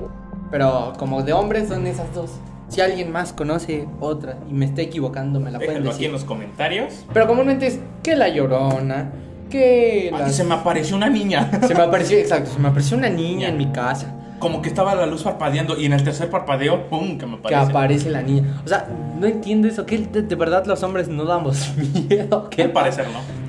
pero 0.51 0.93
como 0.97 1.23
de 1.23 1.33
hombres 1.33 1.67
son 1.69 1.85
esas 1.87 2.13
dos. 2.13 2.31
Si 2.69 2.81
alguien 2.81 3.11
más 3.11 3.31
conoce 3.31 3.87
otra 4.01 4.37
y 4.49 4.53
me 4.53 4.65
está 4.65 4.81
equivocando, 4.81 5.39
me 5.39 5.51
la 5.51 5.57
pueden 5.57 5.75
Déjenlo 5.75 5.89
aquí 5.91 5.97
decir. 5.99 6.05
en 6.07 6.11
los 6.13 6.23
comentarios. 6.25 7.05
Pero 7.13 7.25
comúnmente 7.27 7.67
es 7.67 7.79
que 8.03 8.15
la 8.17 8.27
llorona, 8.27 9.11
que 9.49 10.09
Ay, 10.13 10.19
las- 10.19 10.35
se 10.35 10.43
me 10.43 10.53
apareció 10.55 10.97
una 10.97 11.09
niña. 11.09 11.49
se 11.65 11.73
me 11.73 11.81
apareció, 11.83 12.17
exacto, 12.17 12.51
se 12.51 12.59
me 12.59 12.67
apareció 12.67 12.97
una 12.97 13.09
niña 13.09 13.47
en 13.47 13.57
mi 13.57 13.67
casa. 13.67 14.13
Como 14.39 14.61
que 14.61 14.67
estaba 14.69 14.93
la 14.95 15.05
luz 15.05 15.23
parpadeando 15.23 15.77
y 15.79 15.85
en 15.85 15.93
el 15.93 16.03
tercer 16.03 16.29
parpadeo, 16.29 16.89
¡pum! 16.89 17.17
que 17.17 17.25
me 17.25 17.39
Que 17.41 17.55
aparece. 17.55 17.71
aparece 17.71 18.09
la 18.11 18.21
niña. 18.21 18.61
O 18.65 18.67
sea, 18.67 18.87
no 19.19 19.25
entiendo 19.25 19.67
eso. 19.67 19.85
que 19.85 19.97
de, 19.99 20.21
de 20.23 20.35
verdad 20.35 20.65
los 20.67 20.83
hombres 20.83 21.07
no 21.07 21.23
damos 21.25 21.71
miedo? 22.09 22.49
¿Qué 22.49 22.63
Al 22.63 22.71
parecer 22.71 23.05
no. 23.07 23.46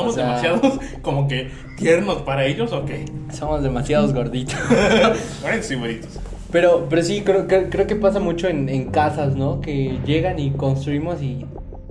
¿Somos 0.00 0.12
O 0.12 0.16
sea- 0.16 0.24
demasiados 0.26 0.78
como 1.02 1.28
que 1.28 1.50
tiernos 1.76 2.22
para 2.22 2.44
ellos 2.46 2.72
o 2.72 2.84
qué? 2.84 3.04
Somos 3.32 3.62
demasiados 3.62 4.12
gorditos. 4.12 4.56
Bueno, 5.42 5.62
sí, 5.62 5.74
güeritos. 5.76 6.18
Pero, 6.52 6.86
pero 6.90 7.02
sí, 7.02 7.22
creo, 7.24 7.46
creo, 7.46 7.70
creo 7.70 7.86
que 7.86 7.94
pasa 7.96 8.18
mucho 8.18 8.48
en, 8.48 8.68
en 8.68 8.90
casas, 8.90 9.36
¿no? 9.36 9.60
Que 9.60 9.98
llegan 10.04 10.38
y 10.40 10.50
construimos 10.50 11.22
y 11.22 11.46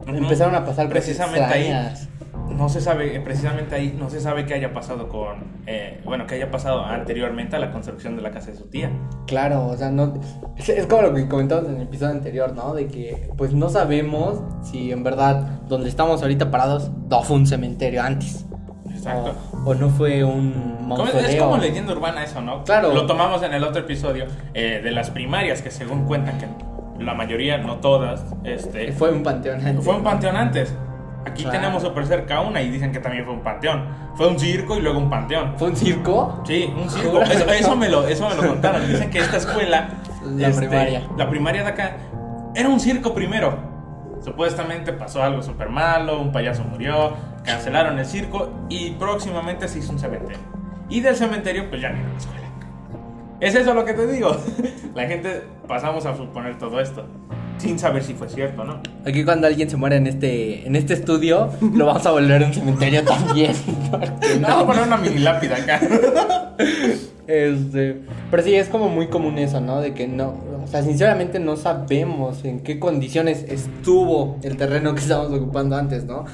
empezaron 0.05 0.53
a 0.55 0.65
pasar 0.65 0.87
cosas 0.87 1.03
Precisamente 1.05 1.41
ahí. 1.53 1.71
No 2.59 2.67
se 2.67 2.81
sabe, 2.81 3.15
eh, 3.15 3.21
precisamente 3.21 3.73
ahí, 3.73 3.95
no 3.97 4.09
se 4.09 4.19
sabe 4.19 4.45
qué 4.45 4.53
haya 4.53 4.73
pasado 4.73 5.07
con, 5.07 5.61
eh, 5.65 6.01
bueno, 6.03 6.27
qué 6.27 6.35
haya 6.35 6.51
pasado 6.51 6.83
anteriormente 6.83 7.55
a 7.55 7.59
la 7.59 7.71
construcción 7.71 8.17
de 8.17 8.21
la 8.21 8.31
casa 8.31 8.51
de 8.51 8.57
su 8.57 8.65
tía. 8.65 8.91
Claro, 9.27 9.67
o 9.67 9.77
sea, 9.77 9.89
no. 9.91 10.13
Es, 10.57 10.67
es 10.67 10.85
como 10.85 11.03
lo 11.03 11.13
que 11.13 11.25
comentamos 11.29 11.69
en 11.69 11.77
el 11.77 11.83
episodio 11.83 12.11
anterior, 12.11 12.53
¿no? 12.53 12.73
De 12.73 12.87
que, 12.87 13.29
pues 13.37 13.53
no 13.53 13.69
sabemos 13.69 14.41
si 14.61 14.91
en 14.91 15.03
verdad 15.05 15.61
donde 15.69 15.87
estamos 15.87 16.21
ahorita 16.21 16.51
parados 16.51 16.91
no 17.09 17.23
fue 17.23 17.37
un 17.37 17.47
cementerio 17.47 18.03
antes. 18.03 18.45
Exacto. 18.93 19.33
O, 19.63 19.69
o 19.69 19.75
no 19.75 19.87
fue 19.87 20.25
un 20.25 20.85
mausoleo. 20.85 21.25
es 21.25 21.35
como 21.37 21.55
leyenda 21.55 21.93
urbana 21.93 22.25
eso, 22.25 22.41
¿no? 22.41 22.65
Claro. 22.65 22.93
Lo 22.93 23.05
tomamos 23.05 23.41
en 23.41 23.53
el 23.53 23.63
otro 23.63 23.83
episodio 23.83 24.25
eh, 24.53 24.81
de 24.83 24.91
las 24.91 25.11
primarias, 25.11 25.61
que 25.61 25.71
según 25.71 26.03
cuentan 26.03 26.37
que 26.37 26.47
la 27.01 27.13
mayoría, 27.13 27.57
no 27.59 27.77
todas, 27.77 28.25
este, 28.43 28.91
Fue 28.91 29.11
un 29.11 29.23
panteón 29.23 29.65
antes. 29.65 29.85
fue 29.85 29.95
un 29.95 30.03
panteón 30.03 30.35
antes. 30.35 30.75
Aquí 31.25 31.43
Claro. 31.43 31.59
tenemos 31.59 31.83
súper 31.83 32.05
cerca 32.05 32.39
una 32.41 32.61
y 32.61 32.69
dicen 32.69 32.91
que 32.91 32.99
también 32.99 33.25
fue 33.25 33.33
un 33.33 33.41
panteón. 33.41 33.85
Fue 34.15 34.27
un 34.27 34.39
circo 34.39 34.77
y 34.77 34.81
luego 34.81 34.99
un 34.99 35.09
panteón. 35.09 35.53
¿Fue 35.57 35.69
un 35.69 35.75
circo? 35.75 36.41
Sí, 36.45 36.73
un 36.75 36.89
circo. 36.89 37.21
Eso, 37.21 37.49
eso 37.51 37.75
me 37.75 37.89
lo, 37.89 38.07
eso 38.07 38.27
me 38.29 38.35
lo 38.35 38.47
contaron. 38.49 38.87
Dicen 38.87 39.09
que 39.09 39.19
esta 39.19 39.37
escuela, 39.37 39.89
La 40.35 40.49
primaria. 40.51 41.03
la 41.17 41.29
primaria 41.29 41.63
de 41.63 41.69
acá, 41.69 41.97
era 42.55 42.69
un 42.69 42.79
circo 42.79 43.13
primero. 43.13 43.57
Supuestamente 44.23 44.91
pasó 44.93 45.23
algo 45.23 45.41
súper 45.41 45.69
malo, 45.69 46.19
un 46.21 46.31
payaso 46.31 46.63
murió, 46.63 47.13
cancelaron 47.45 47.97
el 47.99 48.05
circo 48.05 48.49
y 48.69 48.91
próximamente 48.91 49.67
se 49.67 49.79
hizo 49.79 49.93
un 49.93 49.99
cementerio. 49.99 50.39
Y 50.89 50.99
del 51.01 51.15
cementerio, 51.15 51.69
pues 51.69 51.81
ya 51.81 51.89
ni 51.89 52.01
la 52.03 52.17
escuela. 52.17 52.47
Es 53.39 53.55
eso 53.55 53.73
lo 53.73 53.85
que 53.85 53.93
te 53.93 54.05
digo. 54.07 54.35
La 54.95 55.07
gente 55.07 55.41
pasamos 55.67 56.05
a 56.05 56.15
suponer 56.15 56.57
todo 56.57 56.79
esto, 56.79 57.05
sin 57.57 57.79
saber 57.79 58.03
si 58.03 58.13
fue 58.13 58.27
cierto 58.27 58.63
no. 58.63 58.81
Aquí 59.05 59.23
cuando 59.23 59.47
alguien 59.47 59.69
se 59.69 59.77
muere 59.77 59.95
en 59.95 60.07
este, 60.07 60.67
en 60.67 60.75
este 60.75 60.93
estudio, 60.95 61.49
lo 61.73 61.85
vamos 61.85 62.05
a 62.05 62.11
volver 62.11 62.43
un 62.43 62.53
cementerio 62.53 63.03
también. 63.03 63.53
No, 64.41 64.47
vamos 64.47 64.63
a 64.63 64.65
poner 64.65 64.83
una 64.83 64.97
mini 64.97 65.19
lápida 65.19 65.55
acá. 65.55 65.79
Este, 67.29 68.01
pero 68.31 68.41
sí, 68.41 68.55
es 68.55 68.69
como 68.69 68.89
muy 68.89 69.05
común 69.05 69.37
eso, 69.37 69.61
¿no? 69.61 69.81
De 69.81 69.93
que 69.93 70.07
no, 70.07 70.29
o 70.63 70.67
sea, 70.67 70.81
sinceramente 70.81 71.39
no 71.39 71.57
sabemos 71.57 72.43
en 72.43 72.61
qué 72.61 72.79
condiciones 72.79 73.45
estuvo 73.47 74.39
el 74.41 74.57
terreno 74.57 74.95
que 74.95 75.01
estábamos 75.01 75.39
ocupando 75.39 75.75
antes, 75.75 76.05
¿no? 76.05 76.25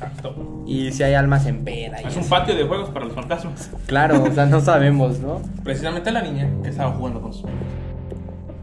Exacto. 0.00 0.62
Y 0.66 0.92
si 0.92 1.02
hay 1.02 1.14
almas 1.14 1.46
en 1.46 1.64
pena. 1.64 2.00
y 2.02 2.06
Es 2.06 2.14
un 2.14 2.20
así. 2.20 2.30
patio 2.30 2.54
de 2.56 2.64
juegos 2.64 2.90
para 2.90 3.04
los 3.06 3.14
fantasmas. 3.14 3.70
Claro, 3.86 4.22
o 4.22 4.32
sea, 4.32 4.46
no 4.46 4.60
sabemos, 4.60 5.18
¿no? 5.18 5.40
Precisamente 5.64 6.12
la 6.12 6.22
niña 6.22 6.48
que 6.62 6.68
estaba 6.68 6.92
jugando 6.92 7.20
con 7.20 7.32
sus 7.32 7.42
primos. 7.42 7.62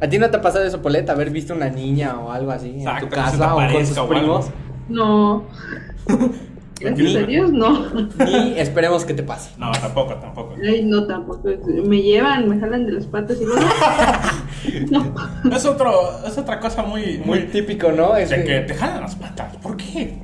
¿A 0.01 0.07
ti 0.07 0.17
no 0.17 0.29
te 0.29 0.37
ha 0.37 0.41
pasado 0.41 0.65
eso, 0.65 0.81
Poleta? 0.81 1.13
Haber 1.13 1.29
visto 1.31 1.53
una 1.53 1.69
niña 1.69 2.17
o 2.19 2.31
algo 2.31 2.51
así 2.51 2.69
Exacto, 2.77 3.05
en 3.05 3.09
tu 3.09 3.15
casa 3.15 3.53
o 3.53 3.55
con 3.55 3.65
o 3.65 3.67
algo. 3.67 4.07
primos? 4.09 4.45
No. 4.89 5.43
Gracias 6.77 7.15
a 7.15 7.25
Dios, 7.25 7.51
no. 7.53 7.89
Ni 8.25 8.59
esperemos 8.59 9.05
que 9.05 9.13
te 9.13 9.23
pase. 9.23 9.51
No, 9.57 9.71
tampoco, 9.71 10.13
tampoco. 10.15 10.55
Ay, 10.61 10.83
no, 10.83 11.07
tampoco. 11.07 11.47
Me 11.85 12.01
llevan, 12.01 12.49
me 12.49 12.59
jalan 12.59 12.85
de 12.85 12.91
las 12.91 13.05
patas 13.07 13.37
y 13.41 13.45
luego. 13.45 13.61
No. 14.89 15.13
Es, 15.55 15.63
otro, 15.65 15.91
es 16.25 16.35
otra 16.39 16.59
cosa 16.59 16.81
muy, 16.81 17.19
Muy 17.19 17.25
muy... 17.25 17.39
típico, 17.43 17.91
¿no? 17.91 18.15
Es 18.15 18.31
de 18.31 18.37
de- 18.37 18.43
que 18.45 18.59
te 18.61 18.73
jalan 18.73 19.01
las 19.01 19.15
patas. 19.15 19.55
¿Por 19.57 19.77
qué? 19.77 20.19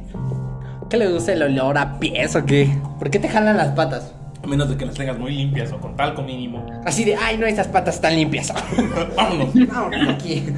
¿Qué 0.92 0.98
le 0.98 1.08
gusta 1.12 1.32
el 1.32 1.42
olor 1.42 1.78
a 1.78 2.00
pies 2.00 2.36
o 2.36 2.46
qué? 2.46 2.70
¿Por 3.00 3.10
qué 3.10 3.18
te 3.18 3.30
jalan 3.30 3.56
las 3.56 3.70
patas? 3.70 4.14
A 4.44 4.48
menos 4.48 4.68
de 4.70 4.76
que 4.76 4.86
las 4.86 4.94
tengas 4.96 5.18
muy 5.18 5.32
limpias 5.32 5.72
o 5.72 5.80
con 5.80 5.96
talco 5.96 6.22
mínimo. 6.22 6.66
Así 6.86 7.06
de, 7.06 7.16
ay, 7.16 7.38
no, 7.38 7.46
esas 7.46 7.68
patas 7.70 7.96
están 7.96 8.16
limpias. 8.16 8.52
Vámonos. 9.16 9.50
Vámonos 9.68 10.06
de 10.08 10.12
aquí. 10.14 10.54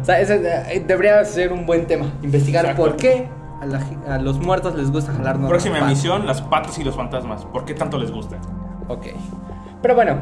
o 0.00 0.04
sea, 0.04 0.20
ese 0.20 0.40
eh, 0.74 0.84
debería 0.86 1.24
ser 1.24 1.52
un 1.52 1.66
buen 1.66 1.86
tema. 1.86 2.06
Investigar 2.22 2.64
Exacto. 2.64 2.82
por 2.82 2.96
qué 2.96 3.28
a, 3.60 3.66
la- 3.66 4.14
a 4.14 4.18
los 4.18 4.40
muertos 4.40 4.74
les 4.74 4.90
gusta 4.90 5.12
jalarnos 5.12 5.48
Próxima 5.48 5.74
las 5.74 5.82
patas. 5.84 5.92
emisión, 5.92 6.26
las 6.26 6.42
patas 6.42 6.78
y 6.78 6.82
los 6.84 6.96
fantasmas. 6.96 7.44
¿Por 7.44 7.64
qué 7.64 7.74
tanto 7.74 7.96
les 7.96 8.10
gusta? 8.10 8.38
Ok. 8.88 9.06
Pero 9.82 9.94
bueno, 9.94 10.16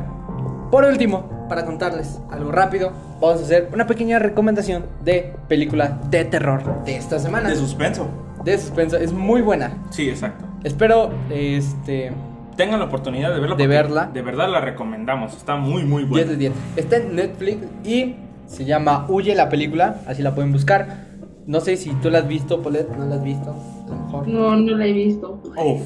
por 0.71 0.85
último, 0.85 1.47
para 1.49 1.65
contarles 1.65 2.19
algo 2.31 2.53
rápido, 2.53 2.93
vamos 3.21 3.41
a 3.41 3.45
hacer 3.45 3.71
una 3.73 3.87
pequeña 3.87 4.19
recomendación 4.19 4.85
de 5.03 5.35
película 5.49 5.99
de 6.11 6.27
terror 6.27 6.85
de 6.85 6.97
esta 6.97 7.19
semana. 7.19 7.49
De 7.49 7.57
suspenso. 7.57 8.09
De 8.49 8.59
suspenso. 8.59 8.97
Es 8.97 9.13
muy 9.13 9.43
buena. 9.43 9.77
Sí, 9.91 10.09
exacto. 10.09 10.45
Espero, 10.65 11.11
este... 11.31 12.13
Tengan 12.57 12.81
la 12.81 12.87
oportunidad 12.87 13.33
de 13.33 13.41
verla. 13.41 13.57
De 13.57 13.67
verla. 13.67 14.11
De 14.13 14.23
verdad 14.23 14.49
la 14.51 14.61
recomendamos. 14.61 15.37
Está 15.37 15.57
muy, 15.57 15.85
muy 15.85 16.05
10 16.05 16.11
buena. 16.11 16.31
de 16.31 16.37
10. 16.37 16.53
Está 16.77 16.97
en 16.97 17.15
Netflix 17.15 17.59
y 17.85 18.17
se 18.47 18.65
llama 18.65 19.07
Huye 19.09 19.35
la 19.35 19.49
película, 19.49 20.01
así 20.07 20.23
la 20.23 20.35
pueden 20.35 20.53
buscar. 20.53 21.07
No 21.47 21.61
sé 21.61 21.77
si 21.77 21.91
tú 21.95 22.11
la 22.11 22.19
has 22.21 22.29
visto, 22.29 22.61
Polet, 22.61 22.89
no 22.97 23.05
la 23.05 23.17
has 23.17 23.23
visto, 23.23 23.55
a 23.87 23.91
lo 23.91 23.97
mejor. 23.97 24.29
No, 24.29 24.57
no 24.57 24.77
la 24.77 24.87
he 24.87 24.93
visto. 24.93 25.41
Uf. 25.57 25.83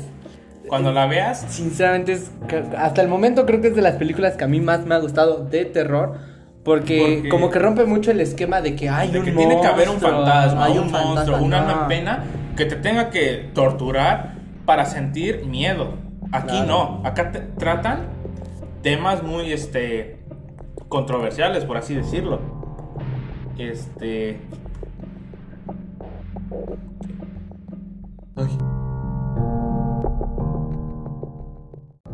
Cuando 0.69 0.93
la 0.93 1.07
veas, 1.07 1.45
Sinceramente, 1.49 2.13
es 2.13 2.31
hasta 2.79 3.03
el 3.03 3.09
momento 3.09 3.45
creo 3.45 3.61
que 3.61 3.69
es 3.69 3.77
de 3.77 3.83
las 3.83 3.97
películas 3.97 4.37
que 4.37 4.45
a 4.45 4.49
mí 4.49 4.61
más 4.61 4.87
me 4.87 4.95
ha 4.95 4.99
gustado 4.99 5.45
de 5.45 5.65
terror. 5.67 6.15
Porque, 6.65 7.17
Porque- 7.17 7.29
como 7.29 7.51
que 7.51 7.59
rompe 7.59 7.85
mucho 7.85 8.13
el 8.13 8.21
esquema 8.21 8.61
de 8.61 8.77
que 8.77 8.89
hay 8.89 9.11
de 9.11 9.19
un 9.19 9.25
que 9.25 9.33
tiene 9.33 9.61
que 9.61 9.67
haber 9.67 9.89
un 9.89 9.95
monstruo, 9.97 10.25
fantasma, 10.25 10.65
hay 10.65 10.79
un, 10.79 10.91
monstruo, 10.93 11.17
fantasma, 11.17 11.43
un 11.43 11.55
alma 11.55 11.75
no. 11.75 11.83
en 11.83 11.89
pena 11.89 12.25
que 12.57 12.65
te 12.67 12.77
tenga 12.77 13.11
que 13.11 13.51
torturar 13.55 14.35
para 14.67 14.85
sentir 14.85 15.47
miedo. 15.47 15.95
Aquí 16.33 16.49
Claro. 16.49 16.67
no, 16.67 17.07
acá 17.07 17.31
te 17.33 17.41
tratan 17.41 18.07
temas 18.83 19.23
muy 19.23 19.53
este 19.53 20.19
controversiales, 20.89 21.65
por 21.65 21.77
así 21.77 21.95
decirlo. 21.95 22.41
Este, 23.59 24.41
Ay. 28.37 28.59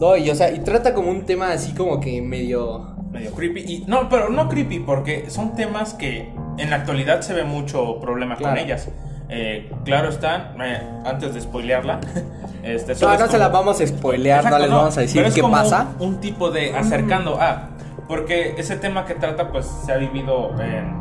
No, 0.01 0.17
y 0.17 0.31
o 0.31 0.35
sea, 0.35 0.53
y 0.53 0.61
trata 0.61 0.95
como 0.95 1.11
un 1.11 1.25
tema 1.27 1.53
así 1.53 1.75
como 1.75 1.99
que 2.01 2.21
medio... 2.23 2.95
medio 3.11 3.33
creepy 3.33 3.61
y 3.61 3.85
no, 3.89 4.09
pero 4.09 4.29
no 4.29 4.49
creepy 4.49 4.81
porque 4.81 5.29
son 5.31 5.55
temas 5.57 5.95
que 5.95 6.33
en 6.57 6.71
la 6.71 6.77
actualidad 6.77 7.21
se 7.23 7.35
ve 7.35 7.45
mucho 7.45 7.99
problema 8.01 8.37
Claro. 8.37 8.55
con 8.57 8.65
ellas. 8.65 8.89
Eh, 9.31 9.71
claro 9.85 10.09
está, 10.09 10.55
eh, 10.63 10.83
antes 11.05 11.35
de 11.35 11.41
spoilearla, 11.43 12.01
este, 12.63 12.95
No, 12.95 13.29
se 13.29 13.39
la 13.39 13.49
vamos 13.49 13.81
a 13.81 13.87
spoilear, 13.87 14.39
Exacto, 14.39 14.59
no 14.59 14.65
les 14.65 14.75
vamos 14.75 14.97
a 14.97 15.01
decir 15.03 15.17
pero 15.19 15.29
es 15.29 15.35
qué 15.35 15.41
como 15.43 15.55
pasa. 15.55 15.89
Un, 15.99 16.09
un 16.15 16.21
tipo 16.21 16.51
de 16.51 16.75
acercando 16.77 17.39
a. 17.41 17.69
Porque 18.09 18.55
ese 18.57 18.77
tema 18.77 19.05
que 19.05 19.15
trata, 19.15 19.51
pues 19.53 19.67
se 19.85 19.93
ha 19.93 19.97
vivido 19.99 20.51
en 20.61 20.97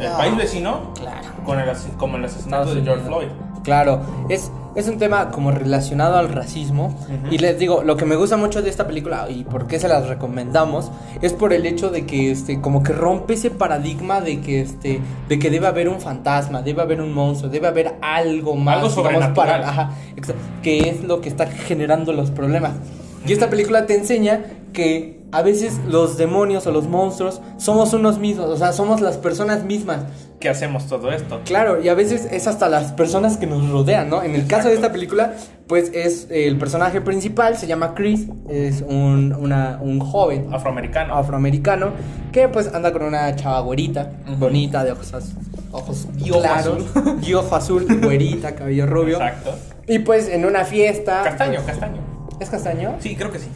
el 0.00 0.12
país 0.16 0.36
vecino, 0.36 0.92
Claro. 0.94 1.28
con 1.44 1.60
el, 1.60 1.70
como 1.96 2.16
el 2.16 2.24
asesinato 2.24 2.74
de 2.74 2.82
George 2.82 3.04
Floyd. 3.04 3.28
Claro, 3.62 4.00
es, 4.28 4.50
es 4.76 4.86
un 4.88 4.98
tema 4.98 5.30
como 5.30 5.50
relacionado 5.50 6.16
al 6.16 6.28
racismo. 6.28 6.94
Y 7.30 7.38
les 7.38 7.58
digo, 7.58 7.82
lo 7.82 7.96
que 7.96 8.04
me 8.04 8.14
gusta 8.14 8.36
mucho 8.36 8.62
de 8.62 8.70
esta 8.70 8.86
película 8.86 9.26
y 9.30 9.42
por 9.44 9.66
qué 9.66 9.80
se 9.80 9.88
las 9.88 10.06
recomendamos 10.06 10.90
es 11.22 11.32
por 11.32 11.52
el 11.52 11.66
hecho 11.66 11.90
de 11.90 12.06
que 12.06 12.30
este, 12.30 12.60
como 12.60 12.82
que 12.82 12.92
rompe 12.92 13.34
ese 13.34 13.50
paradigma 13.50 14.20
de 14.20 14.40
que 14.40 14.60
este, 14.60 15.00
de 15.28 15.38
que 15.38 15.50
debe 15.50 15.66
haber 15.66 15.88
un 15.88 16.00
fantasma, 16.00 16.62
debe 16.62 16.82
haber 16.82 17.00
un 17.00 17.12
monstruo, 17.12 17.50
debe 17.50 17.66
haber 17.68 17.94
algo 18.02 18.54
más, 18.54 18.76
Algo 18.76 18.90
sobrenatural. 18.90 19.64
ajá, 19.64 19.90
exa- 20.16 20.34
que 20.62 20.90
es 20.90 21.02
lo 21.02 21.20
que 21.20 21.28
está 21.28 21.46
generando 21.46 22.12
los 22.12 22.30
problemas. 22.30 22.72
Y 23.26 23.32
esta 23.32 23.50
película 23.50 23.86
te 23.86 23.94
enseña 23.96 24.44
que 24.72 25.20
a 25.36 25.42
veces 25.42 25.78
los 25.86 26.16
demonios 26.16 26.66
o 26.66 26.72
los 26.72 26.88
monstruos 26.88 27.40
somos 27.58 27.92
unos 27.92 28.18
mismos, 28.18 28.46
o 28.48 28.56
sea, 28.56 28.72
somos 28.72 29.00
las 29.00 29.16
personas 29.18 29.64
mismas. 29.64 30.04
¿Qué 30.40 30.48
hacemos 30.50 30.86
todo 30.86 31.10
esto? 31.12 31.40
Claro, 31.44 31.82
y 31.82 31.88
a 31.88 31.94
veces 31.94 32.28
es 32.30 32.46
hasta 32.46 32.68
las 32.68 32.92
personas 32.92 33.36
que 33.38 33.46
nos 33.46 33.68
rodean, 33.70 34.10
¿no? 34.10 34.22
En 34.22 34.34
el 34.34 34.46
caso 34.46 34.68
de 34.68 34.74
Exacto. 34.74 34.86
esta 34.86 34.92
película, 34.92 35.32
pues 35.66 35.90
es 35.94 36.26
eh, 36.30 36.46
el 36.46 36.58
personaje 36.58 37.00
principal, 37.00 37.56
se 37.56 37.66
llama 37.66 37.94
Chris, 37.94 38.26
es 38.48 38.82
un, 38.86 39.34
una- 39.38 39.78
un 39.82 39.98
joven 40.00 40.48
Afroamericano. 40.52 41.14
afroamericano 41.14 41.90
que 42.32 42.48
pues 42.48 42.72
anda 42.74 42.92
con 42.92 43.02
una 43.02 43.34
chava 43.36 43.60
güerita, 43.60 44.12
Ujú. 44.26 44.36
bonita, 44.36 44.84
de 44.84 44.92
ojos, 44.92 45.12
ojos 45.72 46.06
claros, 46.22 46.84
y 47.22 47.32
ojo 47.34 47.56
azul, 47.56 47.86
güerita, 48.02 48.54
cabello 48.54 48.86
rubio. 48.86 49.16
Exacto. 49.16 49.54
Y 49.86 50.00
pues 50.00 50.28
en 50.28 50.44
una 50.44 50.64
fiesta... 50.64 51.22
Castaño, 51.24 51.60
pues- 51.62 51.66
castaño. 51.66 52.00
¿Es 52.40 52.50
castaño? 52.50 52.96
Sí, 53.00 53.16
creo 53.16 53.30
que 53.32 53.38
sí. 53.38 53.46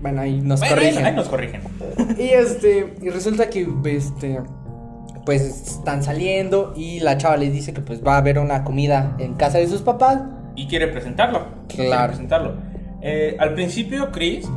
Bueno, 0.00 0.22
ahí 0.22 0.40
nos 0.40 0.60
Bueno, 0.60 0.74
corrigen. 0.76 1.04
ahí 1.06 1.14
nos 1.14 1.28
corrigen. 1.28 1.60
Y 2.18 2.28
este, 2.30 2.94
y 3.02 3.08
resulta 3.10 3.48
que 3.50 3.68
este 3.86 4.40
pues 5.26 5.42
están 5.42 6.02
saliendo 6.02 6.72
y 6.76 7.00
la 7.00 7.18
chava 7.18 7.36
les 7.36 7.52
dice 7.52 7.74
que 7.74 7.82
pues 7.82 8.02
va 8.04 8.14
a 8.14 8.18
haber 8.18 8.38
una 8.38 8.64
comida 8.64 9.14
en 9.18 9.34
casa 9.34 9.58
de 9.58 9.68
sus 9.68 9.82
papás. 9.82 10.20
Y 10.56 10.66
quiere 10.66 10.88
presentarlo. 10.88 11.44
Quiere 11.68 11.88
Claro. 11.88 12.08
presentarlo. 12.08 12.54
Eh, 13.02 13.36
al 13.38 13.54
principio, 13.54 14.10
Chris, 14.12 14.48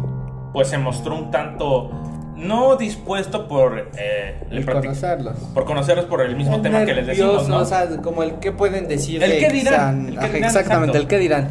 pues 0.54 0.70
se 0.70 0.78
mostró 0.78 1.16
un 1.16 1.32
tanto 1.32 1.92
no 2.36 2.76
dispuesto 2.78 3.48
por 3.48 3.92
eh, 3.98 4.64
conocerlos. 4.66 5.38
por 5.54 5.66
conocerlos 5.66 6.06
por 6.06 6.22
el 6.22 6.36
mismo 6.36 6.56
El 6.56 6.62
tema 6.62 6.86
que 6.86 6.94
les 6.94 7.08
decimos, 7.08 7.48
¿no? 7.48 7.60
o 7.60 7.66
sea, 7.66 7.88
como 8.02 8.24
el 8.24 8.36
que 8.36 8.52
pueden 8.52 8.88
decir. 8.88 9.22
El 9.22 9.40
que 9.40 9.50
dirán, 9.50 10.08
el 10.08 10.14
exactamente, 10.18 10.46
exacto. 10.46 10.98
el 10.98 11.08
que 11.08 11.18
dirán. 11.20 11.50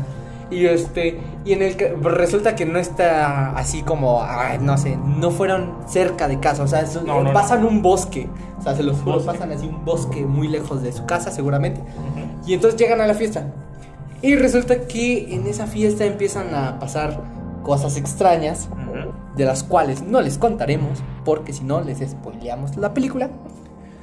Y 0.52 0.66
este, 0.66 1.18
y 1.44 1.52
en 1.54 1.62
el 1.62 1.76
que 1.76 1.88
resulta 2.02 2.54
que 2.54 2.66
no 2.66 2.78
está 2.78 3.52
así 3.56 3.82
como, 3.82 4.22
ay, 4.22 4.58
no 4.60 4.76
sé, 4.76 4.96
no 4.96 5.30
fueron 5.30 5.74
cerca 5.88 6.28
de 6.28 6.38
casa, 6.40 6.62
o 6.62 6.68
sea, 6.68 6.80
es- 6.80 7.02
No, 7.02 7.22
no, 7.22 7.32
pasan 7.32 7.64
un 7.64 7.80
bosque, 7.82 8.28
o 8.58 8.62
sea, 8.62 8.74
se 8.74 8.82
los 8.82 8.98
juro, 8.98 9.14
Bosque. 9.14 9.32
pasan 9.32 9.52
así 9.52 9.66
un 9.66 9.84
bosque 9.84 10.24
muy 10.26 10.48
lejos 10.48 10.82
de 10.82 10.92
su 10.92 11.06
casa, 11.06 11.30
seguramente. 11.30 11.80
Y 12.46 12.54
entonces 12.54 12.78
llegan 12.78 13.00
a 13.00 13.06
la 13.06 13.14
fiesta. 13.14 13.46
Y 14.20 14.36
resulta 14.36 14.86
que 14.86 15.34
en 15.34 15.46
esa 15.46 15.66
fiesta 15.66 16.04
empiezan 16.04 16.54
a 16.54 16.78
pasar 16.78 17.20
cosas 17.62 17.96
extrañas, 17.96 18.68
de 19.36 19.44
las 19.46 19.62
cuales 19.64 20.02
no 20.02 20.20
les 20.20 20.36
contaremos, 20.38 21.02
porque 21.24 21.52
si 21.52 21.64
no 21.64 21.80
les 21.80 21.98
spoileamos 22.08 22.76
la 22.76 22.92
película. 22.92 23.30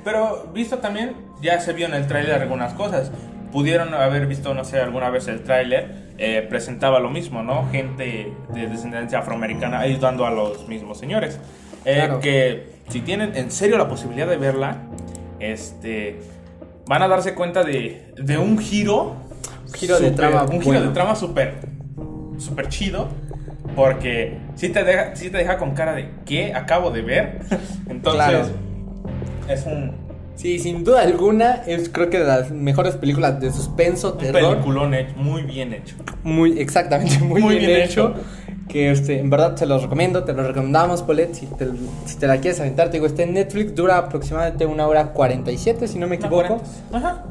Pero 0.04 0.48
visto 0.54 0.80
también, 0.80 1.16
ya 1.42 1.60
se 1.60 1.74
vio 1.74 1.86
en 1.86 1.94
el 1.94 2.08
tráiler 2.08 2.42
algunas 2.42 2.74
cosas. 2.74 3.12
Pudieron 3.52 3.94
haber 3.94 4.28
visto, 4.28 4.54
no 4.54 4.64
sé, 4.64 4.80
alguna 4.80 5.10
vez 5.10 5.28
el 5.28 5.44
tráiler, 5.44 6.09
eh, 6.22 6.46
presentaba 6.50 7.00
lo 7.00 7.10
mismo, 7.10 7.42
¿no? 7.44 7.70
Gente 7.72 8.34
de 8.54 8.68
descendencia 8.68 9.20
afroamericana 9.20 9.80
ayudando 9.80 10.26
a 10.26 10.32
los 10.32 10.68
mismos 10.68 10.98
señores. 11.00 11.40
Eh, 11.86 11.96
Claro. 11.96 12.20
Que 12.20 12.74
si 12.90 13.00
tienen 13.02 13.36
en 13.36 13.52
serio 13.52 13.78
la 13.78 13.88
posibilidad 13.88 14.28
de 14.28 14.36
verla, 14.38 14.78
este, 15.40 16.20
van 16.86 17.02
a 17.04 17.08
darse 17.08 17.34
cuenta 17.36 17.64
de, 17.64 18.14
de 18.18 18.38
un 18.38 18.58
giro. 18.60 19.16
Un 19.68 19.74
giro 19.74 20.00
de 20.00 20.12
trama 20.12 20.44
Un 20.44 20.62
giro 20.62 20.82
de 20.82 20.90
trama 20.90 21.16
súper, 21.16 21.56
súper 22.38 22.68
chido. 22.68 23.08
Porque 23.76 24.38
si 24.56 24.70
te, 24.70 24.84
deja, 24.84 25.16
sí 25.16 25.30
te 25.30 25.38
deja 25.38 25.58
con 25.58 25.72
cara 25.74 25.94
de 25.94 26.10
¿qué 26.26 26.54
acabo 26.54 26.92
de 26.92 27.02
ver? 27.02 27.40
Entonces, 27.90 28.26
Claro. 28.26 28.46
es 29.48 29.66
un, 29.66 29.96
Sí, 30.40 30.58
sin 30.58 30.86
duda 30.86 31.02
alguna, 31.02 31.64
es 31.68 31.90
creo 31.90 32.10
que 32.10 32.18
de 32.20 32.26
las 32.26 32.50
mejores 32.50 32.96
películas 32.96 33.42
de 33.42 33.52
suspenso, 33.52 34.14
Un 34.14 34.18
terror. 34.20 34.52
peliculón 34.54 34.94
hecho, 34.94 35.14
muy 35.18 35.44
bien 35.44 35.74
hecho. 35.74 35.96
Muy, 36.24 36.58
exactamente, 36.60 37.20
muy, 37.24 37.42
Muy 37.42 37.56
bien, 37.58 37.68
bien 37.68 37.82
hecho. 37.82 38.14
Que 38.70 38.90
este, 38.92 39.20
en 39.20 39.30
verdad 39.30 39.56
te 39.56 39.66
los 39.66 39.82
recomiendo, 39.84 40.24
te 40.24 40.32
los 40.32 40.48
recomendamos, 40.48 41.02
Polet. 41.04 41.34
Si 41.34 41.46
te, 41.48 41.68
si 42.06 42.18
te 42.18 42.28
la 42.28 42.38
quieres 42.38 42.60
aventar, 42.62 42.88
te 42.88 42.94
digo, 42.94 43.06
está 43.08 43.24
en 43.24 43.34
Netflix, 43.34 43.76
dura 43.76 43.98
aproximadamente 43.98 44.66
una 44.66 44.88
hora 44.88 45.12
47, 45.12 45.88
si 45.90 46.00
no 46.00 46.08
me 46.08 46.16
equivoco. 46.16 46.62
Ajá. 46.94 47.26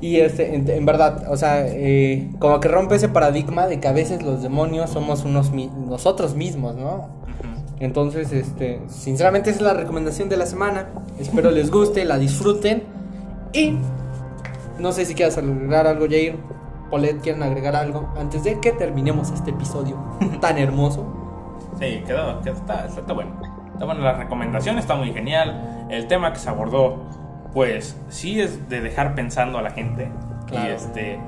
Y 0.00 0.20
este, 0.20 0.54
en, 0.54 0.68
en 0.70 0.84
verdad, 0.86 1.24
o 1.30 1.36
sea, 1.36 1.64
eh, 1.66 2.28
como 2.38 2.60
que 2.60 2.68
rompe 2.68 2.94
ese 2.94 3.08
paradigma 3.08 3.66
de 3.66 3.80
que 3.80 3.88
a 3.88 3.92
veces 3.92 4.22
los 4.22 4.40
demonios 4.42 4.90
somos 4.90 5.24
unos 5.24 5.50
mi- 5.50 5.70
nosotros 5.88 6.34
mismos, 6.36 6.76
¿no? 6.76 7.08
Entonces, 7.82 8.32
este, 8.32 8.80
sinceramente 8.88 9.50
esa 9.50 9.58
es 9.58 9.64
la 9.64 9.74
recomendación 9.74 10.28
de 10.28 10.36
la 10.36 10.46
semana. 10.46 10.86
Espero 11.18 11.50
les 11.50 11.68
guste, 11.70 12.04
la 12.04 12.16
disfruten. 12.16 12.84
Y 13.52 13.76
no 14.78 14.92
sé 14.92 15.04
si 15.04 15.14
quieras 15.16 15.36
agregar 15.36 15.88
algo, 15.88 16.06
Jair. 16.08 16.36
Polet, 16.90 17.20
¿quieren 17.20 17.42
agregar 17.42 17.74
algo 17.74 18.08
antes 18.16 18.44
de 18.44 18.60
que 18.60 18.70
terminemos 18.70 19.32
este 19.32 19.50
episodio 19.50 19.96
tan 20.40 20.58
hermoso? 20.58 21.06
Sí, 21.80 22.02
quedó, 22.06 22.40
quedó- 22.42 22.54
está, 22.54 22.86
está, 22.86 23.12
bueno. 23.12 23.32
Está 23.72 23.84
bueno, 23.84 24.00
la 24.02 24.12
recomendación 24.12 24.78
está 24.78 24.94
muy 24.94 25.12
genial. 25.12 25.86
El 25.90 26.06
tema 26.06 26.32
que 26.32 26.38
se 26.38 26.48
abordó, 26.50 27.02
pues 27.52 27.96
sí 28.10 28.40
es 28.40 28.68
de 28.68 28.80
dejar 28.80 29.16
pensando 29.16 29.58
a 29.58 29.62
la 29.62 29.70
gente. 29.70 30.08
Claro. 30.46 30.70
Y 30.70 30.72
este, 30.72 31.18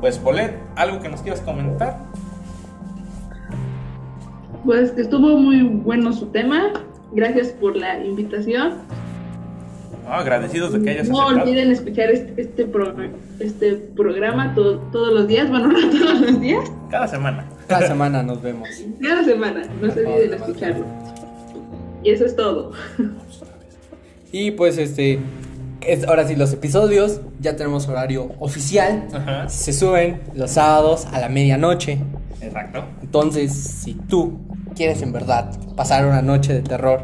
pues 0.00 0.18
Polet, 0.18 0.58
¿algo 0.74 0.98
que 0.98 1.08
nos 1.08 1.20
quieras 1.20 1.40
comentar? 1.42 1.98
Pues 4.64 4.92
que 4.92 5.02
estuvo 5.02 5.36
muy 5.38 5.62
bueno 5.62 6.12
su 6.12 6.26
tema. 6.26 6.72
Gracias 7.12 7.48
por 7.48 7.76
la 7.76 8.04
invitación. 8.04 8.74
agradecidos 10.08 10.72
de 10.72 10.82
que 10.82 10.90
hayas 10.90 11.08
No 11.08 11.20
aceptado. 11.22 11.44
olviden 11.48 11.70
escuchar 11.70 12.10
este, 12.10 12.40
este, 12.42 12.64
pro- 12.66 12.94
este 13.38 13.74
programa 13.74 14.54
to- 14.54 14.78
todos 14.92 15.12
los 15.12 15.28
días, 15.28 15.48
bueno, 15.50 15.68
no 15.72 15.78
todos 15.90 16.20
los 16.20 16.40
días, 16.40 16.70
Cada 16.90 17.06
semana. 17.08 17.46
Cada 17.68 17.86
semana 17.86 18.22
nos 18.22 18.42
vemos. 18.42 18.68
cada 19.00 19.24
semana. 19.24 19.62
No 19.80 19.90
se 19.92 20.04
olviden 20.04 20.34
escucharlo. 20.34 20.84
Y 22.02 22.10
eso 22.10 22.24
es 22.26 22.34
todo. 22.36 22.72
Y 24.32 24.52
pues 24.52 24.78
este, 24.78 25.18
es- 25.80 26.06
ahora 26.06 26.24
sí, 26.26 26.36
los 26.36 26.52
episodios 26.52 27.20
ya 27.40 27.56
tenemos 27.56 27.88
horario 27.88 28.30
oficial. 28.38 29.08
Ajá. 29.12 29.48
Se 29.48 29.72
suben 29.72 30.20
los 30.36 30.52
sábados 30.52 31.06
a 31.12 31.18
la 31.18 31.28
medianoche. 31.28 31.98
Exacto. 32.40 32.84
Entonces, 33.02 33.52
si 33.52 33.94
tú 33.94 34.38
quieres 34.74 35.02
en 35.02 35.12
verdad 35.12 35.50
pasar 35.76 36.06
una 36.06 36.22
noche 36.22 36.52
de 36.54 36.62
terror 36.62 37.02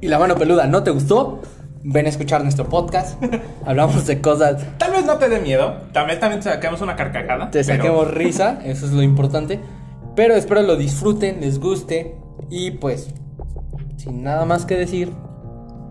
y 0.00 0.08
la 0.08 0.18
mano 0.18 0.34
peluda 0.36 0.66
no 0.66 0.82
te 0.82 0.90
gustó, 0.90 1.40
ven 1.82 2.06
a 2.06 2.08
escuchar 2.08 2.42
nuestro 2.42 2.68
podcast. 2.68 3.22
Hablamos 3.66 4.06
de 4.06 4.20
cosas, 4.20 4.64
Tal 4.78 4.92
vez 4.92 5.04
no 5.04 5.16
te 5.16 5.28
dé 5.28 5.40
miedo. 5.40 5.74
También, 5.92 6.20
también 6.20 6.42
saquemos 6.42 6.80
una 6.80 6.96
carcajada. 6.96 7.50
te 7.50 7.64
pero- 7.64 7.76
saquemos 7.76 8.10
risa, 8.14 8.60
eso 8.64 8.86
es 8.86 8.92
lo 8.92 9.02
importante. 9.02 9.60
Pero 10.14 10.34
espero 10.34 10.62
lo 10.62 10.76
disfruten, 10.76 11.40
les 11.40 11.60
guste 11.60 12.16
y 12.50 12.72
pues, 12.72 13.08
sin 13.96 14.22
nada 14.22 14.44
más 14.44 14.64
que 14.64 14.76
decir, 14.76 15.12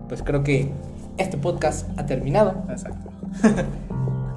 pues 0.08 0.22
creo 0.22 0.42
que 0.42 0.70
este 1.16 1.36
podcast 1.38 1.88
ha 1.98 2.06
terminado. 2.06 2.54
Exacto. 2.68 3.10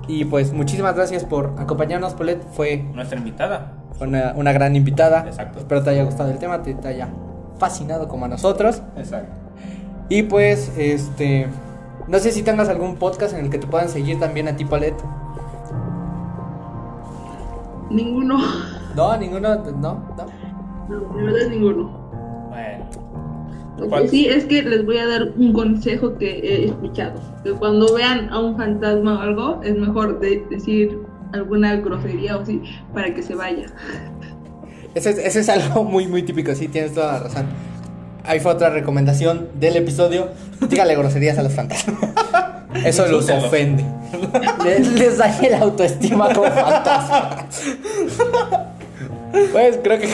Y 0.07 0.25
pues 0.25 0.51
muchísimas 0.51 0.95
gracias 0.95 1.23
por 1.23 1.53
acompañarnos, 1.57 2.15
Polet. 2.15 2.41
Fue 2.53 2.77
Nuestra 2.93 3.17
invitada. 3.17 3.71
Una, 4.01 4.33
una 4.35 4.51
gran 4.51 4.75
invitada. 4.75 5.25
Exacto. 5.27 5.59
Espero 5.59 5.83
te 5.83 5.91
haya 5.91 6.03
gustado 6.03 6.31
el 6.31 6.37
tema, 6.39 6.61
te, 6.61 6.73
te 6.73 6.87
haya 6.87 7.07
fascinado 7.59 8.07
como 8.07 8.25
a 8.25 8.27
nosotros. 8.27 8.81
Exacto. 8.97 9.31
Y 10.09 10.23
pues, 10.23 10.71
este. 10.77 11.47
No 12.07 12.19
sé 12.19 12.31
si 12.31 12.43
tengas 12.43 12.67
algún 12.67 12.95
podcast 12.95 13.33
en 13.33 13.45
el 13.45 13.51
que 13.51 13.59
te 13.59 13.67
puedan 13.67 13.87
seguir 13.87 14.19
también 14.19 14.47
a 14.47 14.55
ti, 14.55 14.65
Palet. 14.65 14.95
Ninguno. 17.89 18.39
No, 18.95 19.17
ninguno, 19.17 19.55
no, 19.55 19.71
no. 19.71 20.03
No, 20.89 21.15
de 21.15 21.23
verdad 21.23 21.49
ninguno. 21.49 21.89
Bueno. 22.49 24.01
Que 24.01 24.07
sí 24.07 24.27
es 24.27 24.45
que 24.45 24.61
les 24.63 24.85
voy 24.85 24.97
a 24.97 25.07
dar 25.07 25.29
un 25.37 25.53
consejo 25.53 26.17
que 26.17 26.39
he 26.39 26.65
escuchado. 26.65 27.19
Que 27.43 27.51
cuando 27.53 27.93
vean 27.95 28.29
a 28.29 28.39
un 28.39 28.57
fantasma 28.57 29.19
o 29.19 29.21
algo, 29.21 29.61
es 29.63 29.77
mejor 29.77 30.19
de- 30.19 30.45
decir 30.49 30.99
alguna 31.33 31.75
grosería 31.77 32.37
o 32.37 32.41
así 32.41 32.61
para 32.93 33.13
que 33.13 33.21
se 33.23 33.35
vaya. 33.35 33.65
Ese, 34.95 35.11
es- 35.11 35.17
ese 35.19 35.39
es 35.41 35.49
algo 35.49 35.83
muy, 35.83 36.07
muy 36.07 36.23
típico, 36.23 36.53
sí, 36.55 36.67
tienes 36.67 36.93
toda 36.93 37.13
la 37.13 37.19
razón. 37.19 37.45
Ahí 38.23 38.39
fue 38.39 38.51
otra 38.51 38.69
recomendación 38.69 39.47
del 39.59 39.77
episodio. 39.77 40.27
Dígale 40.69 40.95
groserías 40.95 41.37
a 41.37 41.43
los 41.43 41.53
fantasmas. 41.53 41.97
Eso 42.85 43.05
los 43.07 43.29
ofende. 43.29 43.83
Les, 44.63 44.87
les 44.93 45.17
daña 45.17 45.49
la 45.49 45.59
autoestima 45.59 46.31
como 46.33 46.47
fantasmas. 46.49 47.45
Pues 49.51 49.79
creo 49.81 49.97
que 49.99 50.09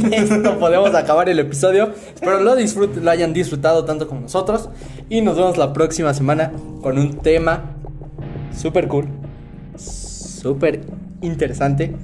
con 0.00 0.12
esto 0.12 0.58
podemos 0.58 0.94
acabar 0.94 1.28
el 1.28 1.38
episodio. 1.38 1.90
Espero 2.14 2.40
lo, 2.40 2.56
disfruten, 2.56 3.04
lo 3.04 3.10
hayan 3.10 3.32
disfrutado 3.32 3.84
tanto 3.84 4.08
como 4.08 4.22
nosotros. 4.22 4.68
Y 5.08 5.20
nos 5.20 5.36
vemos 5.36 5.56
la 5.58 5.72
próxima 5.72 6.14
semana 6.14 6.50
con 6.82 6.98
un 6.98 7.18
tema 7.18 7.62
super 8.56 8.88
cool, 8.88 9.06
super 10.44 10.82
interesante. 11.22 11.96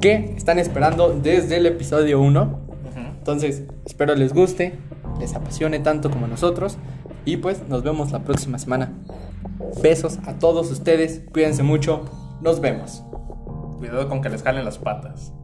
Que 0.00 0.34
están 0.38 0.58
esperando 0.58 1.10
desde 1.10 1.58
el 1.58 1.66
episodio 1.66 2.18
1. 2.18 2.42
Ujú. 2.42 3.00
Entonces, 3.18 3.64
espero 3.84 4.14
les 4.14 4.32
guste, 4.32 4.78
les 5.20 5.34
apasione 5.34 5.78
tanto 5.78 6.10
como 6.10 6.26
nosotros. 6.26 6.78
Y 7.26 7.36
pues 7.36 7.68
nos 7.68 7.82
vemos 7.82 8.10
la 8.10 8.20
próxima 8.20 8.58
semana. 8.58 8.94
Besos 9.82 10.18
a 10.26 10.38
todos 10.38 10.70
ustedes, 10.70 11.24
cuídense 11.30 11.62
mucho, 11.62 12.06
nos 12.40 12.60
vemos. 12.60 13.04
Cuidado 13.76 14.08
con 14.08 14.22
que 14.22 14.30
les 14.30 14.42
jalen 14.42 14.64
las 14.64 14.78
patas. 14.78 15.34